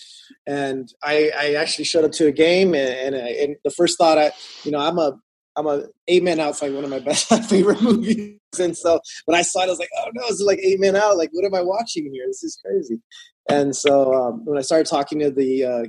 and 0.47 0.89
I, 1.03 1.31
I, 1.37 1.55
actually 1.55 1.85
showed 1.85 2.05
up 2.05 2.13
to 2.13 2.27
a 2.27 2.33
game, 2.33 2.75
and, 2.75 3.15
and, 3.15 3.15
and, 3.15 3.57
the 3.65 3.71
first 3.71 3.99
thought 3.99 4.19
I, 4.19 4.33
you 4.65 4.71
know, 4.71 4.79
I'm 4.79 4.99
a 4.99 5.19
I'm 5.57 5.67
a 5.67 5.85
Eight 6.09 6.23
Men 6.23 6.41
Out's 6.41 6.63
like 6.63 6.73
one 6.73 6.85
of 6.85 6.91
my 6.91 6.99
best 7.11 7.29
favorite 7.45 7.83
movies, 7.83 8.39
and 8.59 8.77
so 8.77 9.01
when 9.27 9.39
I 9.39 9.43
saw 9.43 9.61
it, 9.61 9.67
I 9.67 9.69
was 9.69 9.79
like, 9.79 9.91
oh 9.99 10.11
no, 10.15 10.23
it's 10.27 10.41
like 10.41 10.59
Eight 10.61 10.81
Men 10.81 10.97
Out. 10.97 11.17
Like, 11.17 11.31
what 11.33 11.45
am 11.45 11.55
I 11.55 11.63
watching 11.63 12.11
here? 12.13 12.25
This 12.27 12.43
is 12.43 12.59
crazy. 12.65 13.01
And 13.49 13.75
so 13.75 14.15
um, 14.15 14.45
when 14.45 14.59
I 14.59 14.63
started 14.63 14.87
talking 14.87 15.19
to 15.21 15.31
the 15.31 15.65
uh, 15.65 15.85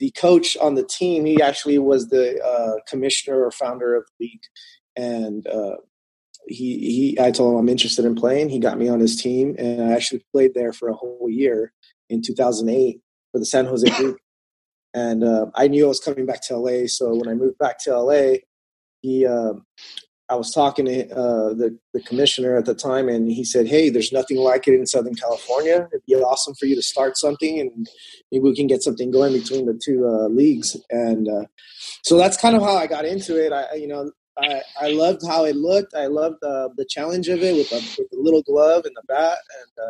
the 0.00 0.10
coach 0.12 0.56
on 0.56 0.74
the 0.74 0.84
team, 0.84 1.24
he 1.24 1.40
actually 1.40 1.78
was 1.78 2.08
the 2.08 2.42
uh, 2.42 2.80
commissioner 2.88 3.44
or 3.44 3.50
founder 3.50 3.94
of 3.94 4.04
the 4.18 4.26
league, 4.26 4.42
and 4.96 5.46
uh, 5.46 5.76
he 6.48 6.78
he 6.78 7.20
I 7.20 7.30
told 7.30 7.52
him 7.52 7.60
I'm 7.60 7.68
interested 7.68 8.04
in 8.04 8.14
playing. 8.14 8.48
He 8.48 8.58
got 8.58 8.78
me 8.78 8.88
on 8.88 9.00
his 9.00 9.20
team, 9.20 9.54
and 9.58 9.82
I 9.82 9.92
actually 9.92 10.24
played 10.32 10.54
there 10.54 10.72
for 10.72 10.88
a 10.88 10.94
whole 10.94 11.28
year 11.30 11.72
in 12.12 12.22
2008 12.22 13.00
for 13.32 13.38
the 13.38 13.46
San 13.46 13.66
Jose 13.66 13.88
group. 13.96 14.18
And 14.94 15.24
uh, 15.24 15.46
I 15.54 15.68
knew 15.68 15.86
I 15.86 15.88
was 15.88 16.00
coming 16.00 16.26
back 16.26 16.42
to 16.42 16.56
LA. 16.56 16.86
So 16.86 17.14
when 17.14 17.28
I 17.28 17.34
moved 17.34 17.58
back 17.58 17.78
to 17.84 17.98
LA, 17.98 18.34
he, 19.00 19.26
uh, 19.26 19.54
I 20.28 20.34
was 20.34 20.50
talking 20.50 20.86
to 20.86 21.10
uh, 21.10 21.54
the, 21.54 21.78
the 21.92 22.00
commissioner 22.02 22.56
at 22.56 22.64
the 22.64 22.74
time, 22.74 23.08
and 23.08 23.30
he 23.30 23.44
said, 23.44 23.66
Hey, 23.66 23.90
there's 23.90 24.12
nothing 24.12 24.38
like 24.38 24.66
it 24.68 24.74
in 24.74 24.86
Southern 24.86 25.14
California. 25.14 25.88
It'd 25.92 26.06
be 26.06 26.14
awesome 26.14 26.54
for 26.54 26.66
you 26.66 26.74
to 26.74 26.82
start 26.82 27.18
something, 27.18 27.60
and 27.60 27.86
maybe 28.30 28.42
we 28.42 28.54
can 28.54 28.66
get 28.66 28.82
something 28.82 29.10
going 29.10 29.32
between 29.32 29.66
the 29.66 29.78
two 29.82 30.06
uh, 30.06 30.28
leagues. 30.28 30.76
And 30.90 31.28
uh, 31.28 31.44
so 32.02 32.16
that's 32.16 32.36
kind 32.36 32.56
of 32.56 32.62
how 32.62 32.76
I 32.76 32.86
got 32.86 33.04
into 33.04 33.44
it. 33.44 33.52
I, 33.52 33.74
you 33.74 33.88
know, 33.88 34.10
I, 34.38 34.62
I 34.80 34.88
loved 34.92 35.20
how 35.26 35.44
it 35.44 35.56
looked. 35.56 35.94
I 35.94 36.06
loved 36.06 36.42
uh, 36.42 36.68
the 36.76 36.86
challenge 36.88 37.28
of 37.28 37.42
it 37.42 37.54
with, 37.54 37.68
the, 37.68 37.76
with 37.98 38.08
the 38.10 38.18
little 38.18 38.42
glove 38.42 38.84
and 38.86 38.96
the 38.96 39.02
bat, 39.06 39.38
and 39.60 39.86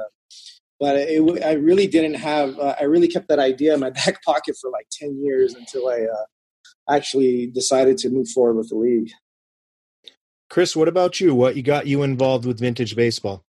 but 0.82 0.96
it, 0.96 1.44
I 1.44 1.52
really 1.52 1.86
didn't 1.86 2.14
have. 2.14 2.58
Uh, 2.58 2.74
I 2.80 2.84
really 2.84 3.06
kept 3.06 3.28
that 3.28 3.38
idea 3.38 3.72
in 3.72 3.78
my 3.78 3.90
back 4.04 4.20
pocket 4.24 4.56
for 4.60 4.68
like 4.68 4.88
ten 4.90 5.16
years 5.22 5.54
until 5.54 5.88
I 5.88 6.00
uh, 6.00 6.92
actually 6.92 7.46
decided 7.46 7.98
to 7.98 8.10
move 8.10 8.28
forward 8.28 8.56
with 8.56 8.70
the 8.70 8.74
league. 8.74 9.08
Chris, 10.50 10.74
what 10.74 10.88
about 10.88 11.20
you? 11.20 11.36
What 11.36 11.54
you 11.54 11.62
got 11.62 11.86
you 11.86 12.02
involved 12.02 12.46
with 12.46 12.58
vintage 12.58 12.96
baseball? 12.96 13.44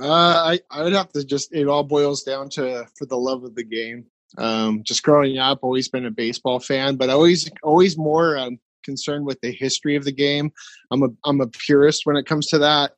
Uh, 0.00 0.06
I 0.54 0.60
I 0.70 0.84
would 0.84 0.92
have 0.92 1.10
to 1.14 1.24
just 1.24 1.52
it 1.52 1.66
all 1.66 1.82
boils 1.82 2.22
down 2.22 2.48
to 2.50 2.86
for 2.96 3.06
the 3.06 3.18
love 3.18 3.42
of 3.42 3.56
the 3.56 3.64
game. 3.64 4.06
Um, 4.38 4.84
just 4.84 5.02
growing 5.02 5.38
up, 5.38 5.58
always 5.62 5.88
been 5.88 6.06
a 6.06 6.12
baseball 6.12 6.60
fan, 6.60 6.94
but 6.94 7.10
always 7.10 7.50
always 7.64 7.98
more 7.98 8.38
um, 8.38 8.60
concerned 8.84 9.26
with 9.26 9.40
the 9.40 9.50
history 9.50 9.96
of 9.96 10.04
the 10.04 10.12
game. 10.12 10.52
I'm 10.92 11.02
a 11.02 11.08
I'm 11.24 11.40
a 11.40 11.48
purist 11.48 12.02
when 12.06 12.14
it 12.14 12.26
comes 12.26 12.46
to 12.50 12.58
that. 12.58 12.92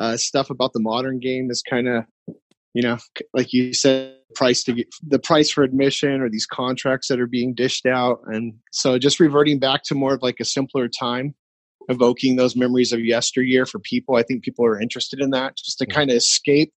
Uh, 0.00 0.16
stuff 0.16 0.48
about 0.48 0.72
the 0.72 0.80
modern 0.80 1.18
game 1.18 1.50
is 1.50 1.62
kind 1.62 1.86
of 1.86 2.04
you 2.74 2.82
know, 2.82 2.98
like 3.34 3.52
you 3.52 3.74
said, 3.74 4.14
price 4.34 4.62
to 4.64 4.72
get 4.72 4.88
the 5.06 5.18
price 5.18 5.50
for 5.50 5.62
admission 5.62 6.20
or 6.20 6.28
these 6.28 6.46
contracts 6.46 7.08
that 7.08 7.20
are 7.20 7.26
being 7.26 7.54
dished 7.54 7.86
out. 7.86 8.20
And 8.26 8.54
so 8.72 8.98
just 8.98 9.18
reverting 9.18 9.58
back 9.58 9.82
to 9.84 9.94
more 9.94 10.14
of 10.14 10.22
like 10.22 10.38
a 10.40 10.44
simpler 10.44 10.88
time, 10.88 11.34
evoking 11.88 12.36
those 12.36 12.54
memories 12.54 12.92
of 12.92 13.00
yesteryear 13.00 13.66
for 13.66 13.80
people. 13.80 14.16
I 14.16 14.22
think 14.22 14.44
people 14.44 14.64
are 14.64 14.80
interested 14.80 15.20
in 15.20 15.30
that 15.30 15.56
just 15.56 15.78
to 15.78 15.86
kind 15.86 16.10
of 16.10 16.16
escape 16.16 16.72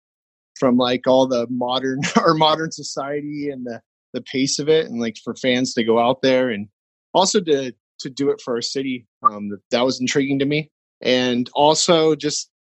from 0.59 0.77
like 0.77 1.07
all 1.07 1.27
the 1.27 1.47
modern 1.51 2.01
or 2.25 2.35
modern 2.35 2.71
society 2.71 3.49
and 3.51 3.67
the, 3.67 3.81
the 4.13 4.23
pace 4.23 4.59
of 4.59 4.69
it 4.69 4.87
and 4.87 5.01
like 5.01 5.17
for 5.25 5.35
fans 5.35 5.75
to 5.75 5.85
go 5.85 5.99
out 5.99 6.23
there 6.23 6.51
and 6.51 6.69
also 7.15 7.41
to, 7.41 7.73
to 7.99 8.11
do 8.11 8.31
it 8.31 8.41
for 8.41 8.55
our 8.55 8.63
city. 8.63 9.07
Um, 9.23 9.51
that 9.71 9.85
was 9.85 10.01
intriguing 10.01 10.39
to 10.39 10.45
me. 10.45 10.71
And 11.03 11.49
also 11.55 12.15
just 12.15 12.51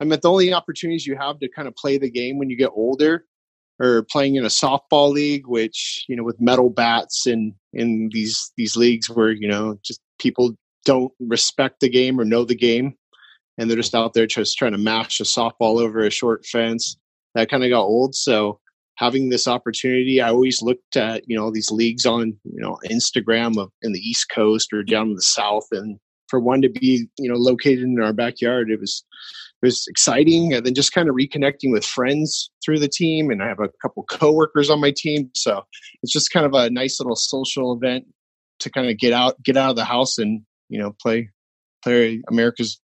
I 0.00 0.04
mean, 0.04 0.18
the 0.22 0.30
only 0.30 0.52
opportunities 0.52 1.06
you 1.06 1.16
have 1.16 1.38
to 1.40 1.48
kind 1.48 1.68
of 1.68 1.74
play 1.74 1.98
the 1.98 2.10
game 2.10 2.38
when 2.38 2.50
you 2.50 2.56
get 2.56 2.70
older 2.74 3.24
or 3.78 4.02
playing 4.10 4.36
in 4.36 4.44
a 4.44 4.48
softball 4.48 5.10
league, 5.10 5.46
which, 5.46 6.04
you 6.08 6.16
know, 6.16 6.24
with 6.24 6.40
metal 6.40 6.70
bats 6.70 7.26
and 7.26 7.54
in 7.72 8.10
these, 8.12 8.52
these 8.56 8.76
leagues 8.76 9.08
where, 9.08 9.30
you 9.30 9.48
know, 9.48 9.78
just 9.82 10.00
people 10.18 10.56
don't 10.84 11.12
respect 11.20 11.80
the 11.80 11.88
game 11.88 12.20
or 12.20 12.24
know 12.24 12.44
the 12.44 12.54
game. 12.54 12.94
And 13.58 13.70
they're 13.70 13.76
just 13.76 13.94
out 13.94 14.12
there 14.12 14.26
just 14.26 14.58
trying 14.58 14.72
to 14.72 14.78
mash 14.78 15.18
a 15.20 15.24
softball 15.24 15.80
over 15.80 16.00
a 16.00 16.10
short 16.10 16.44
fence. 16.44 16.96
That 17.34 17.50
kind 17.50 17.64
of 17.64 17.70
got 17.70 17.84
old. 17.84 18.14
So 18.14 18.60
having 18.96 19.30
this 19.30 19.48
opportunity, 19.48 20.20
I 20.20 20.28
always 20.28 20.62
looked 20.62 20.96
at, 20.96 21.24
you 21.26 21.36
know, 21.36 21.50
these 21.50 21.70
leagues 21.70 22.04
on, 22.04 22.36
you 22.44 22.60
know, 22.60 22.78
Instagram 22.90 23.58
of 23.58 23.70
in 23.82 23.92
the 23.92 24.00
East 24.00 24.28
Coast 24.30 24.72
or 24.72 24.82
down 24.82 25.08
in 25.08 25.14
the 25.14 25.22
South. 25.22 25.66
And 25.72 25.98
for 26.28 26.38
one 26.38 26.60
to 26.62 26.68
be, 26.68 27.08
you 27.18 27.30
know, 27.30 27.36
located 27.36 27.84
in 27.84 28.00
our 28.00 28.12
backyard, 28.12 28.70
it 28.70 28.80
was, 28.80 29.04
it 29.62 29.66
was 29.66 29.86
exciting 29.88 30.52
and 30.52 30.66
then 30.66 30.74
just 30.74 30.92
kind 30.92 31.08
of 31.08 31.14
reconnecting 31.14 31.72
with 31.72 31.84
friends 31.84 32.50
through 32.64 32.78
the 32.78 32.88
team 32.88 33.30
and 33.30 33.42
i 33.42 33.46
have 33.48 33.60
a 33.60 33.68
couple 33.82 34.02
coworkers 34.04 34.70
on 34.70 34.80
my 34.80 34.92
team 34.94 35.30
so 35.34 35.62
it's 36.02 36.12
just 36.12 36.30
kind 36.30 36.46
of 36.46 36.54
a 36.54 36.70
nice 36.70 37.00
little 37.00 37.16
social 37.16 37.72
event 37.72 38.04
to 38.58 38.70
kind 38.70 38.88
of 38.88 38.98
get 38.98 39.12
out 39.12 39.40
get 39.42 39.56
out 39.56 39.70
of 39.70 39.76
the 39.76 39.84
house 39.84 40.18
and 40.18 40.42
you 40.68 40.78
know 40.78 40.94
play 41.00 41.28
play 41.82 42.22
america's 42.28 42.80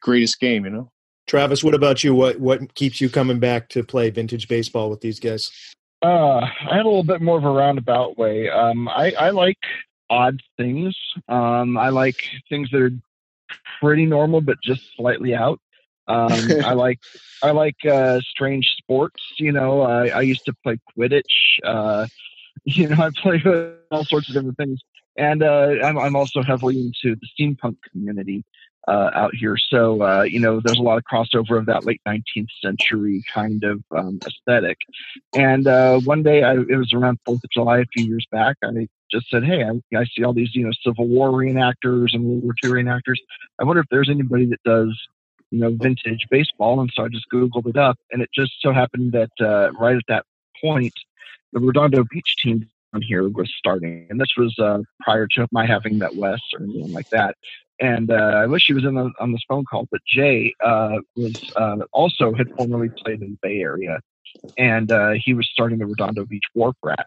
greatest 0.00 0.38
game 0.40 0.64
you 0.64 0.70
know? 0.70 0.90
Travis 1.26 1.62
what 1.62 1.74
about 1.74 2.02
you? 2.02 2.14
What 2.14 2.40
what 2.40 2.74
keeps 2.74 3.00
you 3.00 3.08
coming 3.08 3.38
back 3.38 3.68
to 3.70 3.84
play 3.84 4.10
vintage 4.10 4.48
baseball 4.48 4.90
with 4.90 5.00
these 5.00 5.20
guys? 5.20 5.50
Uh 6.02 6.40
i 6.40 6.76
had 6.76 6.84
a 6.84 6.88
little 6.88 7.04
bit 7.04 7.22
more 7.22 7.38
of 7.38 7.44
a 7.44 7.50
roundabout 7.50 8.18
way. 8.18 8.48
Um 8.50 8.88
i 8.88 9.12
i 9.12 9.30
like 9.30 9.58
odd 10.10 10.40
things. 10.56 10.96
Um 11.28 11.78
i 11.78 11.88
like 11.88 12.24
things 12.48 12.68
that 12.72 12.82
are 12.82 12.90
pretty 13.80 14.04
normal 14.04 14.40
but 14.40 14.56
just 14.62 14.82
slightly 14.96 15.34
out 15.34 15.60
um, 16.12 16.32
I 16.64 16.72
like 16.74 17.00
I 17.42 17.50
like 17.52 17.76
uh, 17.90 18.20
strange 18.20 18.74
sports. 18.76 19.22
You 19.38 19.52
know, 19.52 19.82
I, 19.82 20.08
I 20.08 20.20
used 20.20 20.44
to 20.44 20.54
play 20.62 20.78
Quidditch. 20.96 21.22
Uh, 21.64 22.06
you 22.64 22.88
know, 22.88 23.02
I 23.02 23.10
play 23.16 23.42
all 23.90 24.04
sorts 24.04 24.28
of 24.28 24.34
different 24.34 24.56
things, 24.56 24.80
and 25.16 25.42
uh, 25.42 25.74
I'm, 25.82 25.98
I'm 25.98 26.16
also 26.16 26.42
heavily 26.42 26.78
into 26.78 27.16
the 27.16 27.26
steampunk 27.38 27.76
community 27.90 28.44
uh, 28.88 29.10
out 29.14 29.34
here. 29.34 29.56
So 29.56 30.02
uh, 30.02 30.22
you 30.22 30.40
know, 30.40 30.60
there's 30.60 30.78
a 30.78 30.82
lot 30.82 30.98
of 30.98 31.04
crossover 31.10 31.58
of 31.58 31.66
that 31.66 31.86
late 31.86 32.00
19th 32.06 32.48
century 32.62 33.22
kind 33.32 33.64
of 33.64 33.82
um, 33.96 34.18
aesthetic. 34.26 34.78
And 35.34 35.66
uh, 35.66 36.00
one 36.00 36.22
day, 36.22 36.42
I, 36.42 36.54
it 36.54 36.76
was 36.76 36.92
around 36.92 37.18
Fourth 37.24 37.42
of 37.42 37.50
July 37.50 37.78
a 37.78 37.84
few 37.86 38.04
years 38.04 38.26
back. 38.30 38.56
I 38.62 38.88
just 39.10 39.30
said, 39.30 39.44
"Hey, 39.44 39.64
I, 39.64 39.98
I 39.98 40.04
see 40.04 40.24
all 40.24 40.34
these 40.34 40.54
you 40.54 40.64
know 40.64 40.72
Civil 40.84 41.08
War 41.08 41.30
reenactors 41.30 42.08
and 42.12 42.24
World 42.24 42.42
War 42.42 42.54
II 42.62 42.70
reenactors. 42.70 43.16
I 43.58 43.64
wonder 43.64 43.80
if 43.80 43.88
there's 43.90 44.10
anybody 44.10 44.46
that 44.46 44.62
does." 44.64 44.94
You 45.52 45.58
know, 45.58 45.70
vintage 45.70 46.26
baseball. 46.30 46.80
And 46.80 46.90
so 46.94 47.04
I 47.04 47.08
just 47.08 47.26
Googled 47.32 47.68
it 47.68 47.76
up. 47.76 47.98
And 48.10 48.22
it 48.22 48.30
just 48.34 48.52
so 48.60 48.72
happened 48.72 49.12
that 49.12 49.30
uh, 49.38 49.70
right 49.78 49.96
at 49.96 50.02
that 50.08 50.24
point, 50.60 50.94
the 51.52 51.60
Redondo 51.60 52.04
Beach 52.10 52.36
team 52.42 52.66
on 52.94 53.02
here 53.02 53.28
was 53.28 53.52
starting. 53.56 54.06
And 54.08 54.18
this 54.18 54.34
was 54.36 54.58
uh, 54.58 54.78
prior 55.02 55.26
to 55.32 55.46
my 55.52 55.66
having 55.66 55.98
met 55.98 56.16
Wes 56.16 56.40
or 56.54 56.64
anything 56.64 56.92
like 56.92 57.10
that. 57.10 57.36
And 57.78 58.10
uh, 58.10 58.14
I 58.14 58.46
wish 58.46 58.66
he 58.66 58.72
was 58.72 58.84
in 58.84 58.94
the, 58.94 59.10
on 59.20 59.32
this 59.32 59.42
phone 59.46 59.64
call, 59.64 59.86
but 59.90 60.00
Jay 60.06 60.54
uh, 60.64 60.98
was 61.16 61.52
uh, 61.56 61.78
also 61.92 62.32
had 62.32 62.48
formerly 62.56 62.88
played 62.88 63.20
in 63.20 63.32
the 63.32 63.38
Bay 63.42 63.60
Area. 63.60 64.00
And 64.56 64.90
uh, 64.90 65.12
he 65.22 65.34
was 65.34 65.48
starting 65.52 65.78
the 65.78 65.86
Redondo 65.86 66.24
Beach 66.24 66.46
Wharf 66.54 66.76
Rats. 66.82 67.02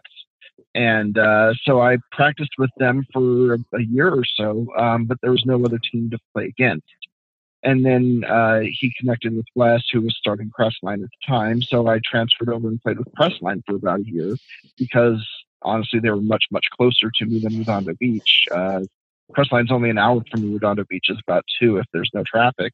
And 0.76 1.18
so 1.62 1.80
I 1.80 1.96
practiced 2.12 2.52
with 2.58 2.70
them 2.76 3.04
for 3.12 3.54
a, 3.54 3.58
a 3.72 3.82
year 3.82 4.10
or 4.10 4.24
so, 4.24 4.68
um, 4.78 5.06
but 5.06 5.18
there 5.22 5.32
was 5.32 5.44
no 5.44 5.64
other 5.64 5.78
team 5.78 6.10
to 6.10 6.18
play 6.32 6.44
against. 6.44 6.84
And 7.62 7.84
then 7.84 8.24
uh, 8.28 8.60
he 8.60 8.92
connected 8.98 9.34
with 9.34 9.46
Wes, 9.54 9.82
who 9.90 10.02
was 10.02 10.16
starting 10.16 10.50
Crestline 10.56 11.02
at 11.02 11.10
the 11.10 11.26
time. 11.26 11.62
So 11.62 11.88
I 11.88 12.00
transferred 12.04 12.48
over 12.48 12.68
and 12.68 12.80
played 12.80 12.98
with 12.98 13.08
Crestline 13.18 13.62
for 13.66 13.76
about 13.76 14.00
a 14.00 14.06
year 14.06 14.36
because 14.78 15.26
honestly, 15.62 15.98
they 15.98 16.10
were 16.10 16.20
much, 16.20 16.44
much 16.50 16.66
closer 16.76 17.10
to 17.14 17.24
me 17.26 17.40
than 17.40 17.58
Redondo 17.58 17.94
Beach. 17.98 18.46
Uh, 18.54 18.80
Crestline's 19.32 19.72
only 19.72 19.90
an 19.90 19.98
hour 19.98 20.22
from 20.30 20.52
Redondo 20.52 20.84
Beach, 20.88 21.06
is 21.08 21.18
about 21.26 21.44
two 21.60 21.78
if 21.78 21.86
there's 21.92 22.10
no 22.14 22.22
traffic. 22.24 22.72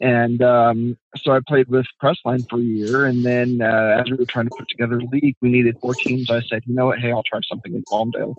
And 0.00 0.40
um, 0.42 0.96
so 1.18 1.32
I 1.32 1.40
played 1.46 1.68
with 1.68 1.86
Crestline 2.02 2.48
for 2.48 2.58
a 2.58 2.62
year. 2.62 3.04
And 3.04 3.24
then 3.24 3.60
uh, 3.60 3.98
as 4.00 4.10
we 4.10 4.16
were 4.16 4.26
trying 4.26 4.46
to 4.46 4.52
put 4.56 4.68
together 4.68 4.98
a 4.98 5.04
league, 5.04 5.36
we 5.42 5.50
needed 5.50 5.76
four 5.80 5.94
teams. 5.94 6.30
I 6.30 6.40
said, 6.42 6.62
you 6.66 6.74
know 6.74 6.86
what? 6.86 6.98
Hey, 6.98 7.12
I'll 7.12 7.22
try 7.22 7.40
something 7.46 7.74
in 7.74 7.82
Palmdale. 7.90 8.34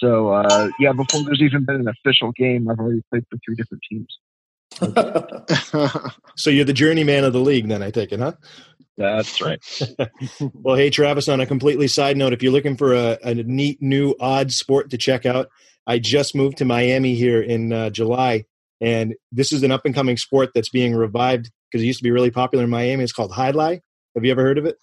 So 0.00 0.30
uh, 0.30 0.68
yeah, 0.80 0.92
before 0.92 1.22
there's 1.24 1.42
even 1.42 1.64
been 1.64 1.76
an 1.76 1.88
official 1.88 2.32
game, 2.32 2.68
I've 2.68 2.78
already 2.78 3.02
played 3.10 3.24
for 3.30 3.38
three 3.44 3.54
different 3.54 3.82
teams. 3.88 4.08
so 6.36 6.50
you're 6.50 6.64
the 6.64 6.72
journeyman 6.72 7.24
of 7.24 7.32
the 7.32 7.40
league, 7.40 7.68
then 7.68 7.82
I 7.82 7.90
take 7.90 8.12
it, 8.12 8.20
huh? 8.20 8.32
That's 8.96 9.40
right. 9.42 9.60
well, 10.54 10.76
hey, 10.76 10.90
Travis, 10.90 11.28
on 11.28 11.40
a 11.40 11.46
completely 11.46 11.88
side 11.88 12.16
note, 12.16 12.32
if 12.32 12.42
you're 12.42 12.52
looking 12.52 12.76
for 12.76 12.94
a, 12.94 13.18
a 13.22 13.34
neat 13.34 13.80
new 13.82 14.14
odd 14.20 14.52
sport 14.52 14.90
to 14.90 14.98
check 14.98 15.26
out, 15.26 15.48
I 15.86 15.98
just 15.98 16.34
moved 16.34 16.58
to 16.58 16.64
Miami 16.64 17.14
here 17.14 17.42
in 17.42 17.72
uh, 17.72 17.90
July, 17.90 18.44
and 18.80 19.14
this 19.30 19.52
is 19.52 19.62
an 19.62 19.70
up 19.70 19.84
and 19.84 19.94
coming 19.94 20.16
sport 20.16 20.50
that's 20.54 20.70
being 20.70 20.94
revived 20.94 21.50
because 21.70 21.82
it 21.82 21.86
used 21.86 21.98
to 21.98 22.04
be 22.04 22.10
really 22.10 22.30
popular 22.30 22.64
in 22.64 22.70
Miami. 22.70 23.04
It's 23.04 23.12
called 23.12 23.34
Jai 23.34 23.52
Alai. 23.52 23.80
Have 24.14 24.24
you 24.24 24.30
ever 24.30 24.42
heard 24.42 24.58
of 24.58 24.66
it? 24.66 24.76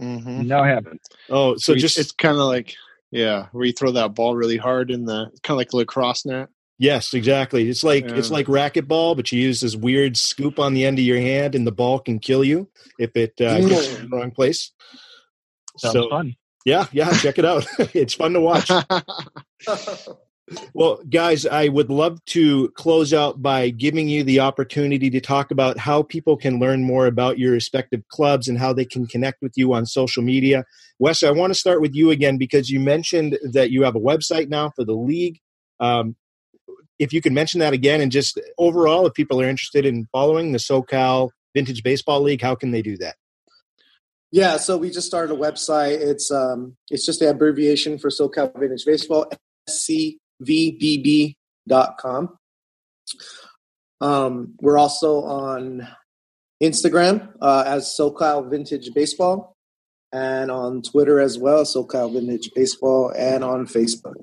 Mm-hmm. 0.00 0.46
No, 0.46 0.60
I 0.60 0.68
haven't. 0.68 1.00
Oh, 1.28 1.56
so 1.56 1.74
just 1.74 1.98
it's 1.98 2.12
kind 2.12 2.36
of 2.36 2.44
like 2.44 2.74
yeah, 3.12 3.48
where 3.52 3.66
you 3.66 3.72
throw 3.72 3.92
that 3.92 4.14
ball 4.14 4.34
really 4.34 4.56
hard 4.56 4.90
in 4.90 5.04
the 5.04 5.26
kind 5.42 5.54
of 5.54 5.58
like 5.58 5.72
lacrosse 5.74 6.24
net. 6.24 6.48
Yes, 6.82 7.14
exactly. 7.14 7.68
It's 7.68 7.84
like 7.84 8.08
yeah. 8.08 8.16
it's 8.16 8.32
like 8.32 8.46
racquetball, 8.46 9.14
but 9.14 9.30
you 9.30 9.40
use 9.40 9.60
this 9.60 9.76
weird 9.76 10.16
scoop 10.16 10.58
on 10.58 10.74
the 10.74 10.84
end 10.84 10.98
of 10.98 11.04
your 11.04 11.20
hand, 11.20 11.54
and 11.54 11.64
the 11.64 11.70
ball 11.70 12.00
can 12.00 12.18
kill 12.18 12.42
you 12.42 12.68
if 12.98 13.14
it 13.14 13.40
uh, 13.40 13.60
gets 13.60 13.98
in 13.98 14.10
the 14.10 14.16
wrong 14.16 14.32
place. 14.32 14.72
Sounds 15.78 15.92
so, 15.92 16.10
fun. 16.10 16.34
Yeah, 16.64 16.86
yeah, 16.90 17.12
check 17.12 17.38
it 17.38 17.44
out. 17.44 17.68
it's 17.94 18.14
fun 18.14 18.32
to 18.32 18.40
watch. 18.40 18.68
well, 20.74 20.98
guys, 21.08 21.46
I 21.46 21.68
would 21.68 21.88
love 21.88 22.18
to 22.30 22.68
close 22.70 23.14
out 23.14 23.40
by 23.40 23.70
giving 23.70 24.08
you 24.08 24.24
the 24.24 24.40
opportunity 24.40 25.08
to 25.08 25.20
talk 25.20 25.52
about 25.52 25.78
how 25.78 26.02
people 26.02 26.36
can 26.36 26.58
learn 26.58 26.82
more 26.82 27.06
about 27.06 27.38
your 27.38 27.52
respective 27.52 28.02
clubs 28.08 28.48
and 28.48 28.58
how 28.58 28.72
they 28.72 28.84
can 28.84 29.06
connect 29.06 29.40
with 29.40 29.52
you 29.54 29.72
on 29.72 29.86
social 29.86 30.24
media. 30.24 30.64
Wes, 30.98 31.22
I 31.22 31.30
want 31.30 31.52
to 31.52 31.58
start 31.58 31.80
with 31.80 31.94
you 31.94 32.10
again 32.10 32.38
because 32.38 32.70
you 32.70 32.80
mentioned 32.80 33.38
that 33.52 33.70
you 33.70 33.84
have 33.84 33.94
a 33.94 34.00
website 34.00 34.48
now 34.48 34.72
for 34.74 34.84
the 34.84 34.96
league. 34.96 35.38
Um, 35.78 36.16
if 36.98 37.12
you 37.12 37.20
could 37.20 37.32
mention 37.32 37.60
that 37.60 37.72
again 37.72 38.00
and 38.00 38.12
just 38.12 38.40
overall, 38.58 39.06
if 39.06 39.14
people 39.14 39.40
are 39.40 39.48
interested 39.48 39.84
in 39.86 40.06
following 40.12 40.52
the 40.52 40.58
SoCal 40.58 41.30
Vintage 41.54 41.82
Baseball 41.82 42.20
League, 42.20 42.42
how 42.42 42.54
can 42.54 42.70
they 42.70 42.82
do 42.82 42.96
that? 42.98 43.16
Yeah, 44.30 44.56
so 44.56 44.78
we 44.78 44.90
just 44.90 45.06
started 45.06 45.34
a 45.34 45.36
website. 45.36 46.00
It's 46.00 46.30
um, 46.30 46.76
it's 46.90 47.04
just 47.04 47.20
the 47.20 47.28
abbreviation 47.28 47.98
for 47.98 48.08
SoCal 48.08 48.58
Vintage 48.58 48.86
Baseball, 48.86 49.30
scvbb.com. 49.68 51.36
Um, 54.00 54.54
we're 54.60 54.78
also 54.78 55.22
on 55.22 55.86
Instagram 56.62 57.34
uh, 57.42 57.64
as 57.66 57.94
SoCal 57.98 58.48
Vintage 58.48 58.94
Baseball, 58.94 59.54
and 60.12 60.50
on 60.50 60.80
Twitter 60.80 61.20
as 61.20 61.38
well, 61.38 61.64
SoCal 61.64 62.12
Vintage 62.14 62.50
Baseball, 62.54 63.12
and 63.14 63.44
on 63.44 63.66
Facebook. 63.66 64.14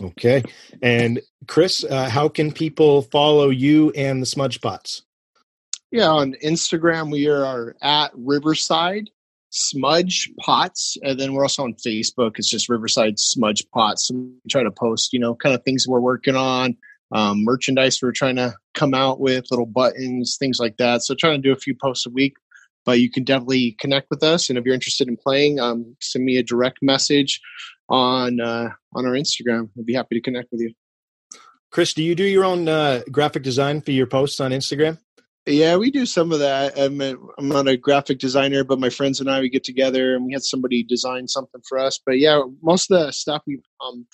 Okay, 0.00 0.42
and 0.82 1.20
Chris, 1.46 1.84
uh, 1.84 2.08
how 2.08 2.28
can 2.28 2.52
people 2.52 3.02
follow 3.02 3.50
you 3.50 3.90
and 3.90 4.22
the 4.22 4.26
Smudge 4.26 4.60
Pots? 4.60 5.02
Yeah, 5.90 6.08
on 6.08 6.34
Instagram 6.44 7.10
we 7.10 7.28
are 7.28 7.76
at 7.82 8.12
Riverside 8.14 9.10
Smudge 9.50 10.30
Pots, 10.38 10.96
and 11.02 11.18
then 11.18 11.32
we're 11.34 11.42
also 11.42 11.64
on 11.64 11.74
Facebook. 11.74 12.38
It's 12.38 12.48
just 12.48 12.68
Riverside 12.68 13.18
Smudge 13.18 13.66
Pots. 13.74 14.06
So 14.08 14.14
we 14.14 14.30
try 14.48 14.62
to 14.62 14.70
post, 14.70 15.12
you 15.12 15.18
know, 15.18 15.34
kind 15.34 15.54
of 15.54 15.64
things 15.64 15.86
we're 15.86 16.00
working 16.00 16.36
on, 16.36 16.76
um, 17.12 17.44
merchandise 17.44 17.98
we're 18.00 18.12
trying 18.12 18.36
to 18.36 18.54
come 18.74 18.94
out 18.94 19.20
with, 19.20 19.46
little 19.50 19.66
buttons, 19.66 20.36
things 20.38 20.58
like 20.60 20.76
that. 20.78 21.02
So 21.02 21.14
trying 21.14 21.42
to 21.42 21.48
do 21.48 21.52
a 21.52 21.56
few 21.56 21.74
posts 21.74 22.06
a 22.06 22.10
week. 22.10 22.36
But 22.86 23.00
you 23.00 23.10
can 23.10 23.24
definitely 23.24 23.76
connect 23.78 24.08
with 24.08 24.22
us, 24.22 24.48
and 24.48 24.58
if 24.58 24.64
you're 24.64 24.74
interested 24.74 25.06
in 25.06 25.18
playing, 25.18 25.60
um, 25.60 25.96
send 26.00 26.24
me 26.24 26.38
a 26.38 26.42
direct 26.42 26.78
message 26.80 27.38
on 27.90 28.40
uh, 28.40 28.70
on 28.94 29.06
our 29.06 29.12
Instagram. 29.12 29.68
I'd 29.78 29.86
be 29.86 29.94
happy 29.94 30.16
to 30.16 30.20
connect 30.20 30.50
with 30.52 30.60
you. 30.60 30.72
Chris, 31.70 31.94
do 31.94 32.02
you 32.02 32.14
do 32.14 32.24
your 32.24 32.44
own 32.44 32.68
uh, 32.68 33.02
graphic 33.10 33.42
design 33.42 33.80
for 33.80 33.92
your 33.92 34.06
posts 34.06 34.40
on 34.40 34.50
Instagram? 34.50 34.98
Yeah, 35.46 35.76
we 35.76 35.90
do 35.90 36.04
some 36.04 36.32
of 36.32 36.40
that. 36.40 36.78
I'm, 36.78 37.00
a, 37.00 37.14
I'm 37.38 37.48
not 37.48 37.66
a 37.66 37.76
graphic 37.76 38.18
designer, 38.18 38.62
but 38.62 38.78
my 38.78 38.90
friends 38.90 39.20
and 39.20 39.30
I 39.30 39.40
we 39.40 39.48
get 39.48 39.64
together 39.64 40.14
and 40.14 40.26
we 40.26 40.32
had 40.32 40.42
somebody 40.42 40.82
design 40.82 41.26
something 41.28 41.62
for 41.68 41.78
us. 41.78 41.98
But 42.04 42.18
yeah, 42.18 42.42
most 42.62 42.90
of 42.90 43.00
the 43.00 43.12
stuff 43.12 43.42
we 43.46 43.60
um 43.84 44.06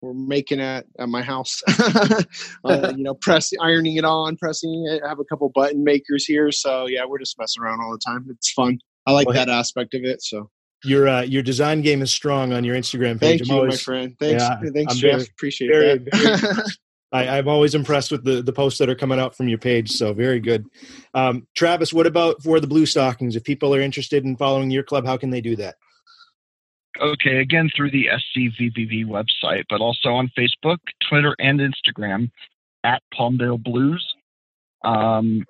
we're 0.00 0.14
making 0.14 0.60
at, 0.60 0.86
at 0.98 1.08
my 1.08 1.22
house. 1.22 1.62
uh, 1.68 2.22
you 2.96 3.02
know, 3.02 3.14
press 3.14 3.52
ironing 3.60 3.96
it 3.96 4.04
on, 4.04 4.36
pressing 4.36 4.86
it. 4.88 5.02
I 5.04 5.08
have 5.08 5.20
a 5.20 5.24
couple 5.24 5.50
button 5.50 5.84
makers 5.84 6.24
here, 6.24 6.50
so 6.50 6.86
yeah, 6.86 7.04
we're 7.04 7.18
just 7.18 7.38
messing 7.38 7.62
around 7.62 7.80
all 7.82 7.92
the 7.92 7.98
time. 7.98 8.26
It's 8.30 8.50
fun. 8.50 8.78
I 9.06 9.12
like 9.12 9.26
well, 9.26 9.34
that 9.34 9.48
aspect 9.48 9.94
of 9.94 10.04
it. 10.04 10.22
So 10.22 10.50
your 10.84 11.08
uh, 11.08 11.22
your 11.22 11.42
design 11.42 11.82
game 11.82 12.02
is 12.02 12.10
strong 12.10 12.52
on 12.52 12.64
your 12.64 12.76
Instagram 12.76 13.20
page. 13.20 13.40
Thank 13.40 13.42
I'm 13.42 13.46
you, 13.48 13.60
always, 13.60 13.74
my 13.74 13.92
friend. 13.92 14.16
Thanks, 14.18 14.42
yeah, 14.42 14.70
thanks, 14.72 14.92
I'm 14.92 14.98
Jeff. 14.98 15.12
Very, 15.12 15.28
Appreciate 15.30 15.68
very, 15.68 15.98
that. 15.98 16.14
Very, 16.14 16.62
I, 17.12 17.38
am 17.38 17.48
always 17.48 17.74
impressed 17.74 18.12
with 18.12 18.24
the, 18.24 18.40
the 18.40 18.52
posts 18.52 18.78
that 18.78 18.88
are 18.88 18.94
coming 18.94 19.18
out 19.18 19.36
from 19.36 19.48
your 19.48 19.58
page. 19.58 19.90
So 19.90 20.14
very 20.14 20.38
good. 20.38 20.64
Um, 21.12 21.46
Travis, 21.56 21.92
what 21.92 22.06
about 22.06 22.42
for 22.42 22.60
the 22.60 22.68
Blue 22.68 22.86
Stockings? 22.86 23.34
If 23.34 23.42
people 23.44 23.74
are 23.74 23.80
interested 23.80 24.24
in 24.24 24.36
following 24.36 24.70
your 24.70 24.84
club, 24.84 25.06
how 25.06 25.16
can 25.16 25.30
they 25.30 25.40
do 25.40 25.56
that? 25.56 25.76
Okay, 27.00 27.38
again 27.38 27.70
through 27.74 27.90
the 27.90 28.06
SCVBB 28.06 29.06
website, 29.06 29.64
but 29.68 29.80
also 29.80 30.10
on 30.10 30.30
Facebook, 30.36 30.78
Twitter, 31.08 31.34
and 31.38 31.60
Instagram 31.60 32.30
at 32.84 33.02
Palmdale 33.14 33.62
Blues. 33.62 34.06
Um, 34.84 35.44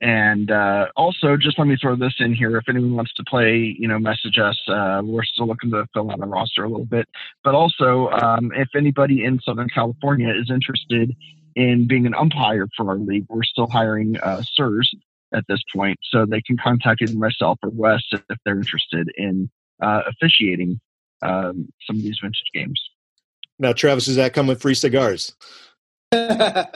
and 0.00 0.50
uh, 0.50 0.86
also, 0.96 1.36
just 1.36 1.58
let 1.58 1.66
me 1.66 1.76
throw 1.76 1.94
this 1.94 2.14
in 2.20 2.32
here. 2.34 2.56
If 2.56 2.68
anyone 2.68 2.94
wants 2.94 3.12
to 3.14 3.24
play, 3.24 3.76
you 3.78 3.86
know, 3.86 3.98
message 3.98 4.38
us. 4.38 4.58
Uh, 4.66 5.02
we're 5.04 5.24
still 5.24 5.46
looking 5.46 5.70
to 5.72 5.86
fill 5.92 6.10
out 6.10 6.22
a 6.22 6.26
roster 6.26 6.64
a 6.64 6.68
little 6.68 6.86
bit. 6.86 7.06
But 7.44 7.54
also, 7.54 8.08
um, 8.08 8.50
if 8.54 8.68
anybody 8.74 9.24
in 9.24 9.40
Southern 9.40 9.68
California 9.68 10.32
is 10.34 10.50
interested 10.50 11.14
in 11.54 11.86
being 11.86 12.06
an 12.06 12.14
umpire 12.14 12.66
for 12.76 12.88
our 12.88 12.96
league, 12.96 13.26
we're 13.28 13.42
still 13.42 13.66
hiring 13.66 14.16
uh, 14.22 14.42
SIRS 14.54 14.90
at 15.34 15.44
this 15.48 15.62
point. 15.74 15.98
So 16.10 16.24
they 16.24 16.40
can 16.40 16.56
contact 16.56 17.02
either 17.02 17.18
myself 17.18 17.58
or 17.62 17.70
Wes 17.70 18.02
if 18.12 18.38
they're 18.44 18.56
interested 18.56 19.12
in 19.18 19.50
uh, 19.82 20.02
officiating 20.06 20.80
um, 21.20 21.68
some 21.86 21.96
of 21.96 22.02
these 22.02 22.18
vintage 22.22 22.42
games. 22.54 22.80
Now, 23.58 23.74
Travis, 23.74 24.06
does 24.06 24.16
that 24.16 24.32
come 24.32 24.46
with 24.46 24.62
free 24.62 24.74
cigars? 24.74 25.34
No, 26.12 26.66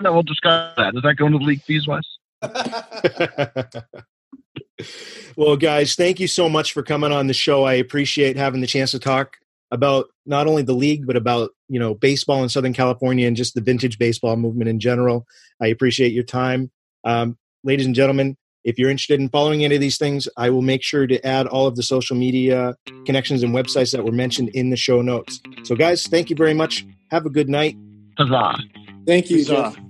we'll 0.00 0.22
discuss 0.22 0.76
that. 0.76 0.94
Does 0.94 1.02
that 1.02 1.16
go 1.16 1.26
into 1.26 1.38
the 1.38 1.44
league 1.44 1.62
fees, 1.62 1.88
Wes? 1.88 2.04
well, 5.36 5.56
guys, 5.56 5.94
thank 5.94 6.20
you 6.20 6.28
so 6.28 6.48
much 6.48 6.72
for 6.72 6.82
coming 6.82 7.12
on 7.12 7.26
the 7.26 7.34
show. 7.34 7.64
I 7.64 7.74
appreciate 7.74 8.36
having 8.36 8.60
the 8.60 8.66
chance 8.66 8.92
to 8.92 8.98
talk 8.98 9.36
about 9.72 10.06
not 10.26 10.46
only 10.46 10.62
the 10.62 10.74
league 10.74 11.06
but 11.06 11.16
about 11.16 11.50
you 11.68 11.78
know 11.78 11.94
baseball 11.94 12.42
in 12.42 12.48
Southern 12.48 12.72
California 12.72 13.26
and 13.26 13.36
just 13.36 13.54
the 13.54 13.60
vintage 13.60 13.98
baseball 13.98 14.36
movement 14.36 14.68
in 14.68 14.80
general. 14.80 15.26
I 15.60 15.68
appreciate 15.68 16.12
your 16.12 16.24
time, 16.24 16.70
um, 17.04 17.38
ladies 17.64 17.86
and 17.86 17.94
gentlemen. 17.94 18.36
If 18.62 18.78
you're 18.78 18.90
interested 18.90 19.20
in 19.20 19.30
following 19.30 19.64
any 19.64 19.74
of 19.74 19.80
these 19.80 19.96
things, 19.96 20.28
I 20.36 20.50
will 20.50 20.62
make 20.62 20.82
sure 20.82 21.06
to 21.06 21.26
add 21.26 21.46
all 21.46 21.66
of 21.66 21.76
the 21.76 21.82
social 21.82 22.16
media 22.16 22.74
connections 23.06 23.42
and 23.42 23.54
websites 23.54 23.92
that 23.92 24.04
were 24.04 24.12
mentioned 24.12 24.50
in 24.50 24.70
the 24.70 24.76
show 24.76 25.00
notes. 25.00 25.40
So, 25.64 25.74
guys, 25.74 26.06
thank 26.06 26.28
you 26.28 26.36
very 26.36 26.54
much. 26.54 26.84
Have 27.10 27.24
a 27.26 27.30
good 27.30 27.48
night. 27.48 27.76
Huzzah. 28.18 28.58
Thank 29.06 29.30
you, 29.30 29.44
Huzzah. 29.46 29.74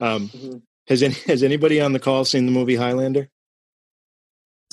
um, 0.00 0.28
mm-hmm. 0.28 0.58
Has 0.92 1.02
any 1.02 1.14
has 1.26 1.42
anybody 1.42 1.80
on 1.80 1.94
the 1.94 1.98
call 1.98 2.24
seen 2.26 2.44
the 2.44 2.52
movie 2.52 2.76
Highlander? 2.76 3.30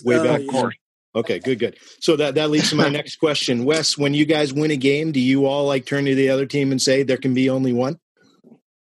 Way 0.03 0.17
uh, 0.17 0.23
back, 0.23 0.41
yeah. 0.51 0.69
Okay, 1.15 1.39
good, 1.39 1.59
good. 1.59 1.77
So 2.01 2.17
that 2.17 2.35
that 2.35 2.49
leads 2.49 2.69
to 2.71 2.75
my 2.75 2.89
next 2.99 3.15
question, 3.15 3.63
Wes. 3.63 3.97
When 3.97 4.13
you 4.13 4.25
guys 4.25 4.53
win 4.53 4.69
a 4.69 4.75
game, 4.75 5.13
do 5.13 5.19
you 5.21 5.45
all 5.45 5.65
like 5.65 5.85
turn 5.85 6.03
to 6.05 6.15
the 6.15 6.29
other 6.29 6.45
team 6.45 6.71
and 6.71 6.81
say 6.81 7.03
there 7.03 7.17
can 7.17 7.33
be 7.33 7.49
only 7.49 7.71
one? 7.71 7.99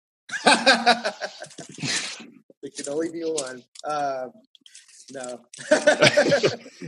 there 0.45 1.15
can 2.77 2.89
only 2.89 3.13
be 3.13 3.23
one. 3.23 3.63
Uh, 3.85 4.29
no. 5.13 5.41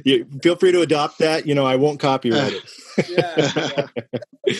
you, 0.05 0.26
feel 0.42 0.57
free 0.57 0.72
to 0.72 0.80
adopt 0.80 1.20
that. 1.20 1.46
You 1.46 1.55
know, 1.55 1.64
I 1.64 1.76
won't 1.76 2.01
copyright 2.01 2.55
it. 2.55 3.09
yeah, 3.09 3.86
yeah. 4.46 4.55